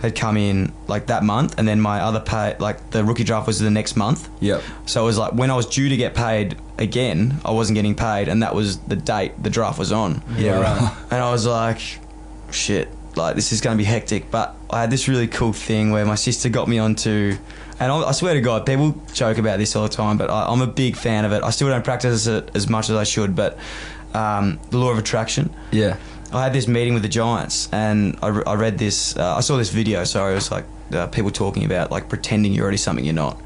had 0.00 0.14
come 0.14 0.36
in 0.36 0.72
like 0.88 1.06
that 1.06 1.22
month, 1.22 1.58
and 1.58 1.66
then 1.66 1.80
my 1.80 2.00
other 2.00 2.20
pay, 2.20 2.56
like 2.58 2.90
the 2.90 3.04
rookie 3.04 3.24
draft 3.24 3.46
was 3.46 3.58
the 3.58 3.70
next 3.70 3.96
month. 3.96 4.28
Yep. 4.40 4.62
So 4.86 5.02
it 5.02 5.06
was 5.06 5.18
like 5.18 5.32
when 5.32 5.50
I 5.50 5.56
was 5.56 5.66
due 5.66 5.88
to 5.88 5.96
get 5.96 6.14
paid 6.14 6.56
again, 6.78 7.40
I 7.44 7.50
wasn't 7.50 7.76
getting 7.76 7.94
paid, 7.94 8.28
and 8.28 8.42
that 8.42 8.54
was 8.54 8.78
the 8.80 8.96
date 8.96 9.42
the 9.42 9.50
draft 9.50 9.78
was 9.78 9.92
on. 9.92 10.22
Yeah, 10.36 10.60
right. 10.60 10.96
And 11.10 11.22
I 11.22 11.30
was 11.30 11.46
like, 11.46 11.80
shit, 12.50 12.88
like 13.16 13.34
this 13.34 13.52
is 13.52 13.60
going 13.60 13.76
to 13.76 13.78
be 13.78 13.84
hectic. 13.84 14.30
But 14.30 14.56
I 14.70 14.80
had 14.80 14.90
this 14.90 15.08
really 15.08 15.26
cool 15.26 15.52
thing 15.52 15.90
where 15.90 16.04
my 16.04 16.14
sister 16.14 16.48
got 16.48 16.68
me 16.68 16.78
onto, 16.78 17.36
and 17.80 17.92
I, 17.92 17.96
I 17.96 18.12
swear 18.12 18.34
to 18.34 18.40
God, 18.40 18.66
people 18.66 19.00
joke 19.12 19.38
about 19.38 19.58
this 19.58 19.74
all 19.76 19.82
the 19.82 19.88
time, 19.88 20.18
but 20.18 20.30
I, 20.30 20.46
I'm 20.48 20.62
a 20.62 20.66
big 20.66 20.96
fan 20.96 21.24
of 21.24 21.32
it. 21.32 21.42
I 21.42 21.50
still 21.50 21.68
don't 21.68 21.84
practice 21.84 22.26
it 22.26 22.50
as 22.54 22.68
much 22.68 22.90
as 22.90 22.96
I 22.96 23.04
should, 23.04 23.34
but 23.34 23.58
um, 24.14 24.58
the 24.70 24.78
law 24.78 24.90
of 24.90 24.98
attraction. 24.98 25.54
Yeah. 25.72 25.96
I 26.32 26.42
had 26.42 26.52
this 26.52 26.66
meeting 26.66 26.94
with 26.94 27.02
the 27.02 27.08
Giants, 27.08 27.68
and 27.72 28.18
I, 28.20 28.28
re- 28.28 28.42
I 28.46 28.54
read 28.54 28.78
this. 28.78 29.16
Uh, 29.16 29.36
I 29.36 29.40
saw 29.40 29.56
this 29.56 29.70
video. 29.70 30.02
Sorry, 30.04 30.32
it 30.32 30.34
was 30.34 30.50
like 30.50 30.64
uh, 30.92 31.06
people 31.06 31.30
talking 31.30 31.64
about 31.64 31.90
like 31.90 32.08
pretending 32.08 32.52
you're 32.52 32.64
already 32.64 32.78
something 32.78 33.04
you're 33.04 33.14
not. 33.14 33.40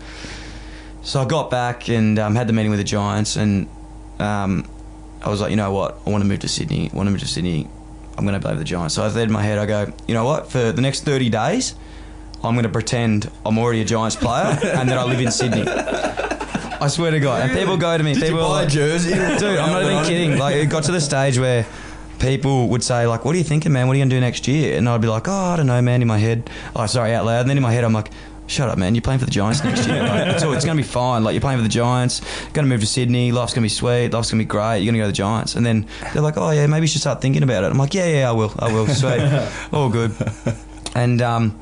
So 1.03 1.21
I 1.21 1.27
got 1.27 1.51
back 1.51 1.89
and 1.89 2.19
um, 2.19 2.35
had 2.35 2.47
the 2.47 2.53
meeting 2.53 2.71
with 2.71 2.81
the 2.81 2.85
Giants, 2.85 3.37
and 3.37 3.69
um, 4.19 4.67
I 5.23 5.29
was 5.29 5.41
like, 5.41 5.51
you 5.51 5.57
know 5.57 5.73
what? 5.73 5.99
I 6.07 6.11
want 6.11 6.23
to 6.23 6.29
move 6.29 6.41
to 6.41 6.49
Sydney. 6.49 6.91
I 6.93 6.97
want 6.97 7.07
to 7.07 7.11
move 7.11 7.21
to 7.21 7.29
Sydney. 7.29 7.69
I'm 8.21 8.27
going 8.27 8.39
to 8.39 8.41
play 8.41 8.53
with 8.53 8.59
the 8.59 8.67
Giants. 8.67 8.95
So 8.97 9.03
I 9.03 9.09
said 9.09 9.23
in 9.29 9.33
my 9.33 9.43
head, 9.43 9.59
I 9.59 9.65
go, 9.65 9.91
you 10.07 10.13
know 10.13 10.27
what? 10.27 10.51
For 10.53 10.73
the 10.73 10.83
next 10.83 11.05
30 11.05 11.31
days, 11.31 11.75
I'm 12.45 12.53
going 12.53 12.65
to 12.65 12.69
pretend 12.69 13.31
I'm 13.47 13.57
already 13.57 13.81
a 13.81 13.85
Giants 13.87 14.15
player 14.15 14.59
and 14.63 14.91
that 14.91 14.99
I 14.99 15.05
live 15.05 15.21
in 15.21 15.31
Sydney. 15.33 15.65
I 15.67 16.87
swear 16.89 17.13
to 17.13 17.19
God. 17.21 17.49
And 17.49 17.59
people 17.59 17.79
go 17.79 17.97
to 17.97 18.05
me. 18.05 18.13
Did 18.13 18.25
people 18.25 18.41
you 18.41 18.45
buy 18.45 18.61
a 18.61 18.65
like- 18.65 18.69
jersey? 18.69 19.15
Dude, 19.15 19.59
I'm 19.59 19.73
not 19.73 19.83
even 19.85 20.05
kidding. 20.05 20.37
Like, 20.39 20.57
it 20.57 20.67
got 20.67 20.85
to 20.85 20.93
the 20.93 21.01
stage 21.01 21.39
where 21.39 21.65
people 22.19 22.69
would 22.69 22.85
say, 22.85 23.07
like, 23.07 23.25
what 23.25 23.35
are 23.35 23.39
you 23.39 23.45
thinking, 23.45 23.73
man? 23.73 23.87
What 23.87 23.95
are 23.95 23.97
you 23.97 24.03
going 24.03 24.11
to 24.11 24.17
do 24.17 24.21
next 24.21 24.47
year? 24.47 24.77
And 24.77 24.87
I'd 24.87 25.01
be 25.01 25.09
like, 25.09 25.27
oh, 25.27 25.33
I 25.33 25.57
don't 25.57 25.67
know, 25.67 25.81
man, 25.81 26.03
in 26.03 26.09
my 26.09 26.19
head. 26.19 26.51
Oh, 26.77 26.85
sorry, 26.85 27.15
out 27.15 27.25
loud. 27.25 27.41
And 27.41 27.49
then 27.49 27.57
in 27.57 27.63
my 27.63 27.73
head, 27.73 27.85
I'm 27.85 27.95
like, 27.95 28.11
shut 28.51 28.69
up, 28.69 28.79
man. 28.79 28.95
You're 28.95 29.03
playing 29.03 29.21
for 29.21 29.25
the 29.25 29.31
Giants 29.31 29.63
next 29.65 29.87
year. 29.87 30.03
Like, 30.03 30.29
it's, 30.35 30.43
all, 30.43 30.53
it's 30.53 30.65
going 30.65 30.77
to 30.77 30.83
be 30.83 30.87
fine. 30.87 31.25
Like, 31.25 31.35
you're 31.35 31.41
playing 31.41 31.59
for 31.59 31.63
the 31.63 31.69
Giants. 31.69 32.21
Going 32.53 32.67
to 32.67 32.69
move 32.69 32.81
to 32.81 32.87
Sydney. 32.87 33.33
Life's 33.33 33.55
going 33.55 33.63
to 33.63 33.67
be 33.67 33.69
sweet. 33.69 34.13
Life's 34.13 34.31
going 34.31 34.39
to 34.41 34.45
be 34.45 34.49
great. 34.49 34.79
You're 34.79 34.93
going 34.93 34.95
to 34.95 35.01
go 35.01 35.05
to 35.05 35.13
the 35.13 35.13
Giants. 35.13 35.55
And 35.55 35.65
then 35.65 35.87
they're 36.13 36.23
like, 36.23 36.37
oh, 36.37 36.51
yeah, 36.51 36.67
maybe 36.67 36.83
you 36.83 36.89
should 36.89 37.01
start 37.01 37.23
thinking 37.23 37.43
about 37.43 37.65
it. 37.65 37.71
I'm 37.71 37.79
like, 37.79 37.95
yeah, 37.95 38.07
yeah, 38.07 38.29
I 38.29 38.33
will. 38.33 38.53
I 38.59 38.73
will. 38.73 38.87
Sweet. 38.87 39.21
all 39.73 39.89
good. 39.89 40.15
And, 40.95 41.23
um, 41.23 41.59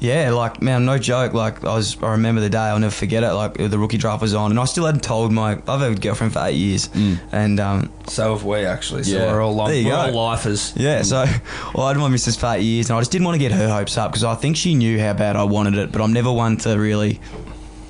yeah, 0.00 0.30
like 0.30 0.60
man, 0.62 0.84
no 0.84 0.98
joke. 0.98 1.32
Like 1.34 1.64
I 1.64 1.74
was, 1.74 1.96
I 2.02 2.12
remember 2.12 2.40
the 2.40 2.50
day. 2.50 2.58
I'll 2.58 2.78
never 2.78 2.94
forget 2.94 3.22
it. 3.22 3.32
Like 3.32 3.54
the 3.54 3.78
rookie 3.78 3.96
draft 3.98 4.22
was 4.22 4.34
on, 4.34 4.50
and 4.50 4.60
I 4.60 4.64
still 4.66 4.84
hadn't 4.86 5.02
told 5.02 5.32
my. 5.32 5.52
I've 5.66 5.80
had 5.80 5.92
a 5.92 5.94
girlfriend 5.94 6.32
for 6.32 6.40
eight 6.40 6.56
years, 6.56 6.88
and 7.32 7.58
um, 7.60 7.90
so 8.06 8.34
have 8.34 8.44
we 8.44 8.64
actually. 8.64 9.04
So 9.04 9.16
Yeah. 9.16 9.32
we're 9.32 9.42
all 9.42 9.54
long, 9.54 9.68
There 9.68 9.76
you 9.78 9.86
we're 9.86 9.92
go. 10.12 10.18
all 10.18 10.26
lifers. 10.28 10.72
yeah. 10.76 11.02
So 11.02 11.24
well, 11.74 11.86
I 11.86 11.88
had 11.92 11.96
my 11.98 12.08
missus 12.08 12.36
for 12.36 12.46
eight 12.54 12.62
years, 12.62 12.90
and 12.90 12.96
I 12.96 13.00
just 13.00 13.10
didn't 13.12 13.24
want 13.24 13.34
to 13.36 13.38
get 13.40 13.52
her 13.52 13.68
hopes 13.68 13.96
up 13.96 14.10
because 14.12 14.24
I 14.24 14.34
think 14.34 14.56
she 14.56 14.74
knew 14.74 15.00
how 15.00 15.14
bad 15.14 15.36
I 15.36 15.44
wanted 15.44 15.74
it, 15.76 15.92
but 15.92 16.02
I'm 16.02 16.12
never 16.12 16.30
one 16.32 16.56
to 16.58 16.76
really 16.78 17.20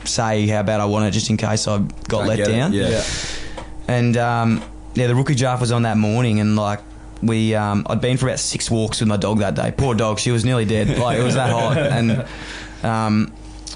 say 0.05 0.47
how 0.47 0.63
bad 0.63 0.81
I 0.81 0.85
want 0.85 1.07
it, 1.07 1.11
just 1.11 1.31
in 1.31 1.37
case 1.37 1.67
I 1.67 1.79
got 1.79 2.09
Don't 2.09 2.27
let 2.29 2.37
get 2.37 2.49
it, 2.49 2.53
down. 2.53 2.73
Yeah. 2.73 3.03
And 3.89 4.17
um, 4.17 4.63
yeah, 4.95 5.07
the 5.09 5.15
rookie 5.15 5.35
draft 5.35 5.61
was 5.61 5.73
on 5.73 5.83
that 5.83 5.97
morning, 5.97 6.41
and 6.41 6.57
like 6.57 6.81
we, 7.23 7.55
um, 7.55 7.87
I'd 7.89 8.01
been 8.01 8.17
for 8.17 8.27
about 8.27 8.39
six 8.39 8.71
walks 8.71 9.01
with 9.01 9.09
my 9.09 9.17
dog 9.17 9.39
that 9.39 9.55
day. 9.55 9.73
Poor 9.77 9.95
dog, 9.95 10.19
she 10.19 10.31
was 10.31 10.45
nearly 10.45 10.65
dead. 10.65 10.99
Like 10.99 11.19
it 11.19 11.23
was 11.23 11.35
that 11.35 11.51
hot, 11.51 11.79
and 11.79 12.27
um, 12.83 13.33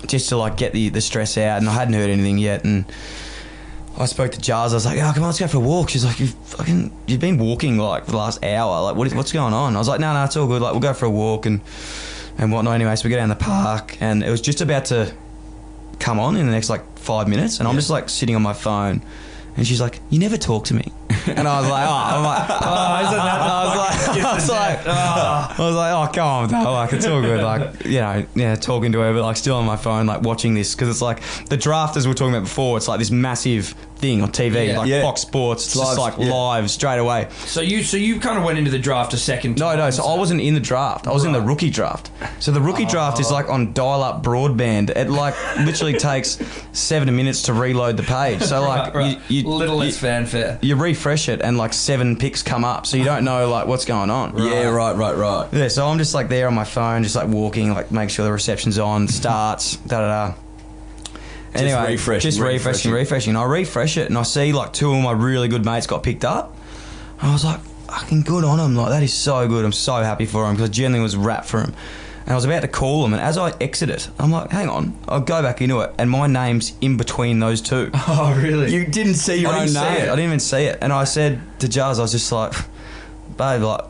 just 0.07 0.29
to 0.31 0.37
like 0.37 0.57
get 0.57 0.72
the, 0.72 0.88
the 0.88 1.00
stress 1.00 1.37
out, 1.38 1.59
and 1.59 1.68
I 1.68 1.72
hadn't 1.72 1.94
heard 1.94 2.11
anything 2.11 2.38
yet, 2.38 2.64
and 2.64 2.85
I 3.98 4.07
spoke 4.07 4.33
to 4.33 4.40
Jars. 4.40 4.72
I 4.72 4.76
was 4.76 4.87
like, 4.87 4.98
"Oh, 4.98 5.12
come 5.12 5.22
on, 5.22 5.29
let's 5.29 5.40
go 5.40 5.46
for 5.46 5.59
a 5.59 5.61
walk." 5.61 5.90
She's 5.90 6.05
like, 6.05 6.20
"You 6.20 6.29
fucking, 6.29 6.92
you've 7.07 7.20
been 7.20 7.38
walking 7.38 7.76
like 7.79 8.05
for 8.05 8.12
the 8.12 8.16
last 8.16 8.42
hour. 8.44 8.83
Like, 8.83 8.96
what 8.96 9.07
is, 9.07 9.14
what's 9.14 9.33
going 9.33 9.55
on?" 9.55 9.74
I 9.74 9.79
was 9.79 9.88
like, 9.88 10.00
"No, 10.00 10.12
no, 10.12 10.24
it's 10.24 10.37
all 10.37 10.46
good. 10.46 10.62
Like, 10.62 10.72
we'll 10.72 10.81
go 10.81 10.94
for 10.94 11.07
a 11.07 11.11
walk 11.11 11.46
and 11.46 11.61
and 12.38 12.53
whatnot." 12.53 12.74
Anyway, 12.74 12.94
so 12.96 13.05
we 13.05 13.11
go 13.11 13.16
down 13.16 13.29
the 13.29 13.37
park, 13.37 13.96
and 14.00 14.22
it 14.22 14.31
was 14.31 14.40
just 14.40 14.61
about 14.61 14.87
to 14.87 15.12
come 15.98 16.18
on 16.18 16.37
in 16.37 16.46
the 16.46 16.53
next 16.53 16.70
like 16.70 16.98
five 16.98 17.29
minutes, 17.29 17.59
and 17.59 17.68
I'm 17.68 17.74
just 17.74 17.90
like 17.90 18.09
sitting 18.09 18.35
on 18.35 18.42
my 18.42 18.55
phone, 18.55 19.03
and 19.56 19.66
she's 19.66 19.80
like, 19.80 20.00
"You 20.10 20.18
never 20.18 20.36
talk 20.36 20.64
to 20.66 20.74
me," 20.74 20.92
and 21.26 21.46
I 21.46 21.60
was 21.60 21.70
like, 21.70 21.88
"Oh, 21.88 21.92
I'm 21.92 22.24
like, 22.24 22.48
oh, 22.50 23.06
isn't 23.06 23.16
that?" 23.16 23.40
I 23.50 23.64
was 23.64 23.76
like, 23.76 24.24
I 24.24 24.34
was 24.34 24.48
like, 24.48 24.86
I 24.86 25.54
was 25.58 25.76
like, 25.76 25.92
"Oh, 25.92 26.12
come 26.12 26.26
on, 26.26 26.48
though. 26.48 26.72
like 26.72 26.92
it's 26.92 27.06
all 27.06 27.20
good." 27.20 27.42
Like, 27.42 27.84
you 27.84 28.00
know, 28.00 28.26
yeah, 28.34 28.54
talking 28.56 28.92
to 28.92 29.00
her, 29.00 29.12
but 29.12 29.22
like 29.22 29.36
still 29.36 29.56
on 29.56 29.64
my 29.64 29.76
phone, 29.76 30.06
like 30.06 30.22
watching 30.22 30.54
this 30.54 30.74
because 30.74 30.88
it's 30.88 31.02
like 31.02 31.22
the 31.46 31.56
draft 31.56 31.96
as 31.96 32.06
we 32.06 32.10
were 32.10 32.14
talking 32.14 32.34
about 32.34 32.44
before. 32.44 32.76
It's 32.76 32.88
like 32.88 32.98
this 32.98 33.10
massive 33.10 33.74
thing 34.00 34.22
on 34.22 34.32
TV, 34.32 34.68
Yeah. 34.68 34.78
like 34.78 34.88
Yeah. 34.88 35.02
Fox 35.02 35.20
Sports. 35.20 35.66
It's 35.66 35.76
Live, 35.76 35.86
just 35.88 35.98
like 35.98 36.14
yeah. 36.18 36.32
live 36.34 36.70
straight 36.70 36.98
away. 36.98 37.28
So 37.46 37.60
you 37.60 37.82
so 37.82 37.96
you 37.96 38.18
kind 38.20 38.38
of 38.38 38.44
went 38.44 38.58
into 38.58 38.70
the 38.70 38.78
draft 38.78 39.12
a 39.14 39.16
second. 39.16 39.58
No, 39.58 39.66
time, 39.70 39.78
no. 39.78 39.90
So 39.90 40.04
I 40.04 40.16
wasn't 40.18 40.40
in 40.40 40.54
the 40.54 40.60
draft. 40.60 41.06
I 41.06 41.12
was 41.12 41.24
in 41.24 41.32
the 41.32 41.40
rookie 41.40 41.70
draft. 41.70 42.10
So 42.38 42.50
the 42.50 42.60
rookie 42.60 42.86
draft 42.86 43.20
is 43.20 43.30
like 43.30 43.48
on 43.48 43.72
dial-up 43.72 44.22
broadband. 44.22 44.90
It 44.90 45.10
like 45.10 45.34
literally 45.58 45.92
takes 45.98 46.38
seven 46.72 47.14
minutes 47.14 47.42
to 47.42 47.52
reload 47.52 47.96
the 47.96 48.02
page. 48.02 48.42
So 48.42 48.60
like 48.62 48.94
Right, 48.94 48.94
right. 48.94 49.18
You, 49.28 49.42
you, 49.42 49.48
little 49.48 49.84
you, 49.84 49.92
fanfare. 49.92 50.58
you 50.62 50.76
refresh 50.76 51.28
it 51.28 51.40
and 51.42 51.58
like 51.58 51.72
seven 51.72 52.16
picks 52.16 52.42
come 52.42 52.64
up, 52.64 52.86
so 52.86 52.96
you 52.96 53.04
don't 53.04 53.24
know 53.24 53.48
like 53.50 53.66
what's 53.66 53.84
going 53.84 54.10
on. 54.10 54.36
Yeah, 54.38 54.68
right, 54.68 54.96
right, 54.96 55.16
right. 55.16 55.48
Yeah, 55.52 55.68
so 55.68 55.86
I'm 55.86 55.98
just 55.98 56.14
like 56.14 56.28
there 56.28 56.46
on 56.46 56.54
my 56.54 56.64
phone, 56.64 57.02
just 57.02 57.16
like 57.16 57.28
walking, 57.28 57.72
like 57.74 57.90
make 57.90 58.10
sure 58.10 58.24
the 58.24 58.32
reception's 58.32 58.78
on, 58.78 59.08
starts, 59.08 59.76
da 59.76 60.00
da 60.00 60.28
da. 60.28 60.34
Anyway, 61.54 61.92
refreshing, 61.92 62.28
just 62.30 62.40
refreshing, 62.40 62.92
refreshing. 62.92 62.92
refreshing. 62.92 63.36
I 63.36 63.44
refresh 63.44 63.96
it 63.96 64.08
and 64.08 64.16
I 64.16 64.22
see 64.22 64.52
like 64.52 64.72
two 64.72 64.92
of 64.94 65.02
my 65.02 65.12
really 65.12 65.48
good 65.48 65.64
mates 65.64 65.86
got 65.86 66.02
picked 66.02 66.24
up. 66.24 66.56
I 67.20 67.32
was 67.32 67.44
like, 67.44 67.60
fucking 67.60 68.22
good 68.22 68.44
on 68.44 68.58
them. 68.58 68.76
Like 68.76 68.90
that 68.90 69.02
is 69.02 69.12
so 69.12 69.46
good. 69.48 69.64
I'm 69.64 69.72
so 69.72 69.94
happy 69.96 70.26
for 70.26 70.44
them 70.44 70.54
because 70.54 70.70
I 70.70 70.72
genuinely 70.72 71.02
was 71.02 71.16
rapt 71.16 71.46
for 71.46 71.60
him. 71.60 71.74
And 72.26 72.32
I 72.32 72.34
was 72.34 72.44
about 72.44 72.60
to 72.60 72.68
call 72.68 73.02
them, 73.02 73.14
and 73.14 73.20
as 73.20 73.36
I 73.38 73.50
exit 73.60 73.88
it, 73.90 74.08
I'm 74.18 74.30
like, 74.30 74.50
hang 74.50 74.68
on, 74.68 74.96
I'll 75.08 75.20
go 75.22 75.42
back 75.42 75.62
into 75.62 75.80
it, 75.80 75.92
and 75.98 76.08
my 76.08 76.26
name's 76.28 76.74
in 76.80 76.96
between 76.98 77.40
those 77.40 77.60
two. 77.62 77.90
Oh 78.06 78.38
really? 78.40 78.72
You 78.72 78.84
didn't 78.86 79.14
see 79.14 79.36
your 79.36 79.50
I 79.50 79.62
own 79.62 79.72
name. 79.72 79.96
it. 79.96 80.02
I 80.02 80.04
didn't 80.14 80.20
even 80.26 80.38
see 80.38 80.64
it. 80.64 80.78
And 80.82 80.92
I 80.92 81.04
said 81.04 81.40
to 81.60 81.68
Jars, 81.68 81.98
I 81.98 82.02
was 82.02 82.12
just 82.12 82.30
like, 82.30 82.52
babe, 83.36 83.62
like, 83.62 83.80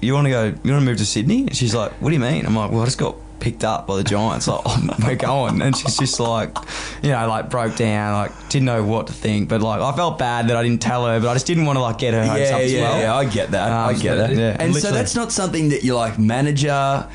you 0.00 0.14
want 0.14 0.24
to 0.26 0.30
go, 0.30 0.44
you 0.46 0.72
want 0.72 0.80
to 0.80 0.80
move 0.80 0.96
to 0.96 1.06
Sydney? 1.06 1.42
And 1.42 1.54
she's 1.56 1.74
like, 1.74 1.92
what 2.00 2.08
do 2.08 2.14
you 2.14 2.20
mean? 2.20 2.46
I'm 2.46 2.56
like, 2.56 2.72
well, 2.72 2.80
I 2.80 2.84
just 2.86 2.98
got 2.98 3.16
picked 3.44 3.62
up 3.62 3.86
by 3.86 3.96
the 3.96 4.04
Giants. 4.04 4.48
Like, 4.48 4.62
oh, 4.64 4.88
we're 5.06 5.16
going. 5.16 5.60
And 5.60 5.76
she's 5.76 5.98
just 5.98 6.18
like, 6.18 6.56
you 7.02 7.10
know, 7.10 7.28
like 7.28 7.50
broke 7.50 7.76
down, 7.76 8.14
like 8.14 8.48
didn't 8.48 8.64
know 8.64 8.82
what 8.82 9.08
to 9.08 9.12
think. 9.12 9.50
But 9.50 9.60
like, 9.60 9.82
I 9.82 9.94
felt 9.94 10.18
bad 10.18 10.48
that 10.48 10.56
I 10.56 10.62
didn't 10.62 10.80
tell 10.80 11.06
her, 11.06 11.20
but 11.20 11.28
I 11.28 11.34
just 11.34 11.46
didn't 11.46 11.66
want 11.66 11.76
to 11.76 11.82
like 11.82 11.98
get 11.98 12.14
her 12.14 12.24
hopes 12.26 12.40
yeah, 12.40 12.56
up 12.56 12.60
as 12.62 12.72
yeah, 12.72 12.80
well. 12.80 13.00
yeah, 13.00 13.14
I 13.14 13.24
get 13.26 13.50
that. 13.50 13.70
I 13.70 13.92
Um, 13.92 14.00
get 14.00 14.14
that. 14.16 14.34
yeah, 14.34 14.56
and 14.58 14.74
so 14.74 14.90
that's 14.90 15.14
not 15.14 15.30
something 15.30 15.68
that 15.68 15.84
your 15.84 15.96
like 15.96 16.18
manager 16.18 17.06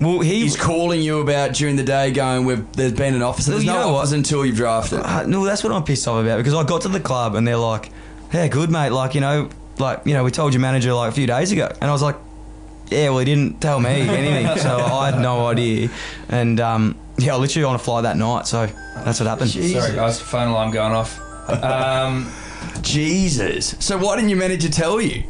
Well, 0.00 0.20
he 0.20 0.44
is 0.44 0.56
calling 0.56 1.00
you 1.00 1.20
about 1.20 1.54
during 1.54 1.76
the 1.76 1.84
day, 1.84 2.10
going, 2.10 2.44
"We've 2.44 2.70
there's 2.72 2.92
been 2.92 3.14
an 3.14 3.22
officer." 3.22 3.52
There's 3.52 3.64
you 3.64 3.70
no 3.72 3.94
offers 3.94 4.12
until 4.12 4.44
you've 4.44 4.56
drafted. 4.56 4.98
Uh, 5.00 5.24
no, 5.26 5.44
that's 5.44 5.64
what 5.64 5.72
I'm 5.72 5.84
pissed 5.84 6.06
off 6.06 6.22
about 6.22 6.36
because 6.38 6.54
I 6.54 6.64
got 6.64 6.82
to 6.82 6.88
the 6.88 7.00
club 7.00 7.34
and 7.34 7.46
they're 7.48 7.56
like, 7.56 7.90
"Yeah, 8.32 8.46
good 8.48 8.70
mate. 8.70 8.90
Like 8.90 9.14
you 9.14 9.20
know, 9.22 9.48
like 9.78 10.02
you 10.04 10.12
know, 10.12 10.24
we 10.24 10.30
told 10.30 10.52
your 10.52 10.60
manager 10.60 10.92
like 10.92 11.10
a 11.10 11.14
few 11.14 11.26
days 11.26 11.50
ago," 11.52 11.68
and 11.80 11.88
I 11.88 11.92
was 11.92 12.02
like, 12.02 12.16
"Yeah, 12.92 13.08
well, 13.10 13.18
he 13.18 13.24
didn't 13.24 13.60
tell 13.60 13.80
me 13.80 13.90
anything, 13.90 14.46
so 14.58 14.76
I 14.78 15.10
had 15.10 15.20
no 15.20 15.46
idea." 15.46 15.88
And 16.28 16.60
um, 16.60 16.96
yeah, 17.18 17.34
I 17.34 17.36
literally 17.36 17.64
on 17.64 17.74
a 17.74 17.78
fly 17.78 18.00
that 18.02 18.16
night, 18.16 18.46
so 18.46 18.66
that's 18.94 19.20
what 19.20 19.28
happened. 19.28 19.50
Sorry 19.50 19.94
guys, 19.94 20.20
phone 20.20 20.48
alarm 20.48 20.70
going 20.70 20.92
off. 20.92 21.20
Um, 21.50 22.30
Jesus. 22.82 23.74
So 23.80 23.98
why 23.98 24.16
didn't 24.16 24.30
your 24.30 24.38
manager 24.38 24.68
tell 24.68 25.00
you? 25.00 25.24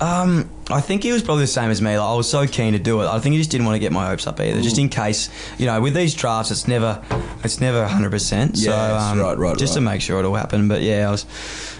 Um, 0.00 0.50
I 0.70 0.80
think 0.80 1.02
he 1.02 1.12
was 1.12 1.22
probably 1.22 1.44
the 1.44 1.48
same 1.48 1.70
as 1.70 1.80
me. 1.80 1.96
Like, 1.98 2.08
I 2.08 2.14
was 2.14 2.28
so 2.28 2.46
keen 2.46 2.72
to 2.72 2.78
do 2.78 3.00
it. 3.02 3.06
I 3.06 3.18
think 3.20 3.34
he 3.34 3.38
just 3.38 3.50
didn't 3.50 3.66
want 3.66 3.76
to 3.76 3.80
get 3.80 3.92
my 3.92 4.06
hopes 4.06 4.26
up 4.26 4.40
either, 4.40 4.60
just 4.60 4.78
in 4.78 4.88
case. 4.88 5.28
You 5.58 5.66
know, 5.66 5.80
with 5.80 5.94
these 5.94 6.14
drafts, 6.14 6.50
it's 6.50 6.66
never, 6.66 7.02
it's 7.44 7.60
never 7.60 7.86
hundred 7.86 8.10
percent. 8.10 8.58
So, 8.58 8.70
Yes, 8.70 9.02
um, 9.02 9.20
right, 9.20 9.36
right, 9.36 9.56
just 9.56 9.74
to 9.74 9.80
right. 9.80 9.92
make 9.92 10.00
sure 10.00 10.18
it 10.20 10.24
all 10.26 10.34
happened. 10.34 10.68
But 10.68 10.82
yeah, 10.82 11.08
I 11.08 11.10
was, 11.10 11.24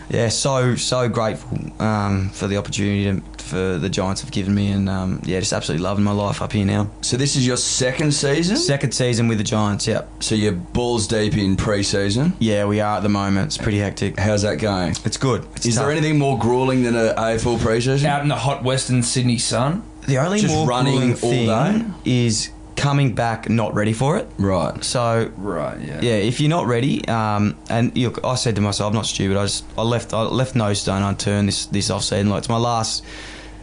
yeah, 0.08 0.28
so 0.28 0.76
so 0.76 1.08
grateful 1.08 1.58
um, 1.80 2.28
for 2.30 2.46
the 2.46 2.56
opportunity 2.56 3.04
to, 3.04 3.42
for 3.42 3.78
the 3.78 3.88
Giants 3.88 4.20
have 4.22 4.30
given 4.30 4.54
me, 4.54 4.70
and 4.70 4.88
um, 4.88 5.20
yeah, 5.24 5.40
just 5.40 5.52
absolutely 5.52 5.84
loving 5.84 6.04
my 6.04 6.12
life 6.12 6.42
up 6.42 6.52
here 6.52 6.64
now. 6.64 6.90
So 7.00 7.16
this 7.16 7.36
is 7.36 7.46
your 7.46 7.56
second 7.56 8.12
season. 8.12 8.56
Second 8.56 8.92
season 8.92 9.28
with 9.28 9.38
the 9.38 9.44
Giants. 9.44 9.86
Yep. 9.86 10.22
so 10.22 10.34
you're 10.34 10.52
balls 10.52 11.06
deep 11.06 11.36
in 11.36 11.56
pre-season. 11.56 12.34
Yeah, 12.38 12.64
we 12.66 12.80
are 12.80 12.96
at 12.96 13.02
the 13.02 13.08
moment. 13.08 13.46
It's 13.46 13.58
pretty 13.58 13.78
hectic. 13.78 14.18
How's 14.18 14.42
that 14.42 14.56
going? 14.56 14.94
It's 15.04 15.16
good. 15.16 15.46
It's 15.56 15.66
Is 15.66 15.76
there 15.76 15.90
anything 15.90 16.18
more 16.18 16.38
grueling 16.38 16.82
than 16.82 16.96
an 16.96 17.14
AFL 17.16 17.60
pre-season? 17.60 18.08
out 18.08 18.22
in 18.22 18.28
the 18.28 18.36
hot 18.36 18.62
Western 18.62 19.02
Sydney 19.02 19.38
sun. 19.38 19.82
The 20.06 20.18
only 20.18 20.40
Just 20.40 20.54
more 20.54 20.66
running 20.66 21.14
grueling 21.14 21.48
all 21.48 21.72
thing 21.80 21.94
is 22.04 22.50
coming 22.76 23.14
back 23.14 23.48
not 23.48 23.74
ready 23.74 23.92
for 23.92 24.16
it. 24.18 24.28
Right. 24.38 24.82
So 24.84 25.30
Right. 25.36 25.80
Yeah. 25.80 26.00
Yeah, 26.02 26.12
if 26.14 26.40
you're 26.40 26.50
not 26.50 26.66
ready, 26.66 27.06
um, 27.08 27.56
and 27.70 27.96
look, 27.96 28.24
I 28.24 28.34
said 28.34 28.56
to 28.56 28.60
myself, 28.60 28.88
I'm 28.90 28.94
not 28.94 29.06
stupid. 29.06 29.36
I 29.36 29.44
just 29.44 29.64
I 29.78 29.82
left 29.82 30.12
I 30.12 30.22
left 30.22 30.54
no 30.56 30.72
stone 30.74 31.02
unturned 31.02 31.48
this 31.48 31.66
this 31.66 31.90
off 31.90 32.02
season. 32.04 32.30
Like 32.30 32.38
it's 32.38 32.48
my 32.48 32.56
last 32.58 33.04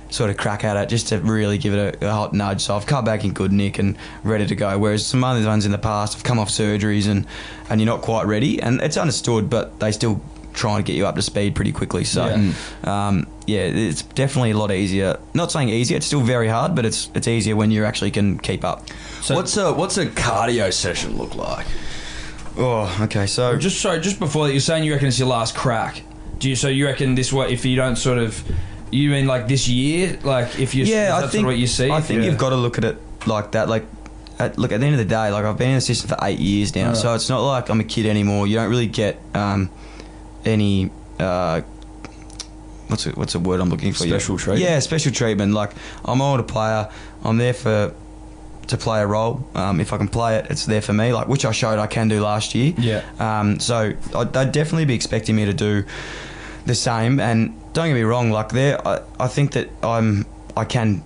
sort 0.10 0.30
of 0.30 0.36
crack 0.36 0.65
at 0.65 0.76
it, 0.76 0.89
just 0.89 1.08
to 1.08 1.19
really 1.19 1.58
give 1.58 1.74
it 1.74 2.02
a, 2.02 2.08
a 2.10 2.12
hot 2.12 2.34
nudge. 2.34 2.62
So 2.62 2.76
I've 2.76 2.86
come 2.86 3.06
back 3.06 3.24
in 3.24 3.32
good 3.32 3.52
nick 3.54 3.80
and 3.80 3.97
ready 4.24 4.45
to 4.45 4.56
go. 4.56 4.78
Whereas 4.78 5.06
some 5.06 5.24
other 5.24 5.45
ones 5.45 5.65
in 5.65 5.71
the 5.71 5.78
past 5.78 6.13
have 6.15 6.24
come 6.24 6.38
off 6.39 6.50
surgeries 6.50 7.08
and 7.08 7.26
and 7.69 7.80
you're 7.80 7.89
not 7.89 8.02
quite 8.02 8.26
ready, 8.28 8.62
and 8.62 8.82
it's 8.82 8.97
understood, 8.97 9.50
but 9.50 9.80
they 9.80 9.91
still 9.91 10.21
try 10.54 10.76
and 10.76 10.86
get 10.86 10.95
you 10.97 11.06
up 11.08 11.15
to 11.15 11.21
speed 11.21 11.56
pretty 11.56 11.71
quickly. 11.71 12.04
So 12.04 12.26
Yeah. 12.28 13.08
um, 13.08 13.26
yeah, 13.48 13.62
it's 13.62 14.02
definitely 14.04 14.52
a 14.52 14.58
lot 14.58 14.72
easier. 14.72 15.20
Not 15.34 15.52
saying 15.52 15.70
easier, 15.70 15.98
it's 15.98 16.06
still 16.06 16.22
very 16.22 16.48
hard, 16.48 16.76
but 16.76 16.86
it's 16.86 17.10
it's 17.16 17.28
easier 17.28 17.56
when 17.56 17.72
you 17.72 17.86
actually 17.86 18.12
can 18.12 18.38
keep 18.40 18.64
up. 18.64 18.88
So 19.22 19.36
what's 19.36 19.58
a 19.58 19.74
what's 19.74 19.98
a 19.98 20.06
cardio 20.06 20.72
session 20.74 21.18
look 21.18 21.36
like? 21.36 21.66
Oh, 22.58 22.98
okay. 23.04 23.28
So 23.28 23.58
just 23.58 23.80
sorry, 23.80 24.02
just 24.02 24.20
before 24.20 24.48
that, 24.48 24.54
you're 24.54 24.60
saying 24.62 24.84
you 24.84 24.94
reckon 24.94 25.08
it's 25.08 25.20
your 25.20 25.28
last 25.28 25.56
crack. 25.56 26.04
Do 26.40 26.50
you? 26.50 26.56
So 26.56 26.68
you 26.68 26.86
reckon 26.86 27.16
this? 27.16 27.32
What 27.32 27.50
if 27.52 27.66
you 27.66 27.76
don't 27.76 27.96
sort 27.96 28.18
of? 28.18 28.44
You 28.92 29.10
mean 29.10 29.26
like 29.26 29.48
this 29.48 29.68
year? 29.70 30.20
Like 30.24 30.60
if 30.60 30.76
you? 30.76 30.84
yeah, 30.84 31.12
I 31.16 31.22
think 31.22 31.32
sort 31.32 31.40
of 31.42 31.46
what 31.46 31.58
you 31.58 31.68
see. 31.68 31.90
I 31.90 32.02
think 32.02 32.20
Yeah. 32.22 32.26
you've 32.30 32.38
got 32.38 32.50
to 32.50 32.58
look 32.58 32.78
at 32.78 32.84
it 32.84 32.98
like 33.26 33.52
that. 33.54 33.70
Like, 33.70 33.86
at, 34.38 34.58
look 34.58 34.72
at 34.72 34.80
the 34.82 34.86
end 34.86 34.96
of 34.96 35.00
the 35.00 35.06
day, 35.06 35.30
like 35.32 35.46
I've 35.46 35.58
been 35.58 35.68
in 35.68 35.74
an 35.74 35.78
assistant 35.78 36.10
for 36.10 36.18
eight 36.26 36.40
years 36.40 36.76
now, 36.76 36.88
Right. 36.90 36.98
so 36.98 37.14
it's 37.14 37.30
not 37.30 37.40
like 37.40 37.70
I'm 37.70 37.80
a 37.80 37.84
kid 37.86 38.06
anymore. 38.06 38.48
You 38.48 38.56
don't 38.58 38.70
really 38.70 38.88
get 38.88 39.20
um, 39.34 39.70
any. 40.44 40.92
Uh, 41.20 41.62
What's 42.92 43.06
a, 43.06 43.12
what's 43.12 43.36
a 43.36 43.40
word 43.40 43.62
I'm 43.62 43.70
looking 43.70 43.94
for? 43.94 44.06
Special 44.06 44.36
yeah. 44.36 44.44
treatment? 44.44 44.70
Yeah, 44.70 44.80
special 44.80 45.14
treatment. 45.14 45.54
Like 45.54 45.72
I'm 46.04 46.20
an 46.20 46.28
older 46.28 46.44
player. 46.44 46.92
I'm 47.24 47.38
there 47.38 47.54
for 47.54 47.94
to 48.68 48.78
play 48.78 49.02
a 49.02 49.08
role. 49.08 49.48
Um, 49.56 49.80
if 49.80 49.94
I 49.94 49.98
can 49.98 50.10
play 50.10 50.36
it, 50.36 50.48
it's 50.50 50.66
there 50.66 50.82
for 50.82 50.94
me. 50.94 51.14
Like 51.14 51.30
which 51.30 51.46
I 51.46 51.52
showed 51.52 51.80
I 51.80 51.88
can 51.88 52.10
do 52.10 52.22
last 52.22 52.54
year. 52.54 52.74
Yeah. 52.78 53.04
Um, 53.18 53.60
so 53.60 53.94
I'd, 54.14 54.34
they'd 54.34 54.52
definitely 54.52 54.86
be 54.86 54.94
expecting 54.94 55.38
me 55.38 55.46
to 55.46 55.54
do 55.54 55.86
the 56.66 56.76
same. 56.76 57.20
And 57.22 57.56
don't 57.74 57.88
get 57.88 57.94
me 57.94 58.04
wrong, 58.04 58.32
like 58.32 58.50
there, 58.50 58.86
I, 58.86 59.02
I 59.20 59.28
think 59.28 59.54
that 59.54 59.70
I'm 59.82 60.26
I 60.58 60.66
can 60.66 61.04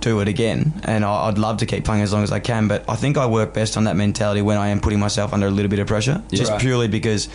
do 0.00 0.20
it 0.20 0.28
again, 0.28 0.72
and 0.84 1.04
I, 1.04 1.28
I'd 1.28 1.38
love 1.38 1.58
to 1.58 1.66
keep 1.66 1.84
playing 1.84 2.02
as 2.02 2.12
long 2.12 2.22
as 2.22 2.32
I 2.32 2.40
can. 2.40 2.68
But 2.68 2.84
I 2.88 2.96
think 2.96 3.16
I 3.18 3.26
work 3.26 3.52
best 3.54 3.76
on 3.76 3.84
that 3.84 3.96
mentality 3.96 4.42
when 4.42 4.56
I 4.58 4.68
am 4.68 4.80
putting 4.80 4.98
myself 5.00 5.32
under 5.32 5.46
a 5.46 5.50
little 5.50 5.68
bit 5.70 5.78
of 5.78 5.86
pressure, 5.86 6.22
just 6.32 6.50
Right. 6.50 6.60
purely 6.60 6.88
because 6.88 7.28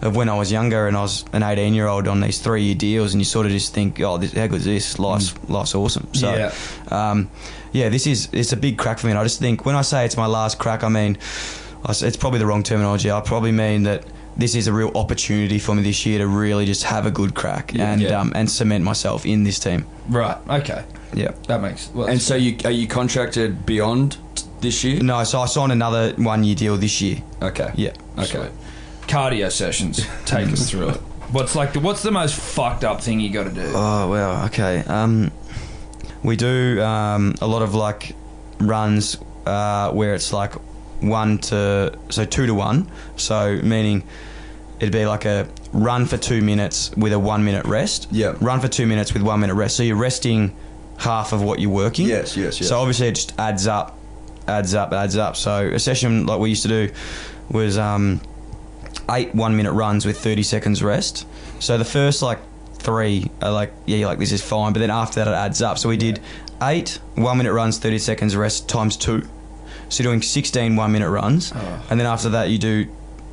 of 0.00 0.16
when 0.16 0.28
I 0.28 0.36
was 0.38 0.50
younger 0.50 0.88
and 0.88 0.96
I 0.96 1.02
was 1.02 1.24
an 1.32 1.42
18 1.42 1.74
year 1.74 1.86
old 1.86 2.08
on 2.08 2.20
these 2.20 2.38
three 2.38 2.62
year 2.62 2.74
deals, 2.74 3.12
and 3.14 3.20
you 3.20 3.24
sort 3.24 3.46
of 3.46 3.52
just 3.52 3.74
think, 3.74 4.00
oh, 4.00 4.18
this, 4.18 4.32
how 4.32 4.46
good 4.46 4.60
is 4.60 4.64
this? 4.64 4.98
Life's 4.98 5.34
life's 5.48 5.74
awesome. 5.74 6.08
So, 6.14 6.34
Yeah. 6.34 6.52
um, 7.10 7.30
yeah, 7.72 7.88
this 7.88 8.06
is 8.06 8.28
it's 8.32 8.52
a 8.52 8.56
big 8.56 8.78
crack 8.78 8.98
for 8.98 9.06
me. 9.06 9.12
And 9.12 9.18
I 9.18 9.24
just 9.24 9.38
think 9.38 9.64
when 9.66 9.74
I 9.76 9.82
say 9.82 10.04
it's 10.04 10.16
my 10.16 10.26
last 10.26 10.58
crack, 10.58 10.84
I 10.84 10.88
mean 10.88 11.18
it's 11.88 12.16
probably 12.16 12.38
the 12.38 12.46
wrong 12.46 12.62
terminology. 12.62 13.10
I 13.10 13.20
probably 13.20 13.52
mean 13.52 13.82
that 13.84 14.04
this 14.36 14.54
is 14.54 14.66
a 14.66 14.72
real 14.72 14.90
opportunity 14.94 15.58
for 15.58 15.74
me 15.74 15.82
this 15.82 16.06
year 16.06 16.18
to 16.18 16.26
really 16.26 16.64
just 16.66 16.84
have 16.84 17.06
a 17.06 17.10
good 17.10 17.34
crack 17.34 17.72
Yeah. 17.74 17.92
and 17.92 18.00
Yeah. 18.02 18.20
Um, 18.20 18.32
and 18.34 18.50
cement 18.50 18.84
myself 18.84 19.26
in 19.26 19.44
this 19.44 19.58
team. 19.58 19.84
Right. 20.08 20.36
Okay. 20.48 20.84
Yeah. 21.14 21.32
That 21.48 21.60
makes. 21.60 21.90
Well, 21.94 22.06
And 22.08 22.20
so 22.20 22.34
you 22.36 22.56
are 22.64 22.70
you 22.70 22.86
contracted 22.86 23.66
beyond 23.66 24.16
this 24.60 24.82
year? 24.84 25.02
No, 25.02 25.22
so 25.24 25.40
I 25.40 25.46
signed 25.46 25.72
another 25.72 26.14
one 26.16 26.44
year 26.44 26.54
deal 26.54 26.76
this 26.78 27.00
year. 27.00 27.18
Okay. 27.42 27.70
Yeah. 27.74 27.92
Okay. 28.18 28.48
cardio 29.06 29.50
sessions. 29.50 30.00
Take 30.24 30.48
us 30.52 30.70
through 30.70 30.90
it. 30.90 30.96
What's 31.32 31.54
like 31.54 31.72
the 31.72 31.80
what's 31.80 32.02
the 32.02 32.10
most 32.10 32.34
fucked 32.34 32.84
up 32.84 33.00
thing 33.00 33.18
you 33.20 33.30
got 33.30 33.44
to 33.44 33.50
do? 33.52 33.72
Oh 33.74 34.08
well, 34.10 34.44
okay. 34.46 34.80
Um, 34.86 35.30
we 36.22 36.36
do 36.36 36.82
um, 36.82 37.34
a 37.40 37.46
lot 37.46 37.62
of 37.62 37.74
like 37.74 38.14
runs 38.60 39.16
uh, 39.46 39.90
where 39.92 40.12
it's 40.14 40.32
like 40.32 40.52
one 41.02 41.38
to 41.38 41.98
so 42.10 42.24
two 42.24 42.46
to 42.46 42.54
one. 42.54 42.90
So 43.16 43.60
meaning 43.62 44.04
it'd 44.80 44.92
be 44.92 45.06
like 45.06 45.24
a 45.24 45.48
run 45.72 46.06
for 46.06 46.16
two 46.16 46.42
minutes 46.42 46.90
with 46.96 47.12
a 47.12 47.18
one 47.18 47.44
minute 47.44 47.66
rest. 47.66 48.08
Yeah. 48.10 48.34
Run 48.40 48.60
for 48.60 48.68
two 48.68 48.86
minutes 48.86 49.12
with 49.12 49.22
one 49.22 49.40
minute 49.40 49.54
rest. 49.54 49.76
So 49.76 49.82
you're 49.82 49.96
resting 49.96 50.56
half 50.98 51.32
of 51.32 51.42
what 51.42 51.58
you're 51.58 51.70
working. 51.70 52.06
Yes, 52.06 52.36
yes, 52.36 52.60
yes. 52.60 52.68
So 52.68 52.78
obviously 52.78 53.08
it 53.08 53.14
just 53.16 53.38
adds 53.38 53.66
up 53.66 53.98
adds 54.46 54.74
up, 54.74 54.92
adds 54.92 55.16
up. 55.16 55.36
So 55.36 55.66
a 55.66 55.78
session 55.78 56.26
like 56.26 56.40
we 56.40 56.50
used 56.50 56.62
to 56.62 56.68
do 56.68 56.92
was 57.50 57.78
um, 57.78 58.20
eight 59.10 59.34
one 59.34 59.56
minute 59.56 59.72
runs 59.72 60.06
with 60.06 60.18
30 60.18 60.42
seconds 60.42 60.82
rest. 60.82 61.26
So 61.60 61.78
the 61.78 61.84
first 61.84 62.22
like 62.22 62.38
three 62.74 63.30
are 63.40 63.52
like, 63.52 63.72
yeah, 63.86 63.98
you're 63.98 64.08
like 64.08 64.18
this 64.18 64.32
is 64.32 64.42
fine, 64.42 64.72
but 64.72 64.80
then 64.80 64.90
after 64.90 65.24
that 65.24 65.30
it 65.30 65.34
adds 65.34 65.62
up. 65.62 65.78
So 65.78 65.88
we 65.88 65.96
did 65.96 66.20
eight 66.62 66.98
one 67.14 67.38
minute 67.38 67.52
runs, 67.52 67.78
30 67.78 67.98
seconds 67.98 68.36
rest 68.36 68.68
times 68.68 68.96
two. 68.96 69.26
So 69.88 70.02
you're 70.02 70.10
doing 70.12 70.22
16 70.22 70.76
one 70.76 70.92
minute 70.92 71.10
runs, 71.10 71.52
Oh. 71.54 71.82
and 71.90 71.98
then 72.00 72.06
after 72.06 72.28
that 72.30 72.50
you 72.50 72.58
do 72.58 72.86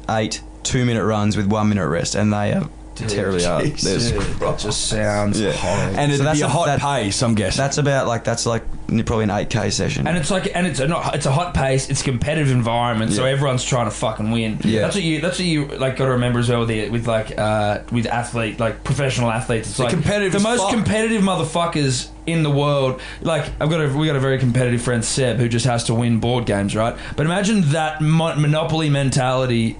eight 0.10 0.41
two 0.64 0.86
minute 0.86 1.06
runs 1.06 1.38
with 1.38 1.47
one 1.47 1.70
minute 1.70 1.88
rest, 1.88 2.16
and 2.16 2.34
they 2.34 2.52
are 2.54 2.68
terribly 2.95 3.43
hard. 3.43 3.64
Jesus 3.78 4.12
that 4.39 4.60
just 4.60 4.88
sounds 4.88 5.39
Yeah. 5.39 5.52
horrible. 5.54 5.97
And 6.00 6.12
it'd 6.12 6.18
So 6.18 6.24
that's 6.26 6.39
be 6.39 6.43
a 6.43 6.47
a- 6.47 6.50
hot 6.50 6.66
that- 6.66 6.80
pace, 6.82 7.22
I'm 7.24 7.34
guessing. 7.36 7.58
That's 7.58 7.78
about 7.78 8.08
like 8.08 8.24
that's 8.26 8.45
like 8.45 8.64
probably 9.05 9.23
an 9.25 9.31
eight 9.31 9.49
k 9.49 9.69
session. 9.69 10.07
And 10.07 10.17
it's 10.17 10.31
like, 10.31 10.49
and 10.55 10.65
it's 10.67 10.79
a 10.79 10.87
not, 10.87 11.15
it's 11.15 11.25
a 11.25 11.31
hot 11.31 11.53
pace. 11.53 11.89
It's 11.89 12.01
a 12.01 12.03
competitive 12.03 12.51
environment, 12.51 13.13
so 13.13 13.25
Yeah. 13.25 13.31
everyone's 13.31 13.63
trying 13.63 13.85
to 13.85 13.91
fucking 13.91 14.31
win. 14.31 14.59
Yeah. 14.63 14.81
that's 14.81 14.95
what 14.95 15.03
you. 15.03 15.21
That's 15.21 15.39
what 15.39 15.45
you 15.47 15.65
like. 15.67 15.97
Got 15.97 16.05
to 16.05 16.11
remember 16.11 16.39
as 16.39 16.49
well 16.49 16.59
with 16.59 16.69
the, 16.69 16.89
with 16.89 17.07
like 17.07 17.37
uh, 17.37 17.79
with 17.91 18.05
athlete, 18.05 18.59
like 18.59 18.83
professional 18.83 19.31
athletes. 19.31 19.69
It's 19.69 19.79
like 19.79 19.89
competitive 19.89 20.31
the 20.31 20.37
as 20.37 20.43
most 20.43 20.61
fuck. 20.61 20.71
competitive 20.73 21.21
motherfuckers 21.21 22.09
in 22.25 22.43
the 22.43 22.51
world. 22.51 23.01
Like 23.21 23.45
I've 23.61 23.69
got 23.69 23.81
a 23.81 23.87
we 23.97 24.07
got 24.07 24.15
a 24.15 24.19
very 24.19 24.37
competitive 24.39 24.81
friend 24.81 25.03
Seb 25.03 25.37
who 25.37 25.47
just 25.49 25.65
has 25.65 25.85
to 25.85 25.93
win 25.93 26.19
board 26.19 26.45
games, 26.45 26.75
right? 26.75 26.95
But 27.15 27.25
imagine 27.25 27.61
that 27.71 28.01
mo- 28.01 28.35
monopoly 28.35 28.89
mentality. 28.89 29.77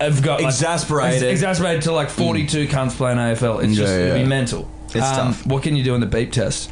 Have 0.00 0.22
got 0.22 0.40
like, 0.40 0.46
Exasperated. 0.54 1.22
ex- 1.24 1.40
exacerbated 1.40 1.82
to 1.82 1.92
like 1.92 2.08
forty-two 2.08 2.68
cunts 2.68 2.92
playing 2.96 3.18
AFL. 3.18 3.62
It's 3.62 3.72
Yeah, 3.72 3.84
just 3.84 3.92
it'd 3.92 4.16
yeah. 4.16 4.22
be 4.22 4.26
mental. 4.26 4.70
Um, 4.96 5.02
tough. 5.02 5.46
What 5.46 5.62
can 5.62 5.76
you 5.76 5.84
do 5.84 5.94
in 5.94 6.00
the 6.00 6.06
beep 6.06 6.32
test? 6.32 6.70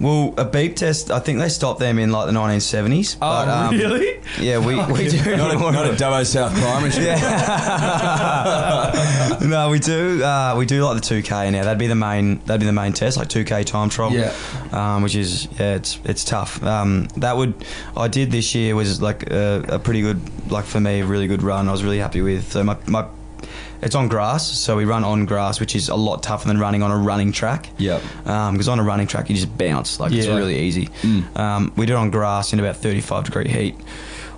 well, 0.00 0.34
a 0.36 0.44
beep 0.44 0.76
test. 0.76 1.10
I 1.10 1.18
think 1.18 1.38
they 1.38 1.48
stopped 1.48 1.80
them 1.80 1.98
in 1.98 2.12
like 2.12 2.26
the 2.26 2.32
1970s. 2.32 3.16
Oh, 3.16 3.18
but, 3.20 3.48
um, 3.48 3.76
really? 3.76 4.20
Yeah, 4.38 4.58
we, 4.58 4.76
we 4.92 5.08
do. 5.08 5.36
not 5.36 5.54
a, 5.54 5.58
not 5.58 5.86
a 5.86 5.90
Dubbo 5.90 6.24
South 6.26 6.52
Primary 6.52 6.90
School. 6.90 7.04
no, 9.48 9.70
we 9.70 9.78
do. 9.78 10.22
Uh, 10.22 10.54
we 10.56 10.66
do 10.66 10.84
like 10.84 11.02
the 11.02 11.22
2K 11.22 11.52
now. 11.52 11.64
That'd 11.64 11.78
be 11.78 11.86
the 11.86 11.94
main. 11.94 12.38
That'd 12.40 12.60
be 12.60 12.66
the 12.66 12.72
main 12.72 12.92
test, 12.92 13.16
like 13.16 13.28
2K 13.28 13.64
time 13.64 13.88
trial. 13.88 14.12
Yeah. 14.12 14.34
Um, 14.72 15.02
which 15.02 15.14
is 15.14 15.48
yeah, 15.58 15.76
it's 15.76 15.98
it's 16.04 16.24
tough. 16.24 16.62
Um, 16.62 17.08
that 17.16 17.36
would 17.36 17.54
I 17.96 18.08
did 18.08 18.30
this 18.30 18.54
year 18.54 18.74
was 18.74 19.00
like 19.02 19.30
a, 19.30 19.64
a 19.68 19.78
pretty 19.78 20.02
good, 20.02 20.20
like 20.50 20.64
for 20.64 20.80
me, 20.80 21.00
a 21.00 21.06
really 21.06 21.26
good 21.26 21.42
run. 21.42 21.68
I 21.68 21.72
was 21.72 21.82
really 21.82 21.98
happy 21.98 22.22
with. 22.22 22.52
So 22.52 22.64
my 22.64 22.76
my. 22.86 23.06
It's 23.80 23.94
on 23.94 24.08
grass, 24.08 24.46
so 24.58 24.76
we 24.76 24.84
run 24.84 25.04
on 25.04 25.24
grass, 25.24 25.60
which 25.60 25.76
is 25.76 25.88
a 25.88 25.94
lot 25.94 26.22
tougher 26.22 26.48
than 26.48 26.58
running 26.58 26.82
on 26.82 26.90
a 26.90 26.96
running 26.96 27.30
track. 27.30 27.70
Yep. 27.78 28.02
Because 28.24 28.68
on 28.68 28.80
a 28.80 28.82
running 28.82 29.06
track, 29.06 29.30
you 29.30 29.36
just 29.36 29.56
bounce. 29.56 30.00
Like, 30.00 30.12
it's 30.12 30.26
Yeah. 30.26 30.34
really 30.34 30.58
easy. 30.58 30.88
Um, 31.36 31.72
we 31.76 31.86
did 31.86 31.92
it 31.92 31.96
on 31.96 32.10
grass 32.10 32.52
in 32.52 32.58
about 32.60 32.76
35 32.76 33.24
degree 33.24 33.48
heat 33.48 33.76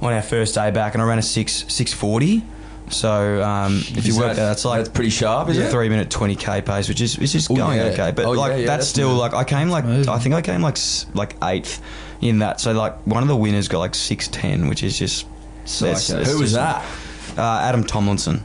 on 0.03 0.13
our 0.13 0.21
first 0.23 0.55
day 0.55 0.71
back, 0.71 0.95
and 0.95 1.03
I 1.03 1.07
ran 1.07 1.19
a 1.19 1.23
6 1.23 1.65
640. 1.69 2.45
So 2.91 3.43
um, 3.43 3.77
if 3.97 4.05
you 4.05 4.13
Is 4.13 4.19
work 4.19 4.35
that, 4.35 4.43
that's 4.49 4.65
like 4.65 4.79
that's 4.79 4.89
pretty 4.89 5.11
sharp, 5.11 5.49
is 5.49 5.57
a 5.59 5.67
it? 5.67 5.71
three 5.71 5.89
minute 5.89 6.11
20k 6.11 6.61
pace, 6.65 6.89
which 6.89 7.01
is 7.01 7.17
which 7.21 7.37
is 7.37 7.49
Oh, 7.49 7.55
going 7.55 7.79
yeah. 7.79 7.85
okay. 7.85 8.11
But 8.11 8.25
Oh, 8.25 8.33
like 8.33 8.51
yeah, 8.51 8.57
that's, 8.57 8.67
that's 8.67 8.89
still 8.89 9.11
good. 9.11 9.19
like 9.19 9.33
I 9.35 9.45
came 9.45 9.69
like 9.71 9.85
Amazing. 9.85 10.13
I 10.13 10.19
think 10.19 10.35
I 10.35 10.43
came 10.43 10.61
like 10.61 10.75
s- 10.77 11.07
like 11.15 11.37
eighth 11.45 11.81
in 12.21 12.41
that. 12.41 12.61
So 12.61 12.73
like 12.73 12.97
one 13.07 13.23
of 13.23 13.29
the 13.29 13.37
winners 13.37 13.69
got 13.69 13.79
like 13.79 13.95
610, 13.95 14.69
which 14.69 14.83
is 14.83 14.99
just 14.99 15.25
it's- 15.65 16.11
it's 16.11 16.31
Who 16.33 16.41
was 16.41 16.55
that? 16.55 16.85
uh, 17.39 17.61
Adam 17.63 17.85
Tomlinson. 17.85 18.45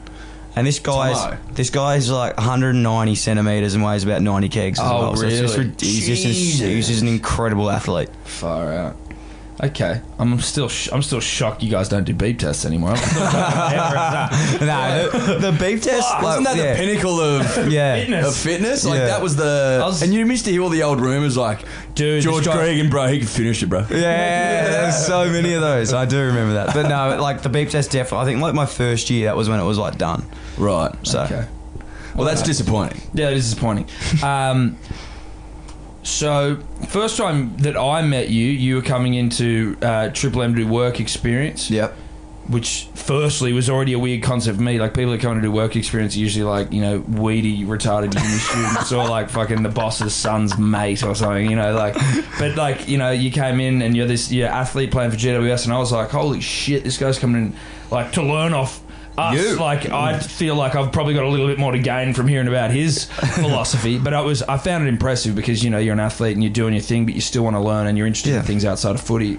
And 0.56 0.66
this 0.66 0.78
guy's 0.78 1.22
Tomo. 1.22 1.36
this 1.52 1.68
guy's 1.70 2.10
like 2.10 2.36
190 2.38 3.14
centimeters 3.14 3.74
and 3.74 3.84
weighs 3.84 4.04
about 4.04 4.22
90 4.22 4.48
kegs. 4.48 4.78
As 4.80 4.86
Oh, 4.90 4.98
well. 5.00 5.16
So 5.16 5.26
it's 5.26 5.38
just, 5.38 5.56
really? 5.58 5.68
rid- 5.68 5.80
he's, 5.80 6.06
just 6.06 6.24
an, 6.24 6.30
he's 6.70 6.88
just 6.88 7.02
an 7.02 7.08
incredible 7.08 7.70
athlete. 7.70 8.08
Far 8.24 8.72
out. 8.72 8.96
Okay, 9.62 10.02
I'm 10.18 10.38
still 10.40 10.68
sh- 10.68 10.90
I'm 10.92 11.00
still 11.00 11.20
shocked 11.20 11.62
you 11.62 11.70
guys 11.70 11.88
don't 11.88 12.04
do 12.04 12.12
beep 12.12 12.38
tests 12.38 12.66
anymore. 12.66 12.90
I'm 12.94 12.96
no, 14.60 15.08
the, 15.10 15.50
the 15.50 15.52
beef 15.58 15.82
test. 15.82 16.02
like, 16.12 16.22
Wasn't 16.22 16.44
that 16.46 16.56
yeah. 16.56 16.74
the 16.74 16.78
pinnacle 16.78 17.18
of 17.20 17.42
Yeah. 17.72 17.96
Fitness. 18.00 18.26
of 18.28 18.36
fitness? 18.36 18.84
Like 18.84 18.98
Yeah. 18.98 19.06
that 19.06 19.22
was 19.22 19.36
the. 19.36 19.80
Was- 19.82 20.02
and 20.02 20.12
you 20.12 20.26
used 20.26 20.44
to 20.44 20.50
hear 20.50 20.62
all 20.62 20.68
the 20.68 20.82
old 20.82 21.00
rumors 21.00 21.38
like 21.38 21.64
Dude, 21.94 22.22
George 22.22 22.44
this 22.44 22.54
guy- 22.54 22.66
Gregan, 22.68 22.90
bro, 22.90 23.06
he 23.08 23.18
can 23.18 23.26
finish 23.28 23.62
it, 23.62 23.68
bro. 23.70 23.80
Yeah, 23.90 24.64
there's 24.68 25.06
so 25.06 25.24
many 25.30 25.54
of 25.54 25.62
those. 25.62 25.94
I 25.94 26.04
do 26.04 26.18
remember 26.20 26.52
that. 26.54 26.74
But 26.74 26.88
no, 26.88 27.20
like 27.22 27.40
the 27.42 27.48
beep 27.48 27.70
test, 27.70 27.90
definitely. 27.90 28.24
I 28.24 28.24
think 28.26 28.42
like 28.42 28.54
my 28.54 28.66
first 28.66 29.08
year, 29.08 29.24
that 29.26 29.36
was 29.36 29.48
when 29.48 29.58
it 29.58 29.64
was 29.64 29.78
like 29.78 29.96
done. 29.96 30.22
Right. 30.58 30.94
So 31.06 31.22
okay. 31.22 31.46
Well, 32.14 32.26
that's 32.26 32.42
disappointing. 32.42 33.00
Yeah, 33.14 33.30
it 33.30 33.36
is 33.38 33.44
disappointing. 33.50 33.86
Um, 34.22 34.76
so 36.06 36.58
first 36.88 37.16
time 37.16 37.56
that 37.58 37.76
I 37.76 38.02
met 38.02 38.28
you, 38.28 38.46
you 38.46 38.76
were 38.76 38.82
coming 38.82 39.14
into 39.14 39.76
uh, 39.82 40.10
Triple 40.10 40.42
M 40.42 40.54
to 40.54 40.62
do 40.62 40.68
work 40.68 41.00
experience. 41.00 41.68
yep. 41.70 41.94
which 42.46 42.88
firstly 42.94 43.52
was 43.52 43.68
already 43.68 43.92
a 43.92 43.98
weird 43.98 44.22
concept 44.22 44.56
for 44.56 44.62
me. 44.62 44.78
Like 44.78 44.94
people 44.94 45.10
that 45.10 45.20
come 45.20 45.34
to 45.34 45.40
do 45.40 45.50
work 45.50 45.74
experience 45.74 46.14
are 46.14 46.20
usually 46.20 46.44
like 46.44 46.72
you 46.72 46.80
know 46.80 47.00
weedy 47.00 47.64
retarded 47.64 48.14
uni 48.14 48.38
students 48.38 48.92
or 48.92 49.08
like 49.08 49.30
fucking 49.30 49.64
the 49.64 49.68
boss's 49.68 50.14
son's 50.14 50.56
mate 50.56 51.02
or 51.02 51.16
something. 51.16 51.50
You 51.50 51.56
know, 51.56 51.74
like 51.74 51.96
but 52.38 52.54
like 52.54 52.88
you 52.88 52.98
know 52.98 53.10
you 53.10 53.32
came 53.32 53.58
in 53.58 53.82
and 53.82 53.96
you're 53.96 54.06
this 54.06 54.30
you're 54.30 54.48
athlete 54.48 54.92
playing 54.92 55.10
for 55.10 55.16
GWS 55.16 55.64
and 55.64 55.74
I 55.74 55.78
was 55.78 55.90
like 55.90 56.10
holy 56.10 56.40
shit 56.40 56.84
this 56.84 56.98
guy's 56.98 57.18
coming 57.18 57.46
in 57.46 57.56
like 57.90 58.12
to 58.12 58.22
learn 58.22 58.54
off. 58.54 58.80
Us, 59.18 59.34
You. 59.34 59.56
like 59.56 59.88
I 59.90 60.18
feel 60.18 60.54
like 60.56 60.74
I've 60.74 60.92
probably 60.92 61.14
got 61.14 61.24
a 61.24 61.28
little 61.28 61.46
bit 61.46 61.58
more 61.58 61.72
to 61.72 61.78
gain 61.78 62.12
from 62.12 62.28
hearing 62.28 62.48
about 62.48 62.70
his 62.70 63.04
philosophy, 63.34 63.98
but 63.98 64.12
I 64.14 64.20
was 64.20 64.42
I 64.42 64.58
found 64.58 64.84
it 64.84 64.88
impressive 64.88 65.34
because 65.34 65.64
you 65.64 65.70
know 65.70 65.78
you're 65.78 65.94
an 65.94 66.00
athlete 66.00 66.34
and 66.34 66.42
you're 66.42 66.52
doing 66.52 66.74
your 66.74 66.82
thing, 66.82 67.06
but 67.06 67.14
you 67.14 67.20
still 67.20 67.42
want 67.44 67.56
to 67.56 67.60
learn 67.60 67.86
and 67.86 67.96
you're 67.96 68.06
interested 68.06 68.34
in 68.34 68.42
things 68.42 68.64
outside 68.64 68.94
of 68.94 69.00
footy. 69.00 69.38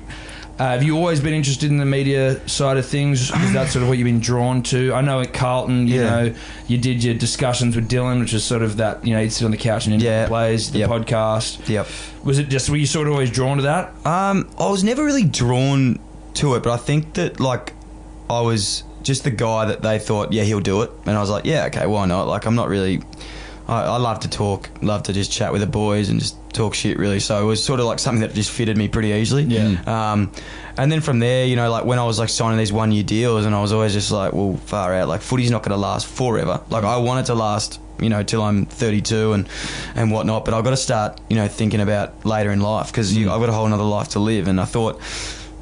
Uh, 0.59 0.69
have 0.69 0.81
you 0.81 0.97
always 0.97 1.19
been 1.19 1.35
interested 1.35 1.69
in 1.69 1.77
the 1.77 1.85
media 1.85 2.39
side 2.49 2.77
of 2.77 2.85
things? 2.87 3.29
Is 3.29 3.53
that 3.53 3.69
sort 3.69 3.83
of 3.83 3.89
what 3.89 3.99
you've 3.99 4.05
been 4.07 4.19
drawn 4.19 4.63
to? 4.63 4.91
I 4.91 5.01
know 5.01 5.21
at 5.21 5.31
Carlton, 5.31 5.87
you 5.87 6.01
Yeah. 6.01 6.09
know, 6.09 6.33
you 6.67 6.79
did 6.79 7.03
your 7.03 7.13
discussions 7.13 7.75
with 7.75 7.87
Dylan, 7.87 8.19
which 8.19 8.33
is 8.33 8.43
sort 8.43 8.63
of 8.63 8.77
that, 8.77 9.05
you 9.05 9.13
know, 9.13 9.19
you'd 9.21 9.31
sit 9.31 9.45
on 9.45 9.51
the 9.51 9.57
couch 9.57 9.85
and 9.85 9.93
interview 9.93 10.09
Yeah. 10.09 10.27
plays, 10.27 10.71
the 10.71 10.79
Yep. 10.79 10.89
podcast. 10.89 11.69
Yep. 11.69 11.87
Was 12.23 12.39
it 12.39 12.49
just, 12.49 12.71
were 12.71 12.77
you 12.77 12.87
sort 12.87 13.05
of 13.05 13.13
always 13.13 13.29
drawn 13.29 13.57
to 13.57 13.63
that? 13.63 13.91
Um, 14.03 14.47
I 14.59 14.67
was 14.71 14.83
never 14.83 15.03
really 15.05 15.25
drawn 15.25 15.99
to 16.33 16.55
it, 16.55 16.63
but 16.63 16.71
I 16.73 16.77
think 16.77 17.13
that 17.13 17.39
like 17.39 17.73
I 18.27 18.41
was 18.41 18.81
just 19.03 19.23
the 19.23 19.31
guy 19.31 19.65
that 19.65 19.81
they 19.81 19.99
thought, 19.99 20.33
yeah, 20.33 20.43
he'll 20.43 20.59
do 20.59 20.81
it, 20.81 20.91
and 21.05 21.17
I 21.17 21.21
was 21.21 21.29
like, 21.29 21.45
yeah, 21.45 21.65
okay, 21.65 21.87
why 21.87 22.05
not? 22.05 22.27
Like 22.27 22.45
I'm 22.45 22.55
not 22.55 22.67
really. 22.69 23.01
I, 23.67 23.83
I 23.83 23.97
love 23.97 24.21
to 24.21 24.29
talk, 24.29 24.69
love 24.81 25.03
to 25.03 25.13
just 25.13 25.31
chat 25.31 25.51
with 25.51 25.59
the 25.59 25.67
boys 25.67 26.07
and 26.07 26.21
just 26.21 26.37
talk 26.53 26.73
shit, 26.73 26.97
really. 26.97 27.19
So 27.19 27.41
it 27.41 27.45
was 27.45 27.63
sort 27.63 27.79
of 27.79 27.85
like 27.85 27.99
something 27.99 28.21
that 28.21 28.33
just 28.33 28.49
fitted 28.49 28.77
me 28.77 28.87
pretty 28.87 29.09
easily. 29.09 29.43
Yeah. 29.43 29.81
Um, 29.85 30.31
and 30.77 30.91
then 30.91 31.01
from 31.01 31.19
there, 31.19 31.45
you 31.45 31.55
know, 31.55 31.69
like 31.69 31.85
when 31.85 31.99
I 31.99 32.05
was 32.05 32.19
like 32.19 32.29
signing 32.29 32.57
these 32.57 32.71
one 32.71 32.91
year 32.91 33.03
deals, 33.03 33.45
and 33.45 33.53
I 33.55 33.61
was 33.61 33.73
always 33.73 33.93
just 33.93 34.11
like, 34.11 34.33
well, 34.33 34.55
far 34.57 34.93
out. 34.93 35.07
Like 35.07 35.21
footy's 35.21 35.51
not 35.51 35.63
going 35.63 35.71
to 35.71 35.77
last 35.77 36.07
forever. 36.07 36.61
Like 36.69 36.83
I 36.83 36.97
want 36.97 37.21
it 37.21 37.25
to 37.27 37.35
last, 37.35 37.79
you 37.99 38.09
know, 38.09 38.23
till 38.23 38.41
I'm 38.41 38.65
32 38.65 39.33
and 39.33 39.49
and 39.95 40.11
whatnot. 40.11 40.45
But 40.45 40.53
I've 40.53 40.63
got 40.63 40.71
to 40.71 40.77
start, 40.77 41.19
you 41.29 41.35
know, 41.35 41.47
thinking 41.47 41.81
about 41.81 42.25
later 42.25 42.51
in 42.51 42.61
life 42.61 42.87
because 42.87 43.15
I've 43.17 43.25
got 43.25 43.49
a 43.49 43.53
whole 43.53 43.65
another 43.65 43.83
life 43.83 44.09
to 44.09 44.19
live. 44.19 44.47
And 44.47 44.61
I 44.61 44.65
thought. 44.65 45.01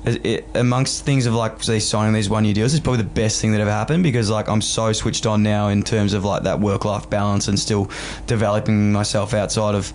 It, 0.08 0.46
amongst 0.54 1.04
things 1.04 1.26
of 1.26 1.34
like 1.34 1.64
say 1.64 1.80
signing 1.80 2.14
these 2.14 2.30
one 2.30 2.46
year 2.46 2.54
deals 2.54 2.76
is 2.76 2.80
probably 2.80 3.02
the 3.02 3.10
best 3.10 3.42
thing 3.42 3.54
that 3.54 3.62
ever 3.62 3.72
happened 3.72 4.04
because 4.04 4.30
like 4.30 4.48
I'm 4.48 4.62
so 4.62 4.94
switched 4.94 5.26
on 5.26 5.42
now 5.42 5.70
in 5.70 5.82
terms 5.82 6.14
of 6.14 6.24
like 6.24 6.44
that 6.44 6.60
work 6.60 6.86
life 6.86 7.10
balance 7.10 7.48
and 7.48 7.60
still 7.60 7.90
developing 8.28 8.92
myself 8.92 9.34
outside 9.34 9.74
of 9.74 9.92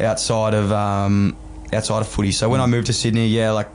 outside 0.00 0.54
of 0.54 0.72
um, 0.72 1.36
outside 1.74 2.00
of 2.00 2.08
footy. 2.08 2.32
So 2.32 2.48
when 2.48 2.62
I 2.62 2.66
moved 2.66 2.86
to 2.86 2.94
Sydney, 2.94 3.28
yeah, 3.28 3.50
like 3.50 3.68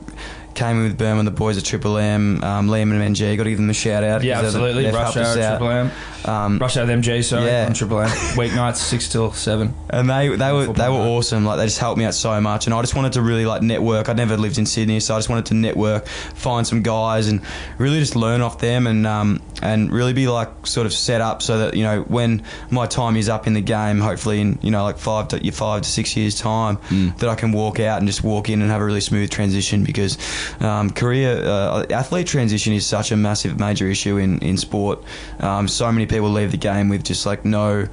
came 0.56 0.78
in 0.78 0.82
with 0.84 0.98
Berman, 0.98 1.24
the 1.24 1.30
boys 1.30 1.56
at 1.58 1.64
Triple 1.64 1.98
M, 1.98 2.42
um, 2.42 2.68
Liam 2.68 2.90
and 2.90 3.14
MG. 3.14 3.36
Got 3.36 3.44
to 3.44 3.50
give 3.50 3.58
them 3.58 3.70
a 3.70 3.74
shout 3.74 4.02
out. 4.02 4.24
Yeah, 4.24 4.40
absolutely. 4.40 4.84
they've 4.84 4.94
Rush 4.94 5.16
hour, 5.16 5.24
out. 5.24 5.34
Triple 5.58 5.68
M. 5.70 5.90
Um, 6.24 6.58
Rush 6.58 6.76
hour, 6.76 6.86
MG, 6.86 7.22
sorry, 7.22 7.46
Yeah. 7.46 7.66
on 7.66 7.74
Triple 7.74 8.00
M. 8.00 8.08
Weeknights, 8.36 8.76
6 8.76 9.08
till 9.10 9.32
7. 9.32 9.72
and 9.90 10.10
they 10.10 10.28
they 10.28 10.52
were 10.52 10.66
they 10.66 10.88
were 10.88 10.94
awesome. 10.96 11.44
Like 11.44 11.58
they 11.58 11.66
just 11.66 11.78
helped 11.78 11.98
me 11.98 12.04
out 12.04 12.14
so 12.14 12.40
much, 12.40 12.66
and 12.66 12.74
I 12.74 12.80
just 12.80 12.96
wanted 12.96 13.12
to 13.12 13.22
really 13.22 13.46
like 13.46 13.62
network. 13.62 14.08
I'd 14.08 14.16
never 14.16 14.36
lived 14.36 14.58
in 14.58 14.66
Sydney, 14.66 14.98
so 14.98 15.14
I 15.14 15.18
just 15.18 15.28
wanted 15.28 15.46
to 15.46 15.54
network, 15.54 16.06
find 16.08 16.66
some 16.66 16.82
guys, 16.82 17.28
and 17.28 17.40
really 17.78 18.00
just 18.00 18.16
learn 18.16 18.40
off 18.40 18.58
them, 18.58 18.86
and 18.88 19.06
um 19.06 19.40
and 19.62 19.90
really 19.92 20.12
be 20.12 20.28
like 20.28 20.66
sort 20.66 20.86
of 20.86 20.92
set 20.92 21.20
up 21.20 21.42
so 21.42 21.58
that 21.58 21.74
you 21.74 21.82
know 21.82 22.02
when 22.02 22.42
my 22.70 22.86
time 22.86 23.16
is 23.16 23.28
up 23.28 23.46
in 23.46 23.54
the 23.54 23.60
game, 23.60 24.00
hopefully 24.00 24.40
in 24.40 24.58
you 24.62 24.70
know 24.70 24.82
like 24.82 24.98
five 24.98 25.28
to 25.28 25.50
five 25.52 25.82
to 25.82 25.88
six 25.88 26.16
years 26.16 26.38
time, 26.38 26.78
that 27.18 27.28
I 27.28 27.34
can 27.34 27.52
walk 27.52 27.80
out 27.80 27.98
and 27.98 28.06
just 28.06 28.22
walk 28.22 28.48
in 28.48 28.62
and 28.62 28.70
have 28.70 28.80
a 28.80 28.84
really 28.84 29.00
smooth 29.00 29.30
transition 29.30 29.84
because 29.84 30.18
um, 30.60 30.90
career 30.90 31.42
uh, 31.44 31.86
athlete 31.90 32.26
transition 32.26 32.72
is 32.72 32.86
such 32.86 33.12
a 33.12 33.16
massive 33.16 33.58
major 33.58 33.88
issue 33.88 34.16
in 34.18 34.38
in 34.40 34.56
sport. 34.56 35.02
Um, 35.40 35.68
so 35.68 35.90
many 35.90 36.06
people 36.06 36.30
leave 36.30 36.50
the 36.50 36.56
game 36.58 36.88
with 36.88 37.04
just 37.04 37.26
like 37.26 37.44
no 37.44 37.88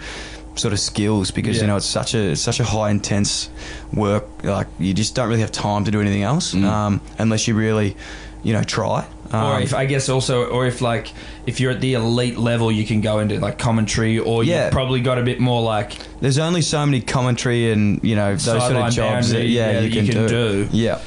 sort 0.56 0.74
of 0.74 0.80
skills 0.80 1.32
because 1.32 1.58
Yeah. 1.58 1.64
you 1.64 1.68
know 1.68 1.78
it's 1.78 1.86
such 1.86 2.14
a 2.14 2.32
it's 2.32 2.42
such 2.42 2.60
a 2.60 2.64
high 2.64 2.92
intense 2.92 3.50
work 3.92 4.26
like 4.44 4.68
you 4.80 4.94
just 4.94 5.16
don't 5.16 5.28
really 5.30 5.42
have 5.42 5.52
time 5.52 5.84
to 5.86 5.92
do 5.92 6.00
anything 6.02 6.24
else 6.24 6.54
um, 6.54 7.02
unless 7.18 7.48
you 7.48 7.56
really 7.56 7.96
you 8.44 8.54
know 8.54 8.64
try 8.64 9.06
um, 9.32 9.46
or 9.58 9.62
if 9.62 9.74
I 9.74 9.86
guess 9.88 10.10
also, 10.10 10.46
or 10.46 10.68
if 10.68 10.80
like 10.80 11.12
if 11.48 11.60
you're 11.60 11.72
at 11.72 11.82
the 11.82 11.96
elite 11.96 12.38
level, 12.38 12.72
you 12.72 12.86
can 12.86 13.02
go 13.02 13.18
into 13.18 13.40
like 13.40 13.58
commentary, 13.58 14.20
or 14.20 14.44
Yeah. 14.44 14.66
you've 14.66 14.72
probably 14.74 15.02
got 15.02 15.18
a 15.18 15.24
bit 15.24 15.40
more 15.40 15.64
like 15.64 15.98
there's 16.22 16.38
only 16.38 16.62
so 16.62 16.86
many 16.86 17.02
commentary 17.02 17.72
and 17.72 18.00
you 18.04 18.16
know 18.16 18.34
those 18.36 18.44
sort 18.44 18.76
of 18.76 18.92
jobs 18.94 19.32
that, 19.32 19.48
yeah, 19.48 19.72
yeah, 19.72 19.80
you, 19.80 19.90
can, 19.92 20.06
you 20.06 20.12
can 20.14 20.28
do. 20.28 20.66
do. 20.66 20.70
yeah 20.72 21.00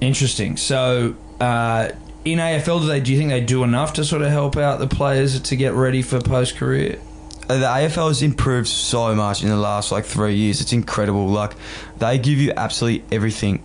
interesting. 0.00 0.56
So 0.56 1.14
uh, 1.40 1.90
in 2.24 2.38
AFL, 2.38 2.82
do 2.82 2.86
they? 2.86 3.00
Do 3.00 3.12
you 3.12 3.18
think 3.18 3.30
they 3.30 3.40
do 3.40 3.64
enough 3.64 3.94
to 3.94 4.04
sort 4.04 4.22
of 4.22 4.30
help 4.30 4.56
out 4.56 4.78
the 4.78 4.86
players 4.86 5.40
to 5.40 5.56
get 5.56 5.72
ready 5.74 6.02
for 6.02 6.20
post 6.20 6.56
career? 6.56 7.00
Uh, 7.48 7.58
The 7.58 7.66
AFL 7.66 8.08
has 8.08 8.22
improved 8.22 8.68
so 8.68 9.14
much 9.14 9.42
in 9.42 9.48
the 9.48 9.56
last 9.56 9.92
like 9.92 10.04
three 10.04 10.34
years. 10.34 10.60
It's 10.60 10.72
incredible. 10.72 11.26
Like 11.28 11.54
they 11.98 12.18
give 12.18 12.38
you 12.38 12.52
absolutely 12.56 13.04
everything. 13.14 13.62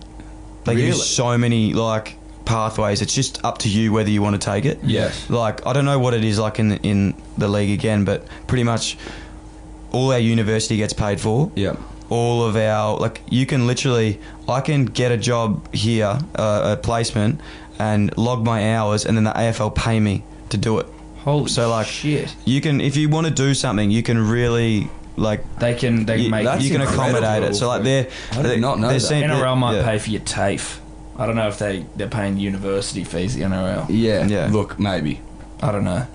They 0.64 0.74
give 0.76 0.84
you 0.88 0.94
so 0.94 1.38
many 1.38 1.72
like 1.72 2.16
pathways. 2.44 3.00
It's 3.02 3.14
just 3.14 3.44
up 3.44 3.58
to 3.58 3.68
you 3.68 3.92
whether 3.92 4.10
you 4.10 4.22
want 4.22 4.40
to 4.40 4.44
take 4.44 4.64
it. 4.64 4.78
Yes. 4.82 5.28
Like 5.30 5.66
I 5.66 5.72
don't 5.72 5.84
know 5.84 5.98
what 5.98 6.14
it 6.14 6.24
is 6.24 6.38
like 6.38 6.58
in 6.58 6.72
in 6.78 7.14
the 7.38 7.48
league 7.48 7.70
again, 7.78 8.04
but 8.04 8.26
pretty 8.46 8.64
much 8.64 8.96
all 9.92 10.12
our 10.12 10.18
university 10.18 10.76
gets 10.76 10.92
paid 10.92 11.20
for. 11.20 11.50
Yeah. 11.54 11.76
All 12.10 12.42
of 12.44 12.56
our 12.56 12.98
like 12.98 13.22
you 13.30 13.46
can 13.46 13.66
literally 13.66 14.18
I 14.48 14.60
can 14.60 14.86
get 14.86 15.12
a 15.12 15.16
job 15.16 15.72
here, 15.74 16.18
uh, 16.34 16.74
a 16.74 16.76
placement, 16.76 17.40
and 17.78 18.16
log 18.16 18.44
my 18.44 18.74
hours, 18.76 19.06
and 19.06 19.16
then 19.16 19.24
the 19.24 19.32
AFL 19.32 19.74
pay 19.74 20.00
me 20.00 20.24
to 20.50 20.56
do 20.56 20.78
it. 20.78 20.86
Holy 21.28 21.48
So, 21.48 21.68
like, 21.70 21.86
shit, 21.86 22.34
You 22.44 22.60
can 22.60 22.80
if 22.80 22.96
you 22.96 23.08
want 23.08 23.26
to 23.26 23.32
do 23.32 23.54
something, 23.54 23.90
you 23.90 24.02
can 24.02 24.18
really 24.18 24.88
like 25.16 25.42
they 25.58 25.74
can 25.74 26.06
they 26.06 26.18
you, 26.18 26.30
make 26.30 26.44
that's 26.44 26.62
you 26.64 26.70
can 26.70 26.80
accommodate 26.80 27.42
it. 27.42 27.54
So 27.54 27.66
like 27.68 27.82
they're 27.82 28.06
I 28.32 28.36
did 28.36 28.44
they're- 28.44 28.56
not 28.58 28.78
know 28.78 28.88
they're 28.88 28.98
that. 28.98 29.04
seen- 29.06 29.24
NRL 29.24 29.56
might 29.56 29.76
yeah. 29.76 29.84
pay 29.84 29.98
for 29.98 30.10
your 30.10 30.20
TAFE. 30.20 30.80
I 31.18 31.26
don't 31.26 31.34
know 31.36 31.48
if 31.48 31.58
they 31.58 31.84
they're 31.96 32.06
paying 32.08 32.36
university 32.36 33.02
fees. 33.04 33.34
The 33.34 33.42
NRL. 33.42 33.86
Yeah. 33.88 34.26
Yeah. 34.26 34.48
Look, 34.50 34.78
maybe. 34.78 35.20
I 35.60 35.72
don't 35.72 35.84
know. 35.84 36.06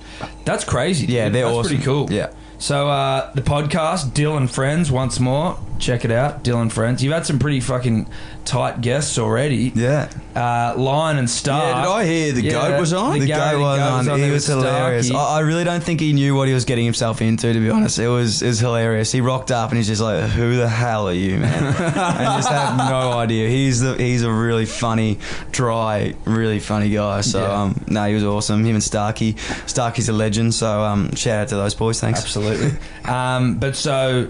That's 0.45 0.63
crazy. 0.63 1.07
Yeah, 1.07 1.27
they're 1.29 1.43
That's 1.43 1.57
awesome. 1.57 1.69
pretty 1.69 1.83
cool. 1.83 2.09
Yeah. 2.11 2.29
So 2.59 2.87
uh, 2.87 3.29
the 3.33 3.41
podcast, 3.41 4.11
Dylan 4.13 4.49
Friends, 4.49 4.89
once 4.89 5.19
more. 5.19 5.59
Check 5.79 6.05
it 6.05 6.11
out, 6.11 6.45
Dylan 6.45 6.71
Friends. 6.71 7.03
You've 7.03 7.11
had 7.11 7.25
some 7.25 7.39
pretty 7.39 7.59
fucking 7.59 8.07
tight 8.45 8.81
guests 8.81 9.17
already. 9.17 9.71
Yeah. 9.75 10.09
Uh, 10.35 10.73
Lion 10.77 11.17
and 11.17 11.29
Star. 11.29 11.61
Yeah, 11.63 11.81
did 11.83 11.89
I 11.91 12.05
hear 12.05 12.31
the 12.33 12.49
goat 12.49 12.79
was 12.79 12.91
on? 12.91 13.13
The, 13.13 13.19
The 13.21 13.27
goat, 13.27 13.51
the 13.53 13.59
was 13.59 13.79
goat 13.79 14.11
on. 14.13 14.19
He 14.19 14.31
was 14.31 14.45
hilarious. 14.47 15.11
I, 15.11 15.17
I 15.17 15.39
really 15.41 15.63
don't 15.63 15.83
think 15.83 15.99
he 15.99 16.11
knew 16.13 16.35
what 16.35 16.47
he 16.47 16.53
was 16.53 16.65
getting 16.65 16.85
himself 16.85 17.21
into. 17.21 17.53
To 17.53 17.59
be 17.59 17.69
honest, 17.69 17.99
it 17.99 18.07
was 18.07 18.41
it 18.41 18.47
was 18.47 18.59
hilarious. 18.59 19.11
He 19.11 19.21
rocked 19.21 19.51
up 19.51 19.69
and 19.69 19.77
he's 19.77 19.87
just 19.87 20.01
like, 20.01 20.29
"Who 20.31 20.55
the 20.57 20.67
hell 20.67 21.07
are 21.07 21.13
you, 21.13 21.37
man?" 21.37 21.63
and 21.63 21.75
just 21.75 22.49
had 22.49 22.77
no 22.89 23.11
idea. 23.13 23.47
He's 23.47 23.79
the 23.81 23.95
he's 23.95 24.23
a 24.23 24.31
really 24.31 24.65
funny, 24.65 25.19
dry, 25.51 26.15
really 26.25 26.59
funny 26.59 26.89
guy. 26.89 27.21
So 27.21 27.41
Yeah. 27.41 27.61
um, 27.61 27.83
no, 27.87 28.05
he 28.07 28.13
was 28.15 28.23
awesome. 28.23 28.63
Him 28.65 28.75
and 28.75 28.83
Starkey. 28.83 29.35
Starkey's 29.67 30.09
a 30.09 30.13
legend. 30.13 30.53
So 30.53 30.81
um, 30.81 31.13
shout 31.15 31.41
out 31.43 31.47
to 31.49 31.55
those 31.55 31.75
boys. 31.75 31.99
Thanks. 31.99 32.21
Absolutely. 32.21 32.71
um, 33.05 33.59
but 33.59 33.75
so 33.75 34.29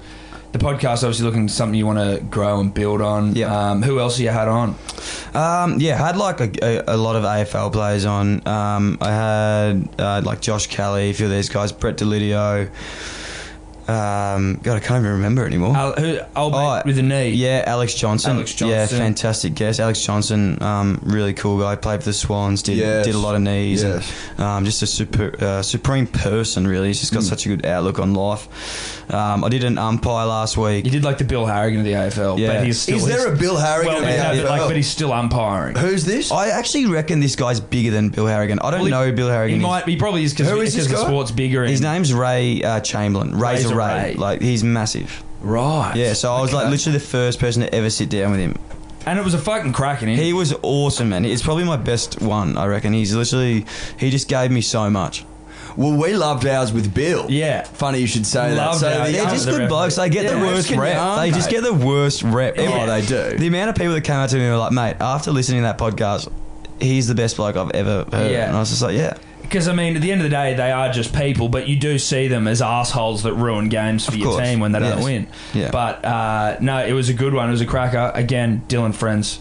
the 0.54 0.60
podcast, 0.60 1.04
obviously, 1.04 1.26
looking 1.26 1.48
something 1.48 1.78
you 1.78 1.86
want 1.86 1.98
to 1.98 2.24
grow 2.26 2.60
and 2.60 2.74
build 2.74 3.02
on. 3.02 3.36
Yeah. 3.36 3.72
Um, 3.72 3.82
who 3.82 4.00
else 4.00 4.18
have 4.18 4.24
you 4.24 4.30
had 4.30 4.48
on? 4.48 4.76
Um, 5.34 5.80
yeah, 5.80 5.96
I 6.02 6.08
had 6.08 6.16
like 6.16 6.40
a, 6.40 6.52
a, 6.64 6.96
a 6.96 6.98
lot 6.98 7.16
of 7.16 7.24
AFL 7.24 7.74
players 7.74 8.06
on. 8.06 8.48
Um, 8.48 9.00
I 9.02 9.12
had 9.12 9.90
uh, 10.00 10.22
like 10.24 10.42
Josh 10.42 10.68
Kelly, 10.68 11.10
a 11.10 11.14
few 11.14 11.26
of 11.26 11.32
these 11.32 11.50
guys, 11.50 11.72
Brett 11.72 11.98
Delidio. 11.98 12.70
Um, 13.88 14.60
God, 14.64 14.78
I 14.78 14.80
can't 14.80 15.02
even 15.02 15.12
remember 15.14 15.46
anymore. 15.46 15.76
Al, 15.76 15.94
who, 15.94 16.20
old 16.36 16.54
Oh, 16.56 16.82
with 16.86 16.96
the 16.96 17.02
knee. 17.02 17.32
Yeah, 17.32 17.64
Alex 17.68 17.94
Johnson. 17.94 18.32
Alex 18.38 18.54
Johnson. 18.54 18.70
Yeah, 18.70 18.86
fantastic 18.86 19.56
guest. 19.56 19.80
Alex 19.80 20.02
Johnson, 20.04 20.62
um, 20.64 21.00
really 21.04 21.34
cool 21.34 21.60
guy. 21.60 21.76
Played 21.76 22.00
for 22.02 22.06
the 22.06 22.14
Swans. 22.14 22.62
Did 22.62 22.78
Yes. 22.78 23.06
did 23.06 23.16
a 23.16 23.20
lot 23.20 23.36
of 23.36 23.42
knees. 23.42 23.84
Yes. 23.84 24.10
And, 24.38 24.40
um, 24.46 24.66
just 24.66 24.82
a 24.82 24.88
super 24.88 25.34
uh, 25.44 25.62
supreme 25.62 26.08
person. 26.08 26.66
Really, 26.68 26.88
he's 26.88 27.00
just 27.02 27.14
got 27.14 27.24
Mm. 27.24 27.30
such 27.30 27.46
a 27.46 27.50
good 27.50 27.66
outlook 27.66 28.00
on 28.00 28.14
life. 28.14 28.48
Um, 29.14 29.44
I 29.44 29.50
did 29.50 29.66
an 29.66 29.78
umpire 29.78 30.26
last 30.28 30.56
week. 30.56 30.86
You 30.86 30.92
did 30.92 31.04
like 31.04 31.18
the 31.18 31.26
Bill 31.26 31.46
Harrigan 31.46 31.80
of 31.82 31.86
the 31.86 31.94
AFL, 31.96 32.38
Yeah. 32.40 32.54
but 32.54 32.66
he's 32.66 32.80
still. 32.80 32.98
Is 32.98 33.06
there 33.06 33.28
a 33.34 33.36
Bill 33.36 33.58
Harrigan 33.58 33.94
well, 33.94 34.02
in 34.02 34.06
the 34.08 34.12
yeah, 34.12 34.34
but, 34.44 34.46
like, 34.50 34.62
but 34.62 34.76
he's 34.78 34.88
still 34.90 35.12
umpiring. 35.12 35.76
Who's 35.76 36.06
this? 36.06 36.32
I 36.32 36.48
actually 36.50 36.86
reckon 36.86 37.20
this 37.20 37.36
guy's 37.36 37.60
bigger 37.60 37.92
than 37.92 38.10
Bill 38.10 38.28
Harrigan. 38.28 38.60
I 38.60 38.72
don't 38.72 38.80
Well, 38.80 38.86
he- 38.86 38.92
know 38.92 39.12
Bill 39.12 39.28
He 39.28 39.34
Harrigan. 39.34 39.60
He's- 39.60 39.68
might. 39.70 39.88
He 39.90 39.98
probably 39.98 40.24
is 40.24 40.32
because 40.34 40.50
Who 40.50 40.62
is 40.62 40.74
this 40.74 40.88
the 40.88 40.96
sport's 40.96 41.32
bigger. 41.32 41.66
His 41.66 41.82
name's 41.82 42.14
Ray 42.14 42.64
uh, 42.64 42.80
Chamberlain. 42.80 43.32
Razor, 43.38 43.68
Razor 43.68 43.73
Ray. 43.76 44.04
Ray. 44.12 44.14
Like 44.16 44.42
he's 44.42 44.64
massive. 44.64 45.24
right. 45.42 45.94
Yeah, 45.96 46.14
so 46.14 46.34
I 46.34 46.42
was 46.42 46.54
like 46.54 46.70
literally 46.70 46.98
the 46.98 47.04
first 47.06 47.40
person 47.40 47.62
to 47.64 47.74
ever 47.76 47.90
sit 47.90 48.10
down 48.10 48.32
with 48.32 48.40
him. 48.40 48.56
and 49.06 49.20
it 49.20 49.26
was 49.26 49.34
a 49.34 49.38
fucking 49.40 49.74
cracking. 49.74 50.10
He 50.18 50.32
was 50.34 50.54
awesome, 50.62 51.10
man. 51.10 51.26
It's 51.26 51.42
probably 51.42 51.66
my 51.66 51.78
best 51.78 52.22
one, 52.22 52.58
I 52.58 52.66
reckon. 52.68 52.94
He's 52.94 53.14
literally 53.16 53.66
he 53.98 54.10
just 54.10 54.28
gave 54.30 54.52
me 54.52 54.62
so 54.62 54.90
much. 54.90 55.26
Well, 55.76 55.98
we 55.98 56.14
loved 56.16 56.46
ours 56.46 56.72
with 56.72 56.94
Bill. 56.94 57.26
Yeah. 57.32 57.64
Funny 57.64 58.00
you 58.00 58.06
should 58.06 58.28
say 58.28 58.54
Loved 58.56 58.82
that. 58.84 58.92
So 58.94 59.00
ours. 59.00 59.08
the- 59.08 59.14
They're 59.14 59.24
Yeah, 59.24 59.30
just 59.32 59.46
the 59.46 59.52
good 59.54 59.70
blokes. 59.70 59.96
They 59.96 60.08
get 60.10 60.26
Yeah, 60.26 60.36
the 60.36 60.46
worst 60.46 60.70
rep. 60.70 61.18
They 61.18 61.32
just 61.32 61.50
get 61.50 61.64
the 61.64 61.74
worst 61.74 62.22
rep. 62.22 62.56
Oh, 62.60 62.86
they 62.86 63.02
do. 63.04 63.38
The 63.40 63.48
amount 63.48 63.72
of 63.72 63.76
people 63.76 63.94
that 63.94 64.02
came 64.04 64.16
out 64.18 64.30
to 64.30 64.36
me 64.38 64.48
were 64.48 64.58
like, 64.58 64.72
"Mate, 64.72 64.98
after 65.02 65.32
listening 65.32 65.62
to 65.64 65.64
that 65.64 65.80
podcast, 65.80 66.32
he's 66.80 67.08
the 67.08 67.16
best 67.16 67.38
bloke 67.38 67.56
I've 67.58 67.72
ever 67.72 68.06
heard." 68.12 68.32
Yeah. 68.32 68.48
And 68.48 68.56
I 68.56 68.60
was 68.60 68.70
just 68.70 68.84
like, 68.84 68.96
"Yeah, 68.96 69.16
Because 69.54 69.68
I 69.68 69.74
mean, 69.74 69.96
at 69.96 70.02
the 70.02 70.12
end 70.12 70.20
of 70.22 70.24
the 70.26 70.32
day, 70.32 70.56
they 70.56 70.72
are 70.72 70.92
just 70.92 71.14
people, 71.14 71.48
but 71.48 71.68
you 71.68 71.76
do 71.76 72.00
see 72.00 72.28
them 72.28 72.48
as 72.48 72.60
assholes 72.60 73.22
that 73.22 73.36
ruin 73.36 73.70
games 73.70 74.04
for 74.04 74.14
Of 74.14 74.18
your 74.18 74.32
course. 74.32 74.42
team 74.44 74.60
when 74.60 74.72
they 74.72 74.80
don't 74.80 75.04
win. 75.04 75.28
Yeah. 75.54 75.70
But 75.70 76.04
uh, 76.04 76.58
no, 76.60 76.84
it 76.84 76.94
was 76.94 77.10
a 77.10 77.14
good 77.14 77.36
one. 77.36 77.50
It 77.50 77.52
was 77.52 77.62
a 77.62 77.68
cracker. 77.68 78.12
Again, 78.16 78.64
Dylan 78.68 78.96
Friends, 78.96 79.40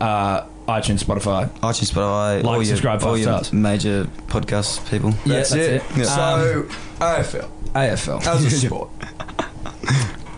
uh, 0.00 0.44
iTunes, 0.66 1.04
Spotify. 1.04 1.50
iTunes, 1.60 1.92
Spotify, 1.92 1.98
I 1.98 2.36
Like, 2.36 2.44
all 2.46 2.54
your, 2.56 2.64
subscribe, 2.64 3.00
five 3.00 3.08
all 3.10 3.18
your 3.18 3.24
stars. 3.26 3.52
major 3.52 4.04
podcast 4.28 4.88
people." 4.90 5.10
Yeah, 5.26 5.34
That's, 5.36 5.50
that's 5.50 5.62
it. 5.62 5.82
it. 5.82 5.82
Yeah. 5.98 6.04
So 6.04 6.66
AFL 7.00 7.50
AFL. 7.74 8.26
as 8.26 8.44
a 8.46 8.50
sport. 8.66 8.88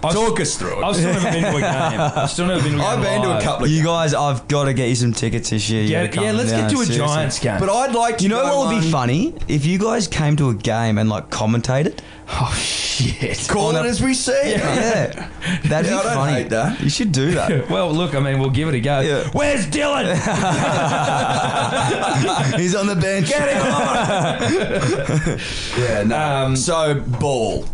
I've, 0.05 0.13
Talk 0.15 0.41
us 0.41 0.57
through 0.57 0.81
it. 0.81 0.85
I've 0.85 0.97
still 0.97 1.13
never 1.13 1.31
been 1.31 1.43
to 1.43 1.57
a 1.57 1.61
game. 1.61 2.01
I've 2.01 2.31
still 2.31 2.47
never 2.47 2.63
been 2.63 2.73
to 2.73 2.79
a 2.79 2.81
game. 2.81 2.89
I've 2.89 3.03
been 3.03 3.23
to 3.23 3.29
a 3.29 3.35
live. 3.35 3.43
couple 3.43 3.65
of 3.65 3.71
You 3.71 3.77
games. 3.79 3.87
guys, 3.87 4.15
I've 4.15 4.49
got 4.49 4.65
to 4.65 4.73
get 4.75 4.89
you 4.89 4.95
some 4.97 5.13
tickets 5.13 5.51
this 5.51 5.69
year. 5.71 5.83
You 5.83 5.89
Yeah, 5.91 6.05
gotta 6.07 6.15
come 6.17 6.25
yeah, 6.25 6.33
let's 6.33 6.51
down, 6.51 6.61
get 6.69 6.77
to 6.77 6.83
a 6.83 6.87
seriously. 6.87 7.07
Giants 7.15 7.39
game. 7.39 7.61
But 7.61 7.69
I'd 7.71 7.95
like 7.95 8.19
to 8.19 8.23
You 8.25 8.31
know 8.31 8.43
go 8.43 8.59
what 8.59 8.67
would 8.69 8.81
be 8.81 8.87
one- 8.87 8.93
funny 8.93 9.35
if 9.49 9.65
you 9.67 9.79
guys 9.79 10.09
came 10.09 10.37
to 10.37 10.49
a 10.51 10.55
game 10.55 10.99
and 10.99 11.09
like 11.09 11.31
commentated. 11.31 11.99
oh 12.31 12.55
shit. 12.59 13.47
Call 13.49 13.77
On 13.77 13.85
it 13.85 13.89
as 13.89 14.01
we 14.03 14.15
see 14.15 14.33
it. 14.33 14.59
Yeah, 14.59 15.29
that'd 15.65 15.71
Yeah, 15.71 15.75
I 15.77 15.83
be 15.83 15.89
don't 15.89 16.03
funny. 16.15 16.33
hate 16.33 16.49
that. 16.51 16.81
You 16.81 16.89
should 16.91 17.13
do 17.13 17.31
that. 17.33 17.69
Well, 17.71 17.93
look, 17.93 18.15
I 18.15 18.21
mean, 18.21 18.39
we'll 18.41 18.51
give 18.51 18.69
it 18.69 18.75
a 18.75 18.81
go. 18.81 19.01
Yeah. 19.01 19.25
Where's 19.33 19.67
Dylan? 19.67 20.15
He's 22.59 22.75
on 22.75 22.87
the 22.87 22.97
bench. 22.97 23.29
Get 23.29 23.49
him 23.49 23.63
on! 23.63 25.39
Yeah, 25.79 26.03
no. 26.05 26.19
Um, 26.47 26.57
so 26.57 26.95
ball. 27.01 27.65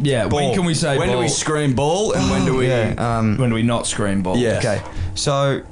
Yeah, 0.00 0.26
when 0.26 0.54
can 0.54 0.64
we 0.64 0.74
say 0.74 0.98
when 0.98 1.08
do 1.10 1.18
we 1.18 1.28
scream 1.28 1.74
ball 1.74 2.12
and 2.12 2.30
when 2.30 2.44
do 2.44 2.56
we? 2.58 2.68
Yeah. 2.68 2.94
Um, 2.98 3.36
when 3.36 3.50
do 3.50 3.54
we 3.54 3.62
not 3.62 3.86
scream 3.86 4.22
ball? 4.22 4.36
Yeah. 4.36 4.58
Okay. 4.58 4.82
So, 5.14 5.62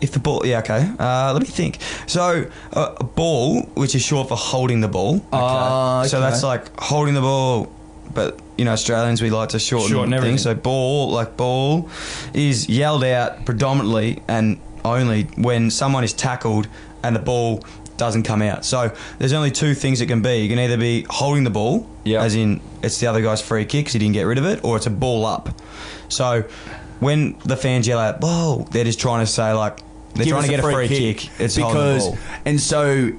if 0.00 0.12
the 0.12 0.18
ball, 0.18 0.44
yeah, 0.44 0.58
okay. 0.60 0.90
Uh, 0.98 1.32
let 1.32 1.42
me 1.42 1.48
think. 1.48 1.78
So, 2.06 2.50
uh, 2.72 2.94
a 2.98 3.04
ball, 3.04 3.62
which 3.74 3.94
is 3.94 4.02
short 4.02 4.28
for 4.28 4.36
holding 4.36 4.80
the 4.80 4.88
ball. 4.88 5.24
Ah, 5.32 6.02
So 6.06 6.18
okay. 6.18 6.26
that's 6.28 6.42
like 6.42 6.78
holding 6.80 7.14
the 7.14 7.20
ball, 7.20 7.72
but 8.14 8.38
you 8.58 8.64
know 8.64 8.72
Australians 8.72 9.20
we 9.22 9.30
like 9.30 9.50
to 9.50 9.58
shorten, 9.58 9.90
Shorten 9.90 10.12
everything. 10.14 10.32
things. 10.34 10.42
So 10.42 10.54
ball, 10.54 11.10
like 11.10 11.36
ball, 11.36 11.88
is 12.32 12.68
yelled 12.68 13.04
out 13.04 13.44
predominantly 13.44 14.22
and 14.28 14.58
only 14.84 15.24
when 15.36 15.70
someone 15.70 16.04
is 16.04 16.12
tackled 16.12 16.68
and 17.02 17.14
the 17.16 17.20
ball 17.20 17.64
doesn't 17.96 18.24
come 18.24 18.42
out. 18.42 18.64
So 18.64 18.90
there's 19.18 19.32
only 19.32 19.50
two 19.50 19.74
things 19.74 20.00
it 20.00 20.06
can 20.06 20.20
be. 20.22 20.36
You 20.38 20.48
can 20.48 20.58
either 20.58 20.76
be 20.76 21.06
holding 21.08 21.44
the 21.44 21.50
ball, 21.50 21.86
Yeah. 22.04 22.22
as 22.22 22.34
in 22.34 22.60
it's 22.82 22.98
the 22.98 23.06
other 23.06 23.22
guy's 23.22 23.40
free 23.40 23.64
kick 23.64 23.84
because 23.84 23.92
he 23.92 23.98
didn't 23.98 24.14
get 24.14 24.24
rid 24.24 24.38
of 24.38 24.44
it, 24.46 24.64
or 24.64 24.76
it's 24.76 24.86
a 24.86 24.90
ball 24.90 25.24
up. 25.26 25.48
So 26.08 26.44
when 27.00 27.36
the 27.44 27.56
fans 27.56 27.86
yell 27.86 27.98
out 27.98 28.20
"ball," 28.20 28.68
they're 28.72 28.84
just 28.84 28.98
trying 29.00 29.20
to 29.24 29.30
say 29.30 29.52
like 29.52 29.78
they're 30.14 30.24
Give 30.24 30.32
trying 30.32 30.44
to 30.44 30.48
get 30.50 30.60
a 30.60 30.62
free, 30.62 30.88
kick. 30.88 31.28
It's 31.40 31.56
holding 31.56 31.74
the 31.78 31.94
because 31.94 32.06
ball. 32.08 32.18
and 32.44 32.60
so 32.60 33.12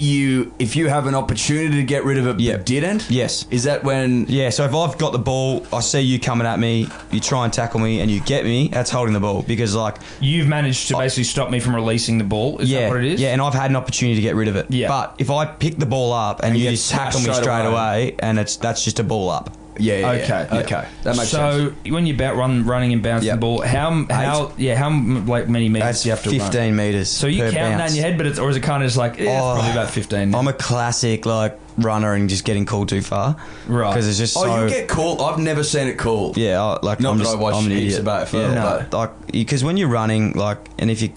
you 0.00 0.52
if 0.58 0.76
you 0.76 0.88
have 0.88 1.06
an 1.06 1.14
opportunity 1.14 1.76
to 1.76 1.82
get 1.84 2.04
rid 2.04 2.18
of 2.18 2.26
it 2.26 2.40
Yeah. 2.40 2.56
but 2.56 2.66
didn't. 2.66 3.10
Yes. 3.10 3.46
Is 3.50 3.64
that 3.64 3.84
when? 3.84 4.26
Yeah, 4.28 4.50
so 4.50 4.64
if 4.64 4.74
I've 4.74 4.98
got 4.98 5.12
the 5.12 5.18
ball, 5.18 5.66
I 5.72 5.80
see 5.80 6.00
you 6.00 6.18
coming 6.20 6.46
at 6.46 6.58
me, 6.58 6.88
you 7.10 7.20
try 7.20 7.44
and 7.44 7.52
tackle 7.52 7.80
me, 7.80 8.00
and 8.00 8.10
you 8.10 8.20
get 8.20 8.44
me, 8.44 8.68
that's 8.68 8.90
holding 8.90 9.14
the 9.14 9.20
ball 9.20 9.42
because, 9.42 9.74
like, 9.74 9.96
You've 10.20 10.46
managed 10.48 10.88
to 10.88 10.96
basically 10.96 11.24
stop 11.24 11.50
me 11.50 11.60
from 11.60 11.74
releasing 11.74 12.18
the 12.18 12.24
ball. 12.24 12.58
Is 12.58 12.70
yeah, 12.70 12.80
that 12.82 12.88
what 12.90 12.98
it 13.04 13.12
is? 13.12 13.20
yeah, 13.20 13.32
and 13.32 13.40
I've 13.42 13.54
had 13.54 13.70
an 13.70 13.76
opportunity 13.76 14.16
to 14.16 14.22
get 14.22 14.34
rid 14.34 14.48
of 14.48 14.56
it. 14.56 14.66
Yeah. 14.70 14.88
but 14.88 15.14
if 15.18 15.30
I 15.30 15.46
pick 15.46 15.76
the 15.76 15.86
ball 15.86 16.12
up 16.12 16.40
and, 16.40 16.50
And 16.50 16.58
you 16.58 16.64
get 16.64 16.70
just 16.72 16.90
tackle 16.90 17.20
me 17.20 17.24
straight, 17.24 17.42
straight 17.42 17.66
away, 17.66 18.16
and 18.18 18.38
it's 18.38 18.56
that's 18.56 18.84
just 18.84 18.98
a 18.98 19.04
ball 19.04 19.30
up. 19.30 19.50
Yeah. 19.78 19.98
yeah, 19.98 20.08
Okay. 20.10 20.48
yeah. 20.52 20.58
Okay. 20.60 20.88
That 21.02 21.16
makes 21.16 21.28
so 21.30 21.66
sense. 21.68 21.76
So 21.86 21.92
when 21.92 22.06
you're 22.06 22.14
about 22.16 22.36
run, 22.36 22.64
running 22.66 22.92
and 22.92 23.02
bouncing 23.02 23.26
Yep. 23.26 23.36
the 23.36 23.40
ball, 23.40 23.62
how 23.62 24.06
how 24.10 24.52
yeah 24.56 24.74
how 24.76 24.90
like 25.26 25.48
many 25.48 25.68
meters 25.68 25.86
That's 25.86 26.02
do 26.02 26.08
you 26.08 26.14
have 26.14 26.24
to 26.24 26.30
fifteen 26.30 26.60
run? 26.60 26.76
meters. 26.76 27.10
So 27.10 27.26
you 27.26 27.42
per 27.42 27.50
count 27.52 27.78
that 27.78 27.90
in 27.90 27.96
your 27.96 28.04
head, 28.04 28.16
but 28.18 28.26
it's 28.26 28.38
or 28.38 28.50
is 28.50 28.56
it 28.56 28.62
kind 28.62 28.82
of 28.82 28.86
just 28.86 28.96
like 28.96 29.18
yeah, 29.18 29.40
Oh, 29.40 29.52
it's 29.52 29.60
probably 29.62 29.70
about 29.72 29.90
fifteen? 29.90 30.34
I'm 30.34 30.48
a 30.48 30.52
classic 30.52 31.26
like 31.26 31.58
runner 31.78 32.14
and 32.14 32.28
just 32.28 32.44
getting 32.44 32.64
called 32.64 32.88
too 32.88 33.02
far, 33.02 33.36
Right. 33.66 33.90
Because 33.90 34.08
it's 34.08 34.16
just 34.18 34.36
Oh, 34.36 34.44
so. 34.44 34.64
you 34.64 34.70
get 34.70 34.88
called. 34.88 35.20
I've 35.20 35.38
never 35.38 35.62
seen 35.62 35.88
it 35.88 35.98
called. 35.98 36.38
Yeah, 36.38 36.62
I- 36.62 36.78
like 36.82 37.00
Not 37.00 37.12
I'm 37.12 37.18
that 37.18 37.24
just, 37.24 37.36
I 37.36 37.38
watch 37.38 37.54
I'm 37.54 37.66
an 37.66 37.70
heaps 37.72 37.96
idiot. 37.96 38.00
of 38.00 38.06
AFL, 38.06 38.54
yeah, 38.54 38.86
but- 38.90 38.96
like 38.96 39.32
because 39.32 39.62
when 39.62 39.76
you're 39.76 39.88
running, 39.90 40.32
like, 40.32 40.58
and 40.78 40.90
if 40.90 41.02
you 41.02 41.10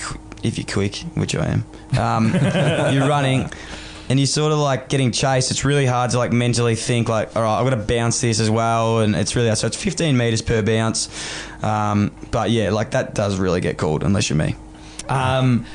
if 0.44 0.58
you're 0.58 0.66
quick, 0.66 0.98
which 1.16 1.36
I 1.36 1.46
am, 1.48 1.64
um, 1.98 2.34
you're 2.94 3.08
running. 3.08 3.50
And 4.10 4.20
you're 4.20 4.28
sort 4.28 4.52
of 4.52 4.58
like 4.58 4.90
getting 4.90 5.12
chased. 5.12 5.52
It's 5.52 5.64
really 5.64 5.86
hard 5.86 6.12
to 6.12 6.18
like 6.18 6.32
mentally 6.32 6.76
think 6.76 7.08
like, 7.10 7.36
all 7.36 7.44
right, 7.44 7.60
I've 7.60 7.64
got 7.64 7.76
to 7.78 7.84
bounce 7.84 8.22
this 8.22 8.40
as 8.40 8.50
well, 8.50 9.00
and 9.00 9.16
it's 9.16 9.36
really 9.36 9.48
hard. 9.48 9.60
So 9.60 9.68
it's 9.68 9.78
15 9.82 10.18
meters 10.18 10.42
per 10.42 10.62
bounce. 10.64 11.10
Um, 11.64 12.12
but 12.32 12.50
yeah, 12.50 12.72
like 12.72 12.92
that 12.92 13.14
does 13.14 13.38
really 13.38 13.62
get 13.62 13.78
called 13.78 14.04
unless 14.04 14.30
you're 14.30 14.38
me. 14.38 14.56
Um, 15.08 15.66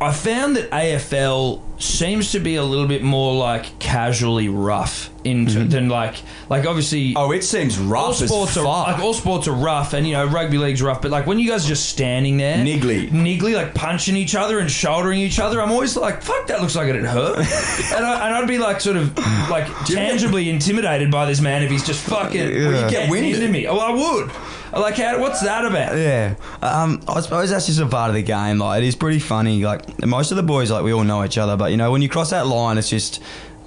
I 0.00 0.12
found 0.12 0.54
that 0.56 0.70
AFL 0.70 1.60
seems 1.80 2.32
to 2.32 2.40
be 2.40 2.56
a 2.56 2.62
little 2.62 2.86
bit 2.86 3.02
more 3.02 3.34
like 3.36 3.78
casually 3.78 4.48
rough 4.48 5.10
in 5.24 5.46
mm-hmm. 5.46 5.68
than 5.68 5.88
like 5.88 6.16
like 6.48 6.66
obviously 6.66 7.14
Oh, 7.16 7.30
it 7.32 7.42
seems 7.42 7.78
all 7.78 7.86
rough 7.86 8.22
as 8.22 8.28
sports 8.28 8.54
fuck. 8.54 8.64
are 8.64 8.92
like 8.92 8.98
all 9.00 9.14
sports 9.14 9.46
are 9.48 9.52
rough 9.54 9.92
and 9.92 10.06
you 10.06 10.12
know 10.14 10.26
rugby 10.26 10.58
league's 10.58 10.82
rough 10.82 11.02
but 11.02 11.10
like 11.10 11.26
when 11.26 11.38
you 11.38 11.48
guys 11.48 11.64
are 11.64 11.68
just 11.68 11.88
standing 11.88 12.36
there 12.36 12.56
Niggly. 12.58 13.10
niggly 13.10 13.54
like 13.54 13.74
punching 13.74 14.16
each 14.16 14.34
other 14.34 14.58
and 14.58 14.70
shouldering 14.70 15.20
each 15.20 15.38
other 15.38 15.60
I'm 15.60 15.70
always 15.70 15.96
like 15.96 16.22
fuck 16.22 16.46
that 16.48 16.60
looks 16.60 16.74
like 16.76 16.88
it'd 16.88 17.04
hurt 17.04 17.38
and, 17.38 18.04
I, 18.04 18.26
and 18.26 18.36
I'd 18.36 18.48
be 18.48 18.58
like 18.58 18.80
sort 18.80 18.96
of 18.96 19.16
like 19.50 19.66
tangibly 19.84 20.48
intimidated 20.48 21.10
by 21.10 21.26
this 21.26 21.40
man 21.40 21.62
if 21.62 21.70
he's 21.70 21.86
just 21.86 22.04
fucking 22.08 22.40
Well, 22.40 22.84
you 22.84 22.90
get 22.90 23.10
winded. 23.10 23.36
into 23.36 23.48
me 23.52 23.66
oh 23.66 23.78
I 23.78 23.90
would 23.90 24.30
like 24.72 24.96
how, 24.96 25.20
what's 25.20 25.40
that 25.42 25.64
about 25.64 25.96
Yeah, 25.96 26.34
um, 26.62 27.00
I 27.08 27.20
suppose 27.20 27.50
that's 27.50 27.66
just 27.66 27.80
a 27.80 27.86
part 27.86 28.08
of 28.10 28.14
the 28.14 28.22
game. 28.22 28.58
Like, 28.58 28.82
it 28.82 28.86
is 28.86 28.96
pretty 28.96 29.18
funny. 29.18 29.64
Like, 29.64 30.04
most 30.06 30.30
of 30.30 30.36
the 30.36 30.42
boys, 30.42 30.70
like, 30.70 30.84
we 30.84 30.92
all 30.92 31.04
know 31.04 31.24
each 31.24 31.38
other, 31.38 31.56
but 31.56 31.70
you 31.70 31.76
know, 31.76 31.90
when 31.92 32.02
you 32.02 32.08
cross 32.08 32.30
that 32.30 32.46
line, 32.46 32.78
it's 32.78 32.88
just 32.90 33.22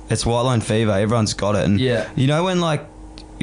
it's 0.09 0.25
white 0.25 0.41
line 0.41 0.61
fever. 0.61 0.91
Everyone's 0.91 1.33
got 1.33 1.55
it, 1.55 1.65
and 1.65 1.79
Yeah. 1.79 2.09
you 2.15 2.27
know 2.27 2.43
when 2.45 2.61
like. 2.61 2.85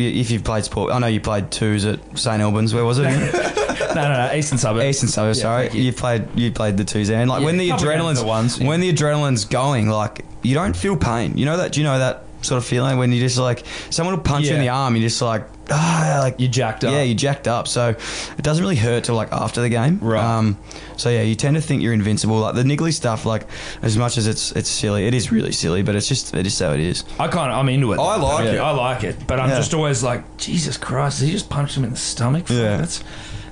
If 0.00 0.30
you've 0.30 0.44
played 0.44 0.62
sport, 0.64 0.92
I 0.92 1.00
know 1.00 1.08
you 1.08 1.20
played 1.20 1.50
twos 1.50 1.84
at 1.84 1.98
St 2.16 2.40
Albans. 2.40 2.72
Where 2.72 2.84
was 2.84 3.00
it? 3.00 3.02
no 3.04 3.94
no 3.94 4.28
no 4.28 4.32
Eastern 4.32 4.56
Suburbs 4.56 4.84
Eastern 4.84 5.08
Suburbs. 5.08 5.38
Yeah, 5.38 5.42
sorry, 5.42 5.70
you. 5.70 5.82
you. 5.86 5.92
played 5.92 6.28
you 6.36 6.52
played 6.52 6.76
the 6.76 6.84
twos 6.84 7.08
there, 7.08 7.20
and 7.20 7.28
like 7.28 7.40
Yeah, 7.40 7.46
when 7.46 7.58
the 7.58 7.70
adrenaline's 7.70 8.20
at 8.20 8.24
once, 8.26 8.60
yeah. 8.60 8.68
when 8.68 8.78
the 8.78 8.92
adrenaline's 8.92 9.44
going, 9.44 9.88
like 9.88 10.24
you 10.44 10.54
don't 10.54 10.76
feel 10.76 10.96
pain. 10.96 11.36
You 11.36 11.46
know 11.46 11.56
that? 11.56 11.72
Do 11.72 11.80
you 11.80 11.84
know 11.84 11.98
that 11.98 12.22
sort 12.42 12.58
of 12.58 12.64
feeling 12.64 12.98
when 12.98 13.12
you 13.12 13.20
just 13.20 13.38
like 13.38 13.64
someone 13.90 14.14
will 14.16 14.22
punch 14.22 14.46
you 14.46 14.50
in 14.52 14.56
Yeah. 14.56 14.62
the 14.62 14.68
arm, 14.70 14.94
you're 14.96 15.02
just 15.08 15.20
like 15.22 15.44
ah, 15.70 16.20
like 16.22 16.40
you 16.40 16.48
jacked 16.48 16.82
up 16.84 16.92
yeah, 16.92 17.02
you 17.02 17.14
jacked 17.14 17.46
up. 17.46 17.68
So 17.68 17.90
it 17.90 18.42
doesn't 18.42 18.62
really 18.62 18.76
hurt 18.76 19.04
till 19.04 19.14
like 19.16 19.32
after 19.32 19.60
the 19.60 19.68
game. 19.68 19.98
Right. 20.00 20.22
Um, 20.22 20.56
so 20.96 21.10
yeah, 21.10 21.22
you 21.22 21.34
tend 21.34 21.56
to 21.56 21.60
think 21.62 21.82
you're 21.82 21.92
invincible. 21.92 22.38
Like 22.40 22.54
the 22.54 22.62
niggly 22.62 22.92
stuff, 22.92 23.26
like 23.26 23.46
as 23.82 23.96
much 23.98 24.16
as 24.18 24.26
it's 24.26 24.52
it's 24.52 24.68
silly, 24.70 25.06
it 25.06 25.14
is 25.14 25.30
really 25.32 25.52
silly, 25.52 25.82
but 25.82 25.94
it's 25.94 26.08
just 26.08 26.34
it 26.34 26.46
is 26.46 26.58
how 26.58 26.72
it 26.72 26.80
is. 26.80 27.04
I 27.18 27.28
kind 27.28 27.52
of 27.52 27.58
I'm 27.58 27.68
into 27.68 27.92
it. 27.92 27.98
I 27.98 28.16
like 28.16 28.46
it. 28.46 28.58
I 28.58 28.70
like 28.70 29.04
it, 29.04 29.26
but 29.26 29.40
I'm 29.40 29.50
Yeah. 29.50 29.56
just 29.56 29.74
always 29.74 30.02
like, 30.02 30.36
Jesus 30.38 30.76
Christ! 30.76 31.20
Did 31.20 31.26
he 31.26 31.32
just 31.32 31.50
punch 31.50 31.76
him 31.76 31.84
in 31.84 31.90
the 31.90 31.96
stomach? 31.96 32.48
Yeah. 32.48 32.78
that's 32.78 33.02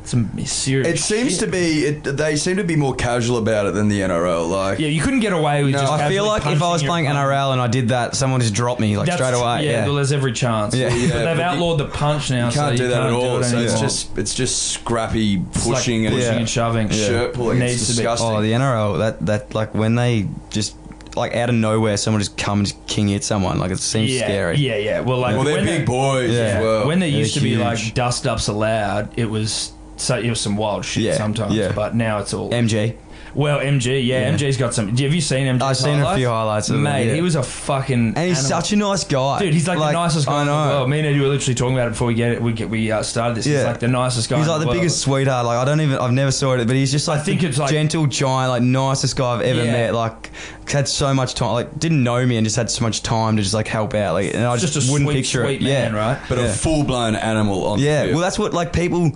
some 0.08 0.38
serious. 0.46 0.88
It 0.88 0.98
seems 1.02 1.32
shit. 1.32 1.40
to 1.40 1.46
be. 1.48 1.84
It, 1.86 2.04
they 2.04 2.36
seem 2.36 2.56
to 2.58 2.64
be 2.64 2.76
more 2.76 2.94
casual 2.94 3.38
about 3.38 3.66
it 3.66 3.74
than 3.74 3.88
the 3.88 4.00
NRL. 4.00 4.48
Like, 4.48 4.78
Yeah, 4.78 4.88
you 4.88 5.00
couldn't 5.02 5.20
get 5.20 5.32
away 5.32 5.64
with. 5.64 5.72
No, 5.74 5.80
just 5.80 5.92
I 5.92 6.08
feel 6.08 6.26
like 6.26 6.46
if 6.46 6.62
I 6.62 6.70
was 6.72 6.82
playing 6.82 7.06
opponent. 7.06 7.28
NRL 7.30 7.52
and 7.52 7.60
I 7.60 7.66
did 7.66 7.88
that, 7.88 8.14
someone 8.16 8.40
just 8.40 8.54
dropped 8.54 8.80
me 8.80 8.96
like 8.96 9.06
That's- 9.06 9.26
straight 9.28 9.40
away. 9.40 9.64
Yeah, 9.64 9.70
Yeah, 9.70 9.86
well, 9.86 9.94
there's 9.96 10.12
every 10.12 10.32
chance. 10.32 10.74
Yeah. 10.74 10.88
Yeah, 10.94 11.08
but 11.12 11.14
they've 11.24 11.24
but 11.24 11.36
you- 11.36 11.42
outlawed 11.42 11.78
the 11.78 11.86
punch 11.88 12.30
now. 12.30 12.48
you 12.48 12.54
can't 12.54 12.76
so 12.78 12.84
do 12.84 12.88
that 12.88 12.94
can't 12.94 13.06
at 13.08 13.12
all. 13.12 13.38
It 13.38 13.44
so 13.44 13.58
it's 13.58 13.80
just 13.80 14.16
it's 14.18 14.34
just 14.34 14.72
scrappy 14.72 15.42
It's 15.50 15.66
like 15.66 15.76
pushing 15.76 16.06
and 16.06 16.14
pushing 16.14 16.32
Yeah. 16.32 16.38
and 16.38 16.48
shoving. 16.48 16.88
shirt 16.90 17.34
pulling. 17.34 17.58
Needs 17.58 17.74
It's 17.74 17.86
to 17.86 17.92
be- 17.92 17.96
disgusting. 17.96 18.28
Oh, 18.30 18.42
the 18.42 18.52
NRL 18.52 18.98
that 18.98 19.24
that 19.26 19.54
like 19.54 19.74
when 19.74 19.94
they 19.94 20.28
just 20.50 20.76
like 21.16 21.34
out 21.34 21.48
of 21.48 21.54
nowhere, 21.54 21.96
someone 21.96 22.20
just 22.20 22.36
comes 22.36 22.74
king 22.86 23.08
hit 23.08 23.24
someone. 23.24 23.58
Like 23.58 23.70
it 23.70 23.78
seems 23.78 24.10
yeah, 24.12 24.24
scary. 24.24 24.58
Yeah, 24.58 24.76
yeah. 24.76 25.00
Well, 25.00 25.18
like 25.18 25.34
well, 25.34 25.44
they're 25.44 25.54
when 25.56 25.64
big 25.64 25.80
they- 25.80 25.84
boys 25.86 26.30
Yeah. 26.30 26.40
as 26.40 26.62
well. 26.62 26.86
when 26.86 26.98
there 27.00 27.08
They're 27.10 27.18
used 27.20 27.34
to 27.34 27.40
be 27.40 27.50
huge. 27.54 27.60
like 27.60 27.94
dust 27.94 28.26
ups 28.26 28.48
allowed, 28.48 29.18
it 29.18 29.30
was 29.30 29.72
so 29.96 30.18
it 30.18 30.28
was 30.28 30.40
some 30.40 30.56
wild 30.56 30.84
shit 30.84 31.02
Yeah, 31.04 31.16
sometimes. 31.16 31.54
yeah. 31.54 31.72
But 31.72 31.94
now 31.94 32.18
it's 32.18 32.32
all 32.34 32.50
MG. 32.50 32.94
well. 33.34 33.58
MG, 33.60 34.04
yeah, 34.06 34.20
Yeah. 34.30 34.36
MG's 34.36 34.56
got 34.56 34.74
some. 34.74 34.88
Have 34.88 35.00
you 35.14 35.20
seen 35.20 35.46
MG? 35.46 35.62
I've 35.62 35.76
seen 35.76 36.00
a 36.00 36.14
few 36.16 36.28
highlights 36.28 36.68
of 36.70 36.76
it, 36.76 36.78
Mate, 36.80 37.06
yeah. 37.08 37.14
he 37.14 37.22
was 37.22 37.34
a 37.34 37.42
fucking. 37.42 38.14
And 38.16 38.18
he's 38.28 38.38
animal. 38.44 38.60
such 38.62 38.72
a 38.72 38.76
nice 38.76 39.04
guy, 39.04 39.38
Dude, 39.40 39.52
he's 39.54 39.66
like, 39.68 39.78
the 39.78 39.92
nicest 39.92 40.26
guy 40.26 40.38
I 40.38 40.40
in 40.42 40.46
the 40.48 40.52
know. 40.52 40.68
world. 40.78 40.90
Me 40.90 40.98
and 40.98 41.06
Eddie 41.08 41.20
were 41.20 41.28
literally 41.28 41.54
talking 41.54 41.74
about 41.74 41.88
it 41.88 41.90
before 41.90 42.08
we 42.08 42.14
get 42.14 42.32
it. 42.32 42.42
We 42.42 42.52
get 42.52 42.68
we 42.70 42.90
uh, 42.92 43.02
started 43.02 43.36
this. 43.36 43.44
He's 43.46 43.54
Yeah. 43.54 43.64
like 43.64 43.80
the 43.80 43.88
nicest 43.88 44.28
guy. 44.28 44.36
He's 44.36 44.46
in 44.46 44.52
like 44.52 44.60
the 44.60 44.66
world. 44.66 44.78
biggest 44.78 44.98
sweetheart. 45.00 45.46
Like 45.46 45.58
I 45.58 45.64
don't 45.64 45.80
even, 45.80 45.98
I've 45.98 46.12
never 46.12 46.30
saw 46.32 46.54
it, 46.54 46.66
but 46.66 46.76
he's 46.76 46.92
just 46.92 47.08
like 47.08 47.20
I 47.20 47.22
think 47.22 47.40
the 47.40 47.48
it's 47.48 47.58
like- 47.58 47.70
gentle 47.70 48.06
giant, 48.06 48.50
like 48.50 48.62
nicest 48.62 49.16
guy 49.16 49.34
I've 49.34 49.40
ever 49.42 49.64
Yeah. 49.64 49.72
met. 49.72 49.94
Like 49.94 50.30
had 50.70 50.88
so 50.88 51.14
much 51.14 51.34
time, 51.34 51.52
like 51.52 51.78
didn't 51.78 52.02
know 52.02 52.26
me 52.26 52.36
and 52.36 52.44
just 52.44 52.56
had 52.56 52.68
so 52.70 52.84
much 52.84 53.02
time 53.02 53.36
to 53.36 53.42
just 53.42 53.54
like 53.54 53.68
help 53.68 53.94
out. 53.94 54.14
Like 54.14 54.34
and 54.34 54.44
I 54.44 54.56
Just 54.56 54.74
just, 54.74 54.88
a 54.88 54.92
wouldn't 54.92 55.08
sweet, 55.08 55.16
picture 55.22 55.44
sweet 55.44 55.60
it. 55.60 55.64
man, 55.64 55.94
yeah, 55.94 55.98
right? 55.98 56.18
but 56.28 56.38
a 56.38 56.48
full 56.48 56.82
blown 56.84 57.14
animal 57.14 57.64
on. 57.66 57.78
the 57.78 57.84
Yeah, 57.84 58.02
field. 58.02 58.14
well, 58.14 58.22
that's 58.22 58.38
what 58.38 58.52
like 58.52 58.72
people, 58.72 59.12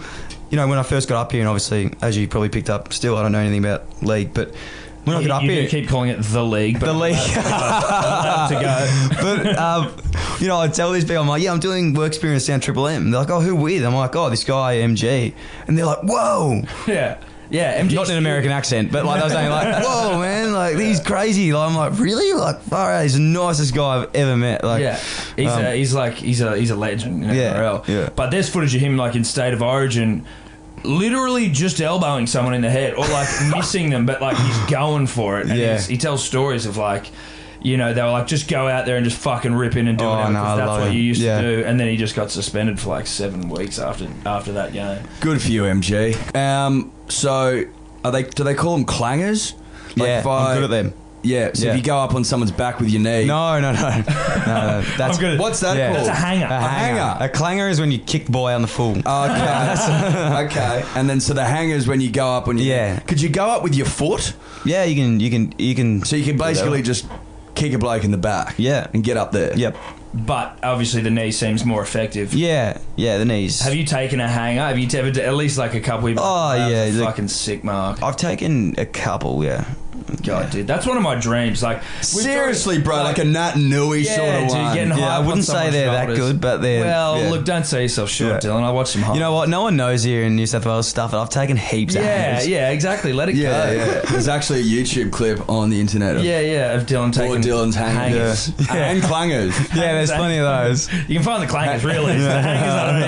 you 0.51 0.57
know, 0.57 0.69
when 0.69 0.79
I 0.79 0.83
first 0.83 1.09
got 1.09 1.21
up 1.21 1.33
here, 1.33 1.41
and 1.41 1.49
obviously, 1.49 1.93
as 2.03 2.17
you 2.17 2.29
probably 2.29 2.49
picked 2.49 2.71
up, 2.71 2.93
still 2.93 3.17
I 3.17 3.23
don't 3.23 3.33
know 3.33 3.39
anything 3.39 3.61
about 3.61 4.03
league, 4.03 4.35
but 4.35 4.55
when 5.05 5.17
I 5.17 5.23
got 5.23 5.31
up 5.31 5.43
you 5.43 5.51
here, 5.51 5.69
keep 5.69 5.89
calling 5.89 6.11
it 6.11 6.23
the 6.23 6.45
league. 6.45 6.79
But 6.79 6.87
the 6.87 6.93
league. 6.93 7.17
to 7.17 8.59
go. 8.61 9.09
but 9.23 9.59
um, 9.59 9.93
you 10.41 10.49
know, 10.49 10.61
I 10.61 10.69
tell 10.69 10.93
these 10.93 11.05
people, 11.05 11.23
I'm 11.23 11.29
like, 11.29 11.43
yeah, 11.43 11.53
I'm 11.53 11.61
doing 11.61 11.95
work 11.95 12.09
experience 12.09 12.47
down 12.47 12.61
Triple 12.61 12.87
M. 12.87 13.11
They're 13.11 13.21
like, 13.21 13.31
oh, 13.31 13.41
who 13.41 13.57
with? 13.57 13.85
I'm 13.85 13.95
like, 13.95 14.15
oh, 14.15 14.29
this 14.29 14.45
guy 14.45 14.77
MG, 14.77 15.33
and 15.67 15.79
they're 15.79 15.87
like, 15.87 16.03
whoa, 16.03 16.63
Yeah, 16.87 17.19
yeah. 17.51 17.81
MG 17.83 17.95
not 17.95 18.07
in 18.09 18.13
an 18.13 18.19
American 18.19 18.51
accent, 18.51 18.91
but 18.91 19.05
like 19.05 19.21
they 19.21 19.27
were 19.27 19.35
saying, 19.35 19.51
like, 19.51 19.85
whoa, 19.85 20.19
man, 20.19 20.53
like 20.53 20.77
he's 20.77 21.01
crazy. 21.01 21.53
Like, 21.53 21.69
I'm 21.71 21.77
like, 21.77 21.99
really? 21.99 22.33
Like, 22.33 22.61
far 22.61 22.93
out, 22.93 23.03
he's 23.03 23.15
the 23.15 23.21
nicest 23.21 23.75
guy 23.75 24.03
I've 24.03 24.15
ever 24.15 24.37
met. 24.37 24.65
Like, 24.65 24.83
yeah, 24.83 24.99
he's 25.37 25.51
um, 25.51 25.65
a, 25.65 25.75
he's 25.75 25.95
like 25.95 26.15
he's 26.15 26.41
a 26.41 26.57
he's 26.57 26.71
a 26.71 26.77
legend 26.77 27.25
Yeah, 27.25 27.83
yeah. 27.87 28.09
But 28.15 28.31
there's 28.31 28.49
footage 28.49 28.75
of 28.75 28.81
him 28.81 28.97
like 28.97 29.17
in 29.17 29.25
state 29.25 29.53
of 29.53 29.63
origin, 29.63 30.25
literally 30.85 31.51
just 31.51 31.81
elbowing 31.81 32.27
someone 32.27 32.55
in 32.55 32.63
the 32.63 32.71
head 32.71 32.95
or 32.95 33.07
like 33.09 33.29
missing 33.57 33.91
them, 33.91 34.07
but 34.07 34.21
like 34.21 34.37
he's 34.37 34.59
going 34.71 35.07
for 35.07 35.41
it. 35.41 35.49
And 35.49 35.59
Yeah. 35.59 35.81
he 35.81 35.97
tells 35.97 36.25
stories 36.25 36.67
of 36.67 36.77
like. 36.77 37.07
You 37.63 37.77
know, 37.77 37.93
they 37.93 38.03
were 38.03 38.11
like, 38.11 38.27
just 38.27 38.49
go 38.49 38.69
out 38.69 38.87
there 38.87 38.97
and 38.97 39.05
just 39.05 39.19
fucking 39.19 39.55
rip 39.55 39.77
in 39.77 39.87
and 39.87 39.99
do 39.99 40.05
Oh, 40.05 40.15
it 40.19 40.31
no, 40.31 40.41
because 40.41 40.57
that's 40.59 40.71
what 40.71 40.87
him. 40.89 40.93
you 40.95 41.03
used 41.03 41.21
Yeah. 41.21 41.41
to 41.41 41.57
do. 41.63 41.65
And 41.67 41.79
then 41.79 41.89
he 41.89 41.97
just 41.97 42.17
got 42.17 42.31
suspended 42.31 42.81
for 42.81 42.89
like 42.91 43.07
seven 43.07 43.49
weeks 43.51 43.79
after 43.79 44.07
after 44.25 44.53
that 44.53 44.73
game. 44.73 44.99
Good 45.21 45.43
for 45.43 45.49
you, 45.51 45.65
MG. 45.65 46.15
Um, 46.35 46.91
so 47.09 47.65
are 48.05 48.11
they? 48.13 48.23
Do 48.23 48.45
they 48.45 48.55
call 48.55 48.77
them 48.77 48.87
clangers? 48.87 49.53
Like 49.97 50.07
yeah, 50.09 50.19
if 50.21 50.27
I- 50.27 50.51
I'm 50.53 50.55
good 50.57 50.65
at 50.65 50.71
them. 50.71 50.95
Yeah. 51.23 51.51
So 51.53 51.67
Yeah. 51.67 51.73
if 51.73 51.77
you 51.77 51.83
go 51.83 51.99
up 51.99 52.15
on 52.15 52.25
someone's 52.25 52.51
back 52.51 52.81
with 52.81 52.89
your 52.89 53.03
knee. 53.03 53.27
No, 53.27 53.61
no, 53.61 53.73
no, 53.73 53.81
no. 53.83 54.01
no 54.47 54.85
that's 54.97 55.19
good 55.19 55.39
What's 55.39 55.61
that 55.61 55.77
Yeah. 55.77 55.93
called? 55.93 56.07
That's 56.07 56.19
a 56.19 56.23
hanger. 56.23 56.47
a 56.47 56.49
hanger. 56.49 56.99
hanger. 57.03 57.25
A 57.25 57.29
clanger 57.29 57.69
is 57.69 57.79
when 57.79 57.91
you 57.91 57.99
kick 57.99 58.25
the 58.25 58.33
boy 58.33 58.53
on 58.55 58.63
the 58.63 58.69
full. 58.69 58.97
Okay. 58.97 59.05
okay. 60.47 60.85
And 60.95 61.11
then 61.11 61.21
so 61.21 61.35
the 61.35 61.45
hangers 61.45 61.87
when 61.87 62.01
you 62.01 62.11
go 62.11 62.27
up 62.27 62.49
on 62.49 62.57
your 62.57 62.67
Yeah. 62.67 63.01
Could 63.01 63.21
you 63.21 63.29
go 63.29 63.47
up 63.51 63.63
with 63.63 63.75
your 63.75 63.85
foot? 63.85 64.33
yeah, 64.65 64.85
you 64.85 64.95
can, 64.95 65.21
you 65.21 65.29
can, 65.29 65.53
you 65.59 65.75
can. 65.75 66.03
So 66.07 66.17
you 66.17 66.25
can 66.25 66.39
basically 66.39 66.81
just 66.81 67.05
kick 67.61 67.73
a 67.75 67.79
bloke 67.79 68.05
in 68.05 68.11
the 68.11 68.19
back. 68.19 68.55
Yeah. 68.59 68.89
And 68.93 69.05
get 69.05 69.17
up 69.17 69.33
there. 69.33 69.57
Yep. 69.57 69.77
But 70.13 70.59
obviously, 70.65 71.03
the 71.03 71.11
knee 71.11 71.31
seems 71.31 71.65
more 71.65 71.83
effective. 71.83 72.35
Yeah, 72.35 72.79
yeah, 72.97 73.19
the 73.19 73.25
knees. 73.25 73.61
Have 73.61 73.77
you 73.77 73.85
taken 73.85 74.19
a 74.19 74.27
hanger? 74.27 74.63
Have 74.63 74.77
you 74.77 74.89
ever 74.99 75.21
at 75.21 75.35
least 75.35 75.57
like 75.57 75.75
a 75.75 75.81
couple? 75.81 76.09
Of 76.09 76.19
Oh, 76.19 76.55
yeah, 76.55 76.65
uh, 76.65 76.69
that's 76.69 76.97
a 76.97 77.05
fucking 77.05 77.29
sick 77.29 77.63
mark. 77.63 78.03
I've 78.03 78.17
taken 78.17 78.75
a 78.77 78.87
couple. 78.87 79.45
Yeah. 79.45 79.73
God, 80.23 80.51
dude, 80.51 80.67
that's 80.67 80.87
one 80.87 80.97
of 80.97 81.03
my 81.03 81.15
dreams. 81.15 81.63
Like 81.63 81.83
Seriously, 82.03 82.77
got- 82.77 82.85
bro, 82.85 82.97
like, 83.03 83.19
a 83.19 83.25
Nat 83.25 83.57
Nui 83.57 84.01
yeah, 84.03 84.17
sort 84.17 84.29
of 84.35 84.41
dude, 84.43 84.51
one. 84.51 84.75
getting 84.75 84.99
Yeah, 84.99 85.17
I 85.17 85.21
wouldn't 85.21 85.45
say 85.45 85.71
they're 85.71 85.91
that 85.91 86.07
good, 86.09 86.41
but 86.41 86.59
they're- 86.59 86.85
well. 86.85 87.21
yeah. 87.21 87.31
Look, 87.31 87.45
don't 87.45 87.65
sell 87.67 87.81
yourself 87.81 88.09
short, 88.11 88.43
Yeah. 88.45 88.51
Dylan. 88.51 88.63
I 88.63 88.71
watch 88.71 88.89
some. 88.91 89.03
You 89.15 89.21
know 89.21 89.33
what? 89.33 89.49
No 89.49 89.63
one 89.63 89.77
knows 89.77 90.03
here 90.03 90.23
in 90.25 90.37
New 90.37 90.47
South 90.47 90.65
Wales 90.67 90.87
stuff, 90.89 91.13
and 91.13 91.21
I've 91.21 91.31
taken 91.31 91.57
heaps 91.57 91.95
Yeah, 91.95 92.03
hangers. 92.03 92.47
yeah, 92.49 92.71
exactly. 92.71 93.13
Let 93.13 93.29
it 93.31 93.35
yeah, 93.37 93.67
go. 93.67 93.73
yeah. 93.73 94.01
There's 94.11 94.29
actually 94.29 94.61
a 94.61 94.65
YouTube 94.65 95.11
clip 95.13 95.49
on 95.49 95.71
the 95.71 95.81
internet 95.81 96.17
of 96.17 96.25
Yeah, 96.25 96.41
yeah, 96.41 96.73
of 96.73 96.87
Dylan 96.87 97.17
all 97.19 97.35
or 97.35 97.39
Dylan's 97.39 97.75
hangers. 97.77 98.47
hangers. 98.47 98.71
And 98.71 99.03
clangers. 99.03 99.53
Yeah, 99.75 99.93
there's 99.95 100.11
plenty 100.13 100.39
of 100.39 100.45
those. 100.45 100.89
You 101.09 101.15
can 101.17 101.23
find 101.25 101.43
the 101.43 101.47
clangers 101.53 101.85
really. 101.85 102.13
It's 102.15 102.25
the 102.25 102.43
hangers, 102.43 102.73
I 102.75 102.87
don't 102.87 103.01
know. 103.01 103.07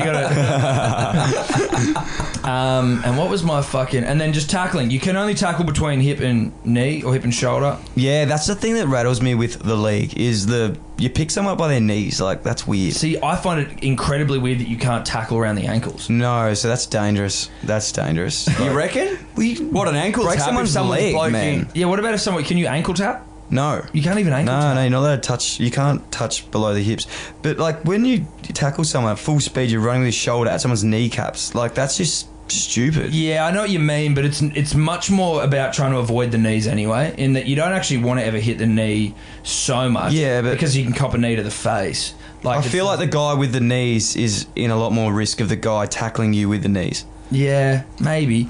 You 1.89 1.95
got 1.95 2.29
Um, 2.45 3.03
and 3.05 3.17
what 3.17 3.31
was 3.31 3.43
my 3.43 3.63
fucking? 3.63 4.05
And 4.05 4.21
then 4.21 4.33
just 4.33 4.51
tackling. 4.51 4.91
You 4.91 5.01
can 5.01 5.17
only 5.17 5.35
tackle 5.35 5.65
between 5.65 6.01
hip 6.01 6.21
and 6.21 6.53
knee 6.65 7.03
or 7.03 7.13
hip 7.15 7.25
and 7.25 7.35
shoulder. 7.35 7.79
Yeah, 7.95 8.25
that's 8.25 8.47
the 8.47 8.55
thing 8.55 8.75
that 8.75 8.89
rattles 8.89 9.21
me 9.21 9.35
with 9.35 9.61
the 9.63 9.77
league 9.77 10.17
is 10.19 10.47
the 10.47 10.77
you 10.99 11.09
pick 11.11 11.31
someone 11.31 11.53
up 11.53 11.59
by 11.59 11.69
their 11.69 11.81
knees. 11.81 12.21
Like 12.21 12.43
that's 12.43 12.67
weird. 12.67 12.95
See, 12.95 13.19
I 13.23 13.37
find 13.37 13.61
it 13.61 13.83
incredibly 13.85 14.39
weird 14.39 14.59
that 14.61 14.69
you 14.69 14.77
can't 14.77 15.05
tackle 15.07 15.39
around 15.39 15.57
the 15.57 15.67
ankles. 15.67 16.09
No, 16.11 16.53
so 16.55 16.69
that's 16.69 16.87
dangerous. 16.87 17.51
That's 17.65 17.91
dangerous. 17.93 18.49
You 18.63 18.71
reckon? 18.73 19.19
We 19.37 19.57
What 19.57 19.89
an 19.89 19.97
ankle 19.97 20.25
break 20.25 20.35
tap 20.37 20.41
if 20.41 20.45
someone's 20.47 20.73
someone's 20.73 21.01
leg, 21.03 21.13
bloking- 21.15 21.33
man. 21.33 21.69
Yeah, 21.75 21.87
what 21.87 21.99
about 21.99 22.15
if 22.15 22.21
someone? 22.21 22.45
Can 22.45 22.59
you 22.59 22.67
ankle 22.67 22.95
tap? 22.95 23.27
No. 23.51 23.85
You 23.93 24.03
can't 24.03 24.19
even 24.19 24.33
ankle 24.33 24.55
No, 24.55 24.61
tap. 24.61 24.75
no, 24.77 24.81
you're 24.83 24.91
not 24.91 24.99
allowed 25.01 25.17
to 25.17 25.21
touch. 25.29 25.61
You 25.61 25.71
can't 25.71 26.11
touch 26.11 26.51
below 26.51 26.73
the 26.73 26.83
hips. 26.83 27.07
But 27.43 27.59
like 27.59 27.83
when 27.85 28.05
you, 28.07 28.19
you 28.47 28.55
tackle 28.55 28.85
someone 28.85 29.13
at 29.13 29.19
full 29.19 29.41
speed, 29.41 29.71
you're 29.71 29.81
running 29.83 30.03
with 30.03 30.07
your 30.07 30.13
shoulder 30.13 30.49
at 30.51 30.61
someone's 30.63 30.85
kneecaps. 30.85 31.55
Like 31.55 31.75
that's 31.75 31.97
just 31.99 32.29
stupid. 32.49 33.15
Yeah, 33.15 33.47
I 33.47 33.51
know 33.51 33.61
what 33.63 33.71
you 33.71 33.79
mean, 33.79 34.15
but 34.15 34.25
it's 34.25 34.43
it's 34.43 34.75
much 34.75 35.11
more 35.11 35.43
about 35.43 35.73
trying 35.73 35.93
to 35.93 35.99
avoid 35.99 36.31
the 36.33 36.39
knees 36.39 36.67
anyway. 36.67 37.15
In 37.17 37.33
that 37.35 37.47
you 37.47 37.57
don't 37.57 37.73
actually 37.73 37.99
want 38.03 38.21
to 38.21 38.27
ever 38.27 38.39
hit 38.39 38.59
the 38.59 38.67
knee 38.67 39.15
so 39.43 39.89
much. 39.89 40.13
Yeah, 40.13 40.43
but- 40.43 40.53
because 40.53 40.77
you 40.77 40.85
can 40.85 40.93
cop 40.93 41.15
a 41.15 41.19
knee 41.19 41.37
to 41.37 41.43
the 41.43 41.51
face. 41.51 42.15
Like 42.43 42.59
I 42.59 42.63
feel 42.63 42.85
like 42.87 42.99
the 42.99 43.07
guy 43.07 43.35
with 43.35 43.53
the 43.53 43.61
knees 43.61 44.17
is 44.17 44.47
in 44.57 44.71
a 44.73 44.77
lot 44.77 44.93
more 44.93 45.13
risk 45.13 45.41
of 45.41 45.49
the 45.49 45.57
guy 45.57 45.87
tackling 45.87 46.33
you 46.33 46.49
with 46.49 46.63
the 46.63 46.69
knees. 46.69 47.05
yeah, 47.31 47.85
maybe. 48.01 48.49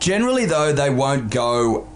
Generally, 0.00 0.46
though, 0.46 0.72
they 0.72 0.90
won't 0.90 1.30
go 1.30 1.86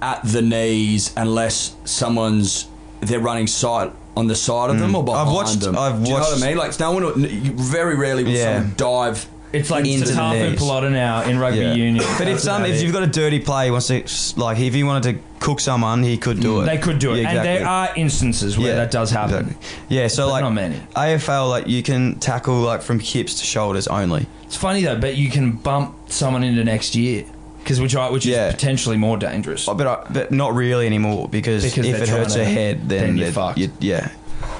at 0.00 0.20
the 0.24 0.42
knees 0.42 1.12
unless 1.16 1.74
someone's 1.84 2.66
they're 3.00 3.20
running 3.20 3.46
side 3.48 3.90
on 4.16 4.26
the 4.28 4.34
side 4.34 4.70
of 4.70 4.78
them 4.78 4.94
or 4.94 5.02
behind 5.04 5.28
Mm. 5.28 5.32
watched- 5.34 5.60
them. 5.60 5.76
I've 5.76 5.94
Do 6.02 6.08
you 6.10 6.14
know 6.14 6.20
what 6.20 6.30
watched- 6.30 6.42
I 6.44 6.46
mean? 6.48 6.56
Like 6.56 6.78
no 6.80 6.92
one. 6.92 7.26
Very 7.56 7.96
rarely 7.96 8.22
will 8.24 8.30
Yeah. 8.32 8.54
someone 8.58 8.74
dive 8.76 9.26
It's 9.52 9.70
like 9.70 9.84
Into 9.86 10.06
the 10.08 10.12
Tafu 10.14 10.50
knees. 10.50 10.60
Pelota 10.60 10.90
now 10.90 11.22
in 11.22 11.38
rugby 11.38 11.60
Yeah. 11.60 11.74
union. 11.74 12.04
But 12.18 12.22
if 12.28 12.34
That's 12.34 12.44
some, 12.44 12.62
about 12.62 12.70
if 12.70 12.76
it. 12.76 12.82
you've 12.84 12.92
got 12.92 13.02
a 13.02 13.06
dirty 13.06 13.38
play, 13.38 13.66
he 13.66 13.70
wants 13.70 13.88
to 13.88 14.02
like 14.40 14.58
if 14.58 14.72
he 14.74 14.82
wanted 14.82 15.14
to 15.14 15.20
cook 15.40 15.60
someone, 15.60 16.02
he 16.02 16.16
could 16.16 16.40
do 16.40 16.60
it. 16.62 16.66
they 16.66 16.78
could 16.78 16.98
do 16.98 17.12
it, 17.14 17.22
Yeah, 17.22 17.30
and 17.30 17.38
there 17.44 17.66
are 17.66 17.90
instances 17.96 18.56
where 18.58 18.76
that 18.76 18.90
does 18.90 19.10
happen. 19.10 19.48
Exactly. 19.48 19.96
Yeah, 19.96 20.08
so 20.08 20.26
But 20.26 20.32
like 20.32 20.42
not 20.44 20.54
many. 20.54 20.76
AFL, 20.96 21.48
like 21.50 21.66
you 21.66 21.82
can 21.82 22.16
tackle 22.18 22.60
like 22.60 22.80
from 22.82 22.98
hips 23.00 23.40
to 23.40 23.44
shoulders 23.44 23.86
only. 23.88 24.26
It's 24.44 24.56
funny 24.56 24.82
though, 24.82 24.98
but 24.98 25.16
you 25.16 25.28
can 25.30 25.52
bump 25.52 25.94
someone 26.08 26.44
into 26.44 26.62
next 26.64 26.94
year 26.94 27.24
because 27.62 27.80
which 27.80 27.94
I, 27.94 28.08
which 28.10 28.24
Yeah. 28.26 28.48
is 28.48 28.54
potentially 28.54 28.96
more 28.96 29.16
dangerous. 29.16 29.68
Oh, 29.68 29.74
But 29.74 29.86
I, 29.86 29.98
but 30.10 30.32
not 30.32 30.54
really 30.54 30.86
anymore 30.86 31.28
because, 31.28 31.62
Because 31.64 31.86
if 31.86 31.94
they're 31.94 32.02
it 32.04 32.08
hurts 32.08 32.34
trying 32.34 32.46
her 32.46 32.50
to- 32.52 32.58
head, 32.60 32.88
then, 32.88 33.00
then 33.00 33.16
you're 33.16 33.24
they're- 33.26 33.32
fucked. 33.32 33.58
you- 33.58 33.70
yeah. 33.80 34.08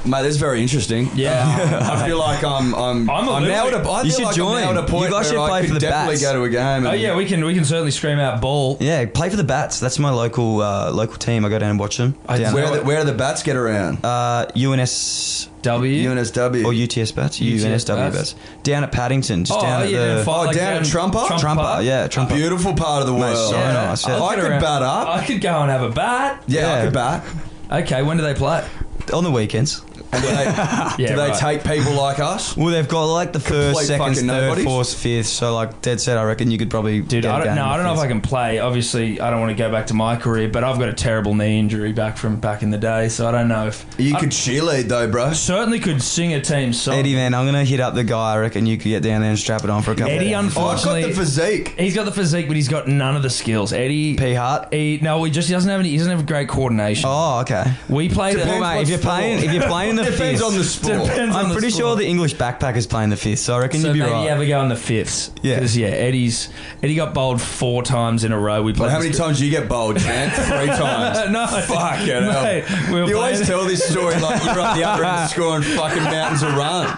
Mate, 0.04 0.22
that's 0.22 0.36
very 0.36 0.60
interesting. 0.60 1.08
Yeah. 1.14 1.44
I 1.92 2.04
feel 2.08 2.18
like 2.18 2.42
I'm 2.42 2.74
I'm 2.74 3.08
I'm 3.08 3.28
a 3.28 3.32
I'm 3.34 3.44
now 3.44 3.68
at 3.68 3.74
a, 3.74 3.78
You 3.78 3.84
feel 3.84 4.10
should 4.10 4.24
like 4.24 4.34
join. 4.36 4.56
I'm 4.64 4.74
now 4.74 4.82
at 4.82 4.88
a 4.88 4.90
point 4.90 5.04
You 5.06 5.10
guys 5.12 5.28
should 5.28 5.38
where 5.38 5.48
play 5.48 5.58
I 5.58 5.62
for 5.62 5.66
could 5.68 5.76
the 5.76 5.80
definitely 5.80 6.14
Bats. 6.16 6.22
go 6.22 6.32
to 6.32 6.42
a 6.42 6.48
game. 6.48 6.86
oh 6.86 6.90
and- 6.90 7.00
yeah, 7.00 7.14
we 7.16 7.24
can 7.24 7.44
we 7.44 7.54
can 7.54 7.64
certainly 7.64 7.92
scream 7.92 8.18
out 8.18 8.40
ball. 8.40 8.76
Yeah, 8.80 9.06
play 9.06 9.30
for 9.30 9.36
the 9.36 9.44
Bats. 9.44 9.78
That's 9.78 10.00
my 10.00 10.10
local 10.10 10.60
uh, 10.60 10.90
local 10.90 11.16
team. 11.18 11.44
I 11.44 11.48
go 11.48 11.58
down 11.60 11.70
and 11.70 11.78
watch 11.78 11.98
them. 11.98 12.16
I- 12.28 12.38
Down, 12.38 12.52
Where 12.52 12.66
are 12.66 12.76
the, 12.78 12.82
where 12.84 12.98
do 13.04 13.06
the 13.12 13.16
bats 13.16 13.44
get 13.44 13.54
around? 13.54 14.04
uh, 14.04 14.46
UNS 14.56 15.48
W. 15.62 16.10
UNSW. 16.10 16.64
or 16.64 16.72
UTS 16.74 17.12
Bats, 17.12 17.38
UNSW 17.38 17.86
Bats. 17.86 18.16
Bats. 18.16 18.34
Down 18.64 18.82
at 18.82 18.90
Paddington, 18.90 19.44
just 19.44 19.56
Oh, 19.56 19.62
down 19.62 19.82
at 19.82 19.90
yeah, 19.90 19.98
the 20.00 20.14
down 20.16 20.24
far, 20.24 20.42
Oh, 20.42 20.46
like 20.48 20.56
down 20.56 20.72
at 20.82 20.84
Trumper? 20.84 21.24
Trumper. 21.38 21.78
Yeah, 21.82 22.08
Trumper. 22.08 22.34
Beautiful 22.34 22.74
part 22.74 23.02
of 23.02 23.06
the 23.06 23.12
Mate, 23.12 23.20
world. 23.20 23.50
so 23.52 23.56
Yeah. 23.56 23.72
nice, 23.72 24.04
yeah. 24.08 24.16
I'll 24.16 24.24
I 24.24 24.34
get 24.34 24.42
could 24.42 24.50
around- 24.50 24.60
bat 24.62 24.82
up. 24.82 25.08
I 25.08 25.24
could 25.24 25.40
go 25.40 25.60
and 25.62 25.70
have 25.70 25.82
a 25.82 25.90
bat. 25.90 26.42
Yeah, 26.48 26.60
I 26.60 26.62
Yeah. 26.78 26.84
could 26.86 26.92
bat. 26.94 27.24
Okay, 27.70 28.02
when 28.02 28.16
do 28.16 28.24
they 28.24 28.34
play? 28.34 28.64
On 29.12 29.22
the 29.24 29.30
weekends. 29.30 29.82
And 30.12 30.22
do 30.22 30.28
they, 30.28 30.44
Yeah, 30.44 30.94
do 30.96 31.06
they 31.16 31.28
right. 31.30 31.38
take 31.38 31.64
people 31.64 31.94
like 31.94 32.18
us? 32.18 32.56
Well, 32.56 32.68
they've 32.68 32.88
got 32.88 33.04
like 33.06 33.32
the 33.32 33.40
first, 33.40 33.86
second, 33.86 34.14
third, 34.14 34.24
nobodies. 34.26 34.64
fourth, 34.64 34.94
fifth. 34.94 35.26
So 35.26 35.54
like 35.54 35.80
dead 35.82 36.00
set, 36.00 36.18
I 36.18 36.24
reckon 36.24 36.50
you 36.50 36.58
could 36.58 36.70
probably 36.70 37.00
Dude, 37.00 37.22
get 37.22 37.30
a 37.30 37.32
I 37.34 37.44
don't, 37.44 37.54
no, 37.56 37.64
I 37.66 37.76
don't 37.76 37.86
know 37.86 37.92
if. 37.94 37.98
I 37.98 38.06
can 38.08 38.20
play. 38.20 38.58
Obviously, 38.58 39.20
I 39.20 39.30
don't 39.30 39.40
want 39.40 39.50
to 39.50 39.56
go 39.56 39.70
back 39.70 39.86
to 39.88 39.94
my 39.94 40.16
career, 40.16 40.48
but 40.48 40.64
I've 40.64 40.78
got 40.78 40.88
a 40.88 40.92
terrible 40.92 41.34
knee 41.34 41.58
injury 41.58 41.92
back 41.92 42.16
from 42.16 42.36
back 42.40 42.62
in 42.62 42.70
the 42.70 42.78
day, 42.78 43.08
so 43.08 43.28
I 43.28 43.30
don't 43.32 43.48
know 43.48 43.68
if 43.68 43.86
You 43.96 44.14
I 44.16 44.20
could 44.20 44.30
cheerlead 44.30 44.84
though, 44.88 45.08
bro. 45.10 45.32
certainly 45.32 45.78
could 45.80 46.02
sing 46.02 46.34
a 46.34 46.40
team 46.40 46.72
song. 46.72 46.94
Eddie, 46.94 47.14
man, 47.14 47.32
I'm 47.34 47.46
gonna 47.46 47.64
hit 47.64 47.80
up 47.80 47.94
the 47.94 48.04
guy. 48.04 48.34
I 48.34 48.38
reckon 48.38 48.66
you 48.66 48.76
could 48.76 48.88
get 48.88 49.02
down 49.02 49.20
there 49.20 49.30
and 49.30 49.38
strap 49.38 49.64
it 49.64 49.70
on 49.70 49.82
for 49.82 49.92
a 49.92 49.94
couple. 49.94 50.12
Eddie, 50.12 50.34
of 50.34 50.44
Oh, 50.44 50.46
I've 50.48 50.54
got 50.54 50.64
unfortunately, 50.96 51.02
the 51.04 51.14
physique. 51.16 51.68
he's 51.78 51.94
got 51.94 52.04
the 52.04 52.12
physique, 52.12 52.48
but 52.48 52.56
he's 52.56 52.68
got 52.68 52.88
none 52.88 53.14
of 53.16 53.22
the 53.22 53.30
skills. 53.30 53.72
Eddie, 53.72 54.16
P 54.16 54.34
Hart. 54.34 54.74
he, 54.74 54.98
no, 55.00 55.22
he 55.24 55.30
just 55.30 55.48
he 55.48 55.54
doesn't 55.54 55.70
have 55.70 55.80
any. 55.80 55.90
He 55.90 55.96
doesn't 55.96 56.10
have 56.12 56.26
great 56.26 56.48
coordination. 56.48 57.04
Oh, 57.08 57.40
okay. 57.40 57.64
we 57.88 58.08
played. 58.08 58.36
Well, 58.36 58.60
mate, 58.60 58.82
if 58.82 58.88
you're 58.88 58.98
playing, 58.98 59.44
if 59.44 59.52
you're 59.52 59.62
playing 59.68 59.98
in 59.98 60.01
the 60.04 60.10
Depends 60.10 60.40
fifth, 60.40 60.48
on 60.50 60.58
the 60.58 60.64
sport. 60.64 61.04
Depends 61.08 61.36
I'm 61.36 61.48
the 61.48 61.54
pretty 61.54 61.70
sport. 61.70 61.80
sure 61.80 61.96
the 61.96 62.06
English 62.06 62.34
backpackers 62.34 62.88
playing 62.88 63.10
the 63.10 63.16
fifth. 63.16 63.40
So 63.40 63.54
I 63.56 63.60
reckon 63.60 63.80
So 63.80 63.88
you'd 63.88 63.92
be 63.94 63.98
maybe 64.00 64.12
right. 64.12 64.24
you 64.24 64.28
ever 64.28 64.46
go 64.46 64.62
in 64.62 64.68
the 64.68 64.76
fifths. 64.76 65.30
Yeah. 65.42 65.56
because 65.56 65.76
yeah, 65.76 65.88
Eddie's 65.88 66.48
Eddie 66.82 66.94
got 66.94 67.14
bowled 67.14 67.40
four 67.40 67.82
times 67.82 68.24
in 68.24 68.32
a 68.32 68.38
row. 68.38 68.62
We 68.62 68.72
played. 68.72 68.90
How 68.90 68.98
many 68.98 69.10
this- 69.10 69.18
times 69.18 69.38
do 69.38 69.44
you 69.44 69.50
get 69.50 69.68
bowled, 69.68 69.98
Chant? 69.98 70.32
Three 70.34 70.66
times. 70.66 71.30
no, 71.32 71.46
Fuck 71.46 72.00
it, 72.02 72.22
hell. 72.22 72.42
mate, 72.42 72.64
we 72.90 73.00
were 73.02 73.08
You 73.08 73.16
always 73.16 73.38
playing- 73.38 73.46
tell 73.46 73.64
this 73.64 73.82
story 73.88 74.18
like 74.20 74.42
you're 74.44 74.60
up 74.60 74.76
the 74.76 74.84
other 74.84 75.04
end 75.04 75.30
scoring 75.30 75.62
fucking 75.62 76.02
mountains 76.04 76.42
of 76.42 76.54
runs. 76.54 76.90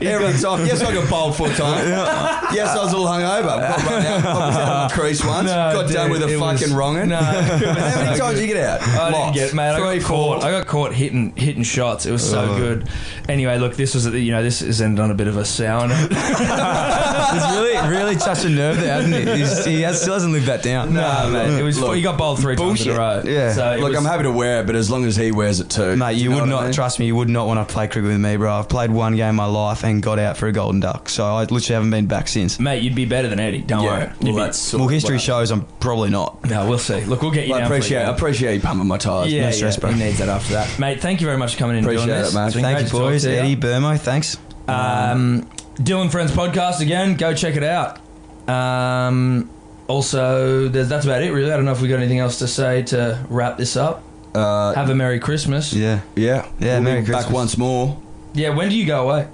Every 0.00 0.32
time. 0.40 0.66
Yes, 0.66 0.82
I 0.82 0.92
got 0.94 1.08
bowled 1.10 1.36
four 1.36 1.48
times. 1.48 1.88
Yes, 2.54 2.68
I 2.76 2.82
was 2.82 2.92
a 2.92 2.96
little 2.96 3.12
hungover. 3.12 3.44
Got 3.58 3.84
run 3.84 4.06
out. 4.06 4.24
I 4.24 4.46
was 4.48 4.56
out 4.56 4.68
on 4.72 4.88
the 4.88 4.94
crease 4.94 5.24
once. 5.24 5.46
No, 5.46 5.52
got 5.52 5.90
done 5.90 6.10
dude, 6.10 6.12
with 6.20 6.22
a 6.30 6.32
it 6.34 6.40
was- 6.40 6.60
fucking 6.60 6.74
wronging. 6.74 7.08
No, 7.08 7.18
it 7.18 7.22
was 7.22 7.76
How 7.76 8.02
many 8.02 8.16
so 8.16 8.24
times 8.24 8.34
good. 8.34 8.40
did 8.40 8.40
you 8.48 8.54
get 8.54 8.64
out? 8.64 8.82
I 8.82 9.10
didn't 9.10 9.12
Lots. 9.12 9.38
get, 9.38 9.54
mate. 9.54 9.70
I 9.70 9.78
Three, 9.78 9.98
got 10.00 10.06
caught. 10.08 10.40
four. 10.42 10.48
I 10.48 10.50
got 10.52 10.66
caught 10.66 10.92
hitting 10.94 11.32
hitting 11.36 11.62
shots. 11.62 12.06
It 12.06 12.12
was 12.12 12.27
so 12.30 12.56
good. 12.56 12.88
Anyway, 13.28 13.58
look, 13.58 13.74
this 13.76 13.94
was 13.94 14.06
you 14.06 14.30
know 14.32 14.42
this 14.42 14.60
has 14.60 14.80
ended 14.80 15.00
on 15.00 15.10
a 15.10 15.14
bit 15.14 15.26
of 15.28 15.36
a 15.36 15.44
sour 15.44 15.88
note. 15.88 16.10
He's 16.12 17.56
really, 17.56 17.88
really 17.88 18.16
touched 18.16 18.44
a 18.44 18.48
nerve 18.48 18.76
there, 18.80 18.94
hasn't 19.02 19.14
he? 19.14 19.38
He's, 19.38 19.64
he 19.64 19.80
has, 19.82 20.00
still 20.00 20.14
hasn't 20.14 20.32
lived 20.32 20.46
that 20.46 20.62
down. 20.62 20.94
no, 20.94 21.30
mate, 21.30 21.58
it 21.58 21.62
was 21.62 21.78
Look, 21.80 21.94
he 21.96 22.02
got 22.02 22.16
bowled 22.18 22.40
three 22.40 22.56
times 22.56 22.84
in 22.86 22.92
a 22.94 22.98
row. 22.98 23.22
Yeah. 23.24 23.52
so 23.52 23.76
Look, 23.80 23.90
was- 23.90 23.98
I'm 23.98 24.04
happy 24.04 24.22
to 24.24 24.32
wear 24.32 24.60
it, 24.60 24.66
but 24.66 24.74
as 24.76 24.90
long 24.90 25.04
as 25.04 25.16
he 25.16 25.30
wears 25.32 25.60
it 25.60 25.70
too. 25.70 25.96
Mate, 25.96 26.14
Do 26.16 26.22
you, 26.24 26.30
know 26.30 26.40
would 26.40 26.48
not 26.48 26.62
I 26.62 26.64
mean? 26.66 26.72
trust 26.72 26.98
me. 26.98 27.06
You 27.06 27.16
would 27.16 27.28
not 27.28 27.46
want 27.46 27.66
to 27.66 27.72
play 27.72 27.86
cricket 27.86 28.10
with 28.10 28.20
me, 28.20 28.36
bro. 28.36 28.52
I've 28.54 28.68
played 28.68 28.90
one 28.90 29.14
game 29.16 29.30
in 29.30 29.34
my 29.36 29.44
life 29.46 29.84
and 29.84 30.02
got 30.02 30.18
out 30.18 30.36
for 30.36 30.46
a 30.48 30.52
golden 30.52 30.80
duck. 30.80 31.08
So 31.08 31.24
I 31.24 31.40
literally 31.42 31.74
haven't 31.74 31.90
been 31.90 32.06
back 32.06 32.28
since. 32.28 32.58
mate, 32.58 32.82
you'd 32.82 32.94
be 32.94 33.04
better 33.04 33.28
than 33.28 33.40
Eddie. 33.40 33.62
Don't 33.62 33.84
worry. 33.84 34.04
Yeah, 34.04 34.12
You'd 34.20 34.34
well, 34.34 34.50
be- 34.52 34.76
Well, 34.78 34.88
history 34.88 35.16
what- 35.16 35.22
shows 35.22 35.50
I'm 35.50 35.62
probably 35.80 36.10
not. 36.10 36.44
no, 36.48 36.68
we'll 36.68 36.78
see. 36.78 37.04
Look, 37.04 37.22
we'll 37.22 37.30
get 37.30 37.46
you 37.46 37.52
Well, 37.54 37.62
I 37.62 37.64
appreciate, 37.64 37.98
I 37.98 38.04
for 38.04 38.10
a 38.10 38.12
game. 38.12 38.16
appreciate 38.16 38.54
you 38.54 38.60
pumping 38.60 38.86
my 38.86 38.98
tyres. 38.98 39.32
Yeah, 39.32 39.42
No 39.46 39.50
stress, 39.52 39.76
yeah, 39.76 39.80
bro. 39.80 39.92
He 39.92 39.98
needs 40.04 40.18
that 40.18 40.28
after 40.28 40.54
that, 40.54 40.78
mate. 40.78 41.00
Thank 41.00 41.20
you 41.20 41.26
very 41.26 41.38
much 41.38 41.52
for 41.54 41.58
coming 41.58 41.78
in 41.78 41.84
Appreciate 41.84 42.06
this. 42.24 42.34
mate. 42.34 42.52
Thank 42.62 42.92
you, 42.92 42.98
boys. 42.98 43.26
Eddie 43.26 43.56
Burmo, 43.56 43.98
thanks. 43.98 44.36
Um, 44.66 45.42
Dylan 45.76 46.10
Friends 46.10 46.32
podcast 46.32 46.80
again. 46.80 47.16
Go 47.16 47.34
check 47.34 47.56
it 47.56 47.62
out. 47.62 48.00
Um, 48.48 49.50
also, 49.86 50.68
there's, 50.68 50.88
that's 50.88 51.04
about 51.06 51.22
it, 51.22 51.30
really. 51.32 51.50
I 51.52 51.56
don't 51.56 51.64
know 51.64 51.72
if 51.72 51.80
we 51.80 51.88
got 51.88 51.98
anything 51.98 52.18
else 52.18 52.38
to 52.40 52.48
say 52.48 52.82
to 52.84 53.24
wrap 53.28 53.56
this 53.56 53.76
up. 53.76 54.02
Uh, 54.34 54.74
Have 54.74 54.90
a 54.90 54.94
Merry 54.94 55.20
Christmas. 55.20 55.72
Yeah. 55.72 56.00
yeah. 56.14 56.46
Yeah, 56.58 56.74
we'll 56.74 56.82
Merry 56.82 57.02
be 57.02 57.12
back 57.12 57.30
once 57.30 57.56
more. 57.56 57.98
Yeah, 58.34 58.50
when 58.50 58.68
do 58.68 58.76
you 58.76 58.86
go 58.86 59.08
away? 59.08 59.28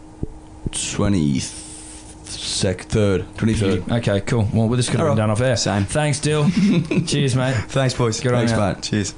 23rd. 0.70 3.24
23rd. 3.34 3.98
Okay, 3.98 4.20
cool. 4.22 4.48
Well, 4.52 4.68
we're 4.68 4.76
just 4.76 4.90
going 4.90 5.00
to 5.00 5.08
All 5.08 5.14
be 5.14 5.20
right. 5.20 5.26
done 5.26 5.30
off 5.30 5.40
air. 5.40 5.56
Same. 5.56 5.84
Thanks, 5.84 6.20
Dill. 6.20 6.48
Cheers, 7.06 7.34
mate. 7.36 7.54
Thanks, 7.68 7.94
boys. 7.94 8.20
Good 8.20 8.32
on 8.32 8.38
Thanks, 8.46 8.52
ya. 8.52 8.72
mate. 8.74 8.82
Cheers. 8.82 9.14